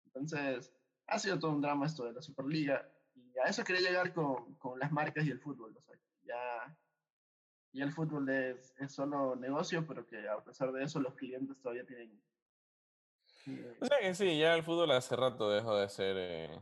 Entonces, 0.05 0.71
ha 1.07 1.19
sido 1.19 1.39
todo 1.39 1.51
un 1.51 1.61
drama 1.61 1.85
esto 1.85 2.05
de 2.05 2.13
la 2.13 2.21
Superliga. 2.21 2.89
Y 3.15 3.37
a 3.39 3.49
eso 3.49 3.63
quería 3.63 3.89
llegar 3.89 4.13
con, 4.13 4.55
con 4.55 4.79
las 4.79 4.91
marcas 4.91 5.25
y 5.25 5.31
el 5.31 5.39
fútbol. 5.39 5.75
O 5.75 5.81
sea, 5.81 5.95
ya, 6.23 6.77
ya 7.73 7.83
el 7.83 7.91
fútbol 7.91 8.29
es, 8.29 8.73
es, 8.77 8.91
solo 8.91 9.35
negocio, 9.35 9.85
pero 9.87 10.05
que 10.05 10.27
a 10.27 10.43
pesar 10.43 10.71
de 10.71 10.83
eso 10.83 10.99
los 10.99 11.15
clientes 11.15 11.59
todavía 11.61 11.85
tienen... 11.85 12.21
Eh, 13.47 13.77
o 13.81 13.85
sea 13.85 13.97
que 13.99 14.15
sí, 14.15 14.37
ya 14.37 14.55
el 14.55 14.63
fútbol 14.63 14.91
hace 14.91 15.15
rato 15.15 15.49
dejó 15.49 15.75
de 15.77 15.89
ser, 15.89 16.15
eh, 16.17 16.61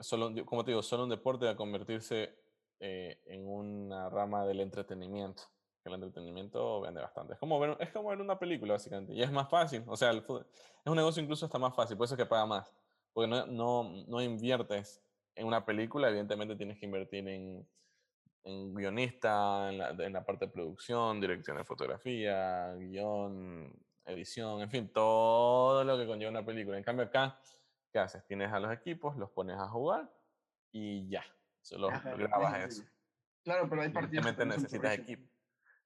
solo, 0.00 0.32
como 0.44 0.64
te 0.64 0.70
digo, 0.70 0.82
solo 0.82 1.04
un 1.04 1.10
deporte 1.10 1.48
a 1.48 1.56
convertirse 1.56 2.43
eh, 2.84 3.18
en 3.26 3.48
una 3.48 4.10
rama 4.10 4.44
del 4.44 4.60
entretenimiento 4.60 5.42
el 5.84 5.94
entretenimiento 5.94 6.80
vende 6.80 7.00
bastante. 7.00 7.34
Es 7.34 7.38
como, 7.38 7.58
ver, 7.60 7.76
es 7.78 7.90
como 7.90 8.08
ver 8.08 8.20
una 8.20 8.38
película, 8.38 8.74
básicamente. 8.74 9.12
Y 9.12 9.22
es 9.22 9.30
más 9.30 9.48
fácil. 9.48 9.84
O 9.86 9.96
sea, 9.96 10.12
es 10.12 10.22
un 10.86 10.96
negocio 10.96 11.22
incluso 11.22 11.44
hasta 11.44 11.58
más 11.58 11.74
fácil. 11.74 11.96
Por 11.96 12.06
eso 12.06 12.14
es 12.14 12.18
que 12.18 12.26
paga 12.26 12.46
más. 12.46 12.74
Porque 13.12 13.28
no, 13.28 13.46
no, 13.46 14.04
no 14.06 14.22
inviertes 14.22 15.02
en 15.34 15.46
una 15.46 15.64
película, 15.64 16.08
evidentemente 16.08 16.56
tienes 16.56 16.78
que 16.78 16.86
invertir 16.86 17.28
en, 17.28 17.66
en 18.44 18.74
guionista, 18.74 19.68
en 19.68 19.78
la, 19.78 19.90
en 19.90 20.12
la, 20.12 20.24
parte 20.24 20.46
de 20.46 20.52
producción, 20.52 21.20
dirección 21.20 21.56
de 21.56 21.64
fotografía, 21.64 22.72
guion, 22.76 23.72
edición, 24.06 24.62
en 24.62 24.70
fin, 24.70 24.88
todo 24.92 25.82
lo 25.84 25.98
que 25.98 26.06
conlleva 26.06 26.30
una 26.30 26.44
película. 26.46 26.78
En 26.78 26.84
cambio 26.84 27.06
acá, 27.06 27.38
¿qué 27.92 27.98
haces? 27.98 28.24
Tienes 28.26 28.52
a 28.52 28.60
los 28.60 28.72
equipos, 28.72 29.16
los 29.16 29.30
pones 29.30 29.58
a 29.58 29.68
jugar 29.68 30.08
y 30.72 31.08
ya. 31.08 31.24
Solo 31.64 31.88
grabas 31.88 32.64
eso. 32.66 32.84
Claro, 33.42 33.68
pero 33.68 33.82
hay 33.82 33.88
partidos. 33.88 34.36
necesitas 34.46 34.98
equipo. 34.98 35.28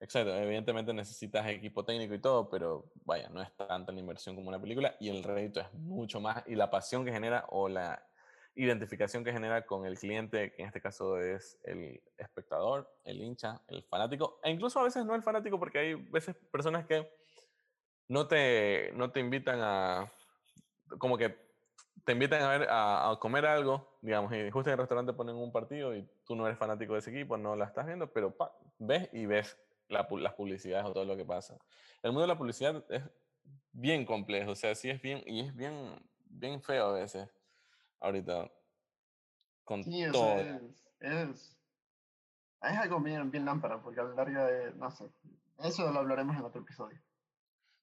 Exacto, 0.00 0.32
evidentemente 0.34 0.92
necesitas 0.92 1.46
equipo 1.48 1.84
técnico 1.84 2.14
y 2.14 2.20
todo, 2.20 2.48
pero 2.48 2.92
vaya, 3.04 3.28
no 3.30 3.42
es 3.42 3.52
tanta 3.56 3.90
la 3.90 3.98
inversión 3.98 4.36
como 4.36 4.48
una 4.48 4.60
película 4.60 4.94
y 5.00 5.08
el 5.08 5.24
rédito 5.24 5.60
es 5.60 5.72
mucho 5.74 6.20
más 6.20 6.44
y 6.46 6.54
la 6.54 6.70
pasión 6.70 7.04
que 7.04 7.10
genera 7.10 7.46
o 7.48 7.68
la 7.68 8.04
identificación 8.54 9.24
que 9.24 9.32
genera 9.32 9.66
con 9.66 9.86
el 9.86 9.98
cliente, 9.98 10.52
que 10.52 10.62
en 10.62 10.68
este 10.68 10.80
caso 10.80 11.18
es 11.18 11.58
el 11.64 12.00
espectador, 12.16 12.88
el 13.04 13.20
hincha, 13.22 13.60
el 13.66 13.82
fanático, 13.84 14.38
e 14.42 14.50
incluso 14.50 14.78
a 14.78 14.84
veces 14.84 15.04
no 15.04 15.16
el 15.16 15.22
fanático 15.22 15.58
porque 15.58 15.78
hay 15.78 15.94
veces 15.94 16.36
personas 16.52 16.86
que 16.86 17.08
no 18.06 18.28
te, 18.28 18.92
no 18.94 19.10
te 19.10 19.18
invitan 19.18 19.58
a, 19.60 20.12
como 20.98 21.18
que 21.18 21.47
te 22.08 22.12
invitan 22.12 22.40
a, 22.40 22.48
ver, 22.48 22.66
a, 22.70 23.18
comer 23.20 23.44
algo, 23.44 23.98
digamos, 24.00 24.32
y 24.32 24.50
justo 24.50 24.70
en 24.70 24.72
el 24.72 24.78
restaurante 24.78 25.12
ponen 25.12 25.36
un 25.36 25.52
partido 25.52 25.94
y 25.94 26.08
tú 26.24 26.34
no 26.36 26.46
eres 26.46 26.58
fanático 26.58 26.94
de 26.94 27.00
ese 27.00 27.10
equipo, 27.10 27.36
no 27.36 27.54
la 27.54 27.66
estás 27.66 27.84
viendo, 27.84 28.10
pero 28.10 28.34
ves 28.78 29.10
y 29.12 29.26
ves 29.26 29.58
las 29.90 30.06
publicidades 30.06 30.86
o 30.86 30.94
todo 30.94 31.04
lo 31.04 31.18
que 31.18 31.26
pasa. 31.26 31.58
El 32.02 32.12
mundo 32.12 32.22
de 32.22 32.28
la 32.28 32.38
publicidad 32.38 32.82
es 32.88 33.02
bien 33.72 34.06
complejo, 34.06 34.52
o 34.52 34.54
sea, 34.54 34.74
sí 34.74 34.88
es 34.88 35.02
bien, 35.02 35.22
y 35.26 35.40
es 35.40 35.54
bien, 35.54 36.02
bien 36.30 36.62
feo 36.62 36.86
a 36.86 36.92
veces, 36.94 37.28
ahorita, 38.00 38.50
con 39.64 39.84
todo. 40.10 40.38
es, 40.38 40.80
es, 41.00 41.58
algo 42.62 43.00
bien, 43.00 43.30
bien 43.30 43.44
lámpara, 43.44 43.82
porque 43.82 44.00
a 44.00 44.04
lo 44.04 44.14
largo 44.14 44.46
de, 44.46 44.72
no 44.76 44.90
sé, 44.90 45.04
eso 45.58 45.92
lo 45.92 45.98
hablaremos 45.98 46.34
en 46.34 46.42
otro 46.42 46.62
episodio. 46.62 46.98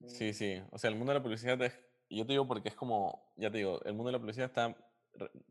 Sí, 0.08 0.34
sí, 0.34 0.64
o 0.72 0.80
sea, 0.80 0.90
el 0.90 0.96
mundo 0.96 1.14
de 1.14 1.20
la 1.20 1.24
publicidad 1.24 1.62
es, 1.62 1.80
yo 2.10 2.26
te 2.26 2.34
digo 2.34 2.48
porque 2.48 2.70
es 2.70 2.76
como, 2.76 3.34
ya 3.36 3.52
te 3.52 3.58
digo, 3.60 3.82
el 3.84 3.94
mundo 3.94 4.08
de 4.08 4.14
la 4.14 4.20
publicidad 4.20 4.48
está 4.48 4.76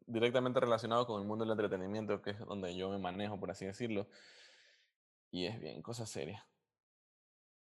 directamente 0.07 0.61
relacionado 0.61 1.07
con 1.07 1.21
el 1.21 1.27
mundo 1.27 1.45
del 1.45 1.53
entretenimiento, 1.53 2.21
que 2.23 2.31
es 2.31 2.39
donde 2.41 2.77
yo 2.77 2.91
me 2.91 2.99
manejo, 2.99 3.39
por 3.39 3.51
así 3.51 3.65
decirlo. 3.65 4.07
Y 5.31 5.47
es 5.47 5.61
bien, 5.61 5.83
cosa 5.83 6.07
seria. 6.07 6.47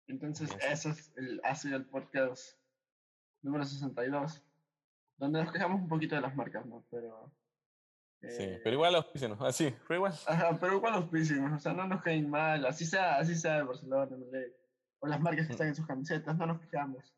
Entonces, 0.07 0.51
eso 0.66 0.91
es 0.91 1.12
el, 1.16 1.41
ha 1.45 1.55
sido 1.55 1.76
el 1.76 1.84
podcast 1.86 2.59
número 3.43 3.64
62, 3.64 4.43
donde 5.18 5.43
nos 5.43 5.53
quejamos 5.53 5.82
un 5.82 5.89
poquito 5.89 6.14
de 6.14 6.22
las 6.22 6.34
marcas, 6.34 6.64
¿no? 6.64 6.84
Pero. 6.91 7.30
sí, 8.22 8.43
eh 8.43 8.61
pero 8.64 8.74
igual 8.74 8.95
auspicianos, 8.95 9.39
así, 9.43 9.74
pero 9.86 9.97
igual. 9.97 10.14
Ajá, 10.26 10.57
pero 10.59 10.76
igual 10.76 10.95
auspicianos, 10.95 11.53
o 11.53 11.61
sea, 11.61 11.74
no 11.74 11.86
nos 11.86 12.03
caen 12.03 12.30
mal, 12.30 12.64
así 12.64 12.86
sea, 12.86 13.18
así 13.18 13.34
sea 13.34 13.59
de 13.59 13.64
Barcelona, 13.64 14.16
o 15.01 15.07
las 15.07 15.20
marcas 15.20 15.47
que 15.47 15.53
mm. 15.53 15.55
están 15.55 15.68
en 15.68 15.76
sus 15.76 15.86
camisetas, 15.86 16.36
no 16.36 16.47
nos 16.47 16.61
quejamos. 16.61 17.14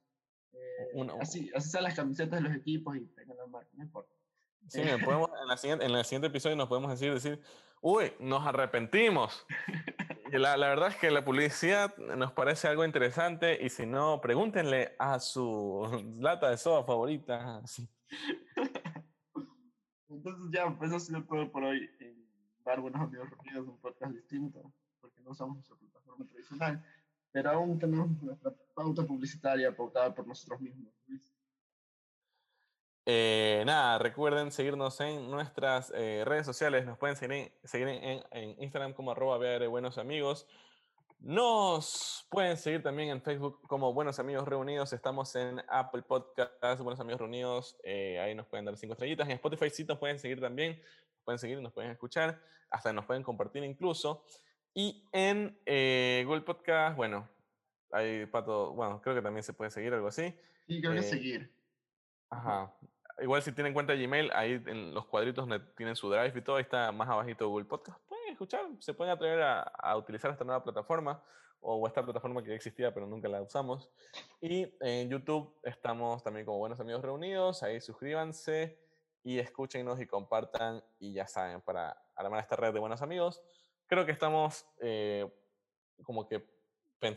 Eh, 0.53 1.09
así, 1.20 1.51
así 1.55 1.70
sean 1.70 1.84
las 1.84 1.94
camisetas 1.94 2.42
de 2.42 2.48
los 2.48 2.57
equipos 2.57 2.96
y 2.96 3.07
tengan 3.07 3.36
la 3.36 3.46
marca, 3.46 3.70
no 3.74 3.84
importa. 3.84 4.14
Sí, 4.68 4.82
podemos, 5.05 5.30
en, 5.40 5.48
la 5.48 5.57
siguiente, 5.57 5.84
en 5.84 5.92
el 5.92 6.05
siguiente 6.05 6.28
episodio 6.28 6.55
nos 6.55 6.68
podemos 6.68 6.90
decir, 6.90 7.12
decir, 7.12 7.40
uy, 7.80 8.12
nos 8.20 8.46
arrepentimos. 8.46 9.46
La, 10.32 10.57
la, 10.57 10.68
verdad 10.68 10.90
es 10.90 10.96
que 10.96 11.11
la 11.11 11.24
publicidad 11.24 11.96
nos 11.96 12.30
parece 12.30 12.68
algo 12.68 12.84
interesante 12.84 13.59
y 13.61 13.68
si 13.68 13.84
no, 13.84 14.20
pregúntenle 14.20 14.94
a 14.96 15.18
su 15.18 16.14
lata 16.20 16.51
de 16.51 16.57
soda 16.57 16.84
favorita. 16.84 17.61
Entonces 20.09 20.51
ya, 20.53 20.70
pues 20.78 20.90
eso 20.90 20.96
ha 20.96 21.01
sido 21.01 21.24
todo 21.24 21.51
por 21.51 21.64
hoy 21.64 21.90
en 21.98 22.24
Dar 22.64 22.80
Buenos 22.80 23.01
Amigos 23.01 23.28
Reunidos, 23.30 23.66
un 23.66 23.78
podcast 23.78 24.12
distinto, 24.12 24.72
porque 25.01 25.20
no 25.22 25.30
usamos 25.30 25.57
nuestra 25.57 25.76
plataforma 25.76 26.26
tradicional, 26.26 26.84
pero 27.33 27.51
aún 27.51 27.78
tenemos 27.78 28.11
nuestra 28.22 28.53
pauta 28.74 29.03
publicitaria 29.05 29.74
pautada 29.74 30.14
por 30.14 30.26
nosotros 30.26 30.61
mismos. 30.61 30.93
Eh, 33.07 33.64
nada, 33.66 33.99
recuerden 33.99 34.53
seguirnos 34.53 35.01
en 35.01 35.31
nuestras 35.31 35.93
eh, 35.97 36.22
redes 36.24 36.47
sociales. 36.47 36.87
Nos 36.87 36.99
pueden 36.99 37.16
seguir, 37.16 37.51
en, 37.89 38.22
en, 38.31 38.62
Instagram 38.62 38.93
como 38.93 39.11
arroba 39.11 39.39
Buenos 39.66 39.99
Amigos. 39.99 40.47
Nos 41.18 42.26
pueden 42.31 42.57
seguir 42.57 42.83
también 42.83 43.11
en 43.11 43.20
Facebook 43.20 43.61
como 43.66 43.93
Buenos 43.93 44.18
Amigos 44.18 44.47
Reunidos. 44.47 44.93
Estamos 44.93 45.35
en 45.35 45.61
Apple 45.68 46.03
Podcast, 46.03 46.81
Buenos 46.81 47.01
Amigos 47.01 47.20
Reunidos. 47.20 47.76
Eh, 47.83 48.18
ahí 48.20 48.35
nos 48.35 48.47
pueden 48.47 48.64
dar 48.64 48.76
cinco 48.76 48.93
estrellitas. 48.93 49.26
En 49.28 49.35
Spotify 49.35 49.70
sí 49.70 49.85
nos 49.85 49.99
pueden 49.99 50.18
seguir 50.18 50.41
también. 50.41 50.81
Nos 50.81 51.24
pueden 51.24 51.39
seguir, 51.39 51.61
nos 51.61 51.72
pueden 51.72 51.91
escuchar. 51.91 52.41
Hasta 52.70 52.93
nos 52.93 53.07
pueden 53.07 53.22
compartir 53.22 53.64
incluso. 53.64 54.24
Y 54.75 55.09
en 55.12 55.59
Google 56.27 56.43
Podcast, 56.43 56.97
bueno, 56.97 57.29
hay 57.93 58.27
pato, 58.27 58.73
bueno, 58.73 59.01
creo 59.03 59.14
que 59.14 59.23
también 59.23 59.43
se 59.43 59.53
puede 59.53 59.71
seguir, 59.71 59.93
algo 59.93 60.09
así. 60.09 60.35
Sí, 60.66 60.81
creo 60.81 60.95
que 60.95 61.03
seguir. 61.03 61.53
Ajá. 62.31 62.73
Igual 63.21 63.43
si 63.43 63.53
tienen 63.53 63.75
cuenta 63.75 63.93
de 63.93 64.07
Gmail, 64.07 64.31
ahí 64.33 64.62
en 64.66 64.95
los 64.95 65.05
cuadritos 65.07 65.47
donde 65.47 65.64
tienen 65.77 65.95
su 65.97 66.09
drive 66.09 66.33
y 66.35 66.43
todo, 66.43 66.57
ahí 66.57 66.62
está 66.62 66.91
más 66.93 67.09
abajito 67.09 67.49
Google 67.49 67.66
Podcast. 67.66 67.99
Pueden 68.09 68.29
escuchar, 68.33 68.64
se 68.79 68.95
pueden 68.95 69.12
atrever 69.12 69.43
a, 69.43 69.97
utilizar 69.97 70.31
esta 70.31 70.45
nueva 70.45 70.62
plataforma 70.62 71.23
o 71.61 71.87
esta 71.87 72.03
plataforma 72.03 72.43
que 72.43 72.55
existía 72.55 72.95
pero 72.95 73.07
nunca 73.07 73.29
la 73.29 73.43
usamos. 73.43 73.91
Y 74.41 74.73
en 74.81 75.11
YouTube 75.11 75.55
estamos 75.62 76.23
también 76.23 76.47
como 76.47 76.59
Buenos 76.59 76.81
Amigos 76.81 77.03
Reunidos, 77.03 77.62
ahí 77.62 77.81
suscríbanse 77.81 78.79
y 79.23 79.39
escúchenos 79.39 80.01
y 80.01 80.07
compartan 80.07 80.83
y 80.99 81.12
ya 81.12 81.27
saben, 81.27 81.61
para 81.61 82.03
armar 82.14 82.41
esta 82.41 82.57
red 82.57 82.73
de 82.73 82.81
buenos 82.81 83.03
amigos. 83.03 83.43
Creo 83.91 84.07
que 84.07 84.12
estamos 84.12 84.64
eh, 84.80 85.28
como 86.05 86.28
que, 86.28 86.47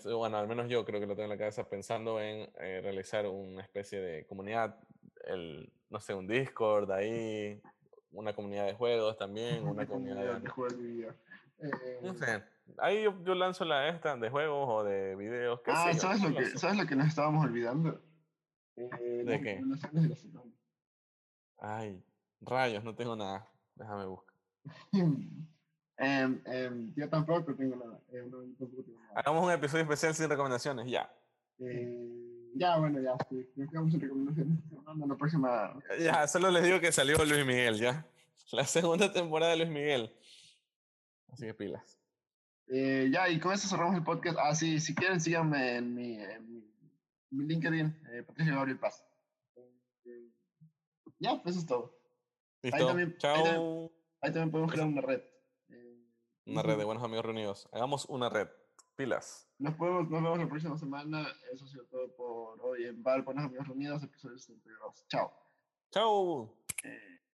bueno, 0.05 0.37
al 0.37 0.47
menos 0.47 0.67
yo 0.67 0.83
creo 0.83 0.99
que 0.99 1.05
lo 1.05 1.13
tengo 1.13 1.25
en 1.25 1.29
la 1.29 1.37
cabeza 1.37 1.69
pensando 1.69 2.19
en 2.19 2.49
eh, 2.59 2.81
realizar 2.81 3.27
una 3.27 3.61
especie 3.61 4.01
de 4.01 4.25
comunidad, 4.25 4.79
el, 5.25 5.71
no 5.91 5.99
sé, 5.99 6.15
un 6.15 6.25
Discord 6.25 6.91
ahí, 6.91 7.61
una 8.09 8.33
comunidad 8.33 8.65
de 8.65 8.73
juegos 8.73 9.15
también, 9.19 9.67
una, 9.67 9.85
comunidad, 9.85 10.41
de, 10.41 10.49
juegos. 10.49 10.75
no 12.01 12.11
eh, 12.11 12.15
sé, 12.17 12.43
ahí 12.79 13.03
yo, 13.03 13.35
lanzo 13.35 13.65
la 13.65 13.89
esta 13.89 14.17
de 14.17 14.31
juegos 14.31 14.67
o 14.67 14.83
de 14.83 15.15
videos. 15.15 15.61
Ah, 15.67 15.93
¿sabes, 15.93 16.23
lo 16.23 16.35
que, 16.35 16.57
¿sabes 16.57 16.75
lo 16.75 16.87
que 16.87 16.95
nos 16.95 17.05
estábamos 17.05 17.45
olvidando? 17.45 18.01
¿De 18.75 19.39
qué? 19.43 19.61
Ay, 21.59 22.03
rayos, 22.41 22.83
no 22.83 22.95
tengo 22.95 23.15
nada. 23.15 23.47
Déjame 23.75 24.07
buscar. 24.07 24.35
eh, 25.97 26.91
yo 26.95 27.09
tampoco 27.09 27.55
tengo 27.55 27.75
nada. 27.75 27.99
Eh, 28.11 28.29
Hagamos 29.15 29.45
un 29.45 29.51
episodio 29.51 29.83
especial 29.83 30.13
sin 30.15 30.29
recomendaciones, 30.29 30.89
ya. 30.89 31.11
Eh, 31.59 32.51
ya, 32.55 32.77
bueno, 32.77 32.99
ya. 33.01 33.15
Sí. 33.29 33.47
Nos 33.55 33.69
quedamos 33.69 33.91
sin 33.91 34.01
recomendaciones. 34.01 34.59
la 35.07 35.15
próxima. 35.15 35.79
Ya, 35.99 36.27
solo 36.27 36.51
les 36.51 36.63
digo 36.63 36.79
que 36.79 36.91
salió 36.91 37.23
Luis 37.25 37.45
Miguel, 37.45 37.79
ya. 37.79 38.05
La 38.51 38.65
segunda 38.65 39.11
temporada 39.11 39.51
de 39.51 39.57
Luis 39.57 39.69
Miguel. 39.69 40.13
Así 41.31 41.45
que 41.45 41.53
pilas. 41.53 41.99
Eh, 42.67 43.09
ya, 43.11 43.29
y 43.29 43.39
con 43.39 43.53
eso 43.53 43.67
cerramos 43.67 43.95
el 43.95 44.03
podcast. 44.03 44.37
Ah, 44.39 44.55
sí, 44.55 44.79
si 44.79 44.95
quieren, 44.95 45.19
síganme 45.19 45.77
en 45.77 45.95
mi, 45.95 46.19
mi, 47.31 47.45
LinkedIn, 47.45 48.01
eh, 48.11 48.23
Patricio 48.23 48.55
Gabriel 48.55 48.79
Paz. 48.79 49.03
Ya, 51.19 51.41
pues 51.41 51.55
eso 51.55 51.61
es 51.61 51.67
todo. 51.67 51.99
Listo. 52.61 52.77
Ahí 52.77 52.85
también, 52.85 53.17
Chao. 53.17 53.91
Ahí, 54.21 54.31
también 54.31 54.51
podemos 54.51 54.71
crear 54.71 54.87
una 54.87 55.01
red. 55.01 55.21
Una 56.45 56.61
red 56.61 56.77
de 56.77 56.83
buenos 56.83 57.03
amigos 57.03 57.25
reunidos. 57.25 57.69
Hagamos 57.71 58.05
una 58.05 58.29
red. 58.29 58.49
Pilas. 58.95 59.49
Nos, 59.57 59.75
podemos, 59.75 60.09
nos 60.09 60.21
vemos 60.21 60.37
la 60.37 60.47
próxima 60.47 60.77
semana. 60.77 61.25
Eso 61.51 61.65
ha 61.65 61.67
sido 61.67 61.85
todo 61.85 62.13
por 62.15 62.61
hoy 62.61 62.85
en 62.85 63.01
Val, 63.01 63.23
Buenos 63.23 63.45
Amigos 63.45 63.67
Reunidos, 63.67 64.03
episodio 64.03 64.37
72. 64.37 65.07
Chao. 65.07 65.33
Chao. 65.89 66.53
Eh, 66.83 67.12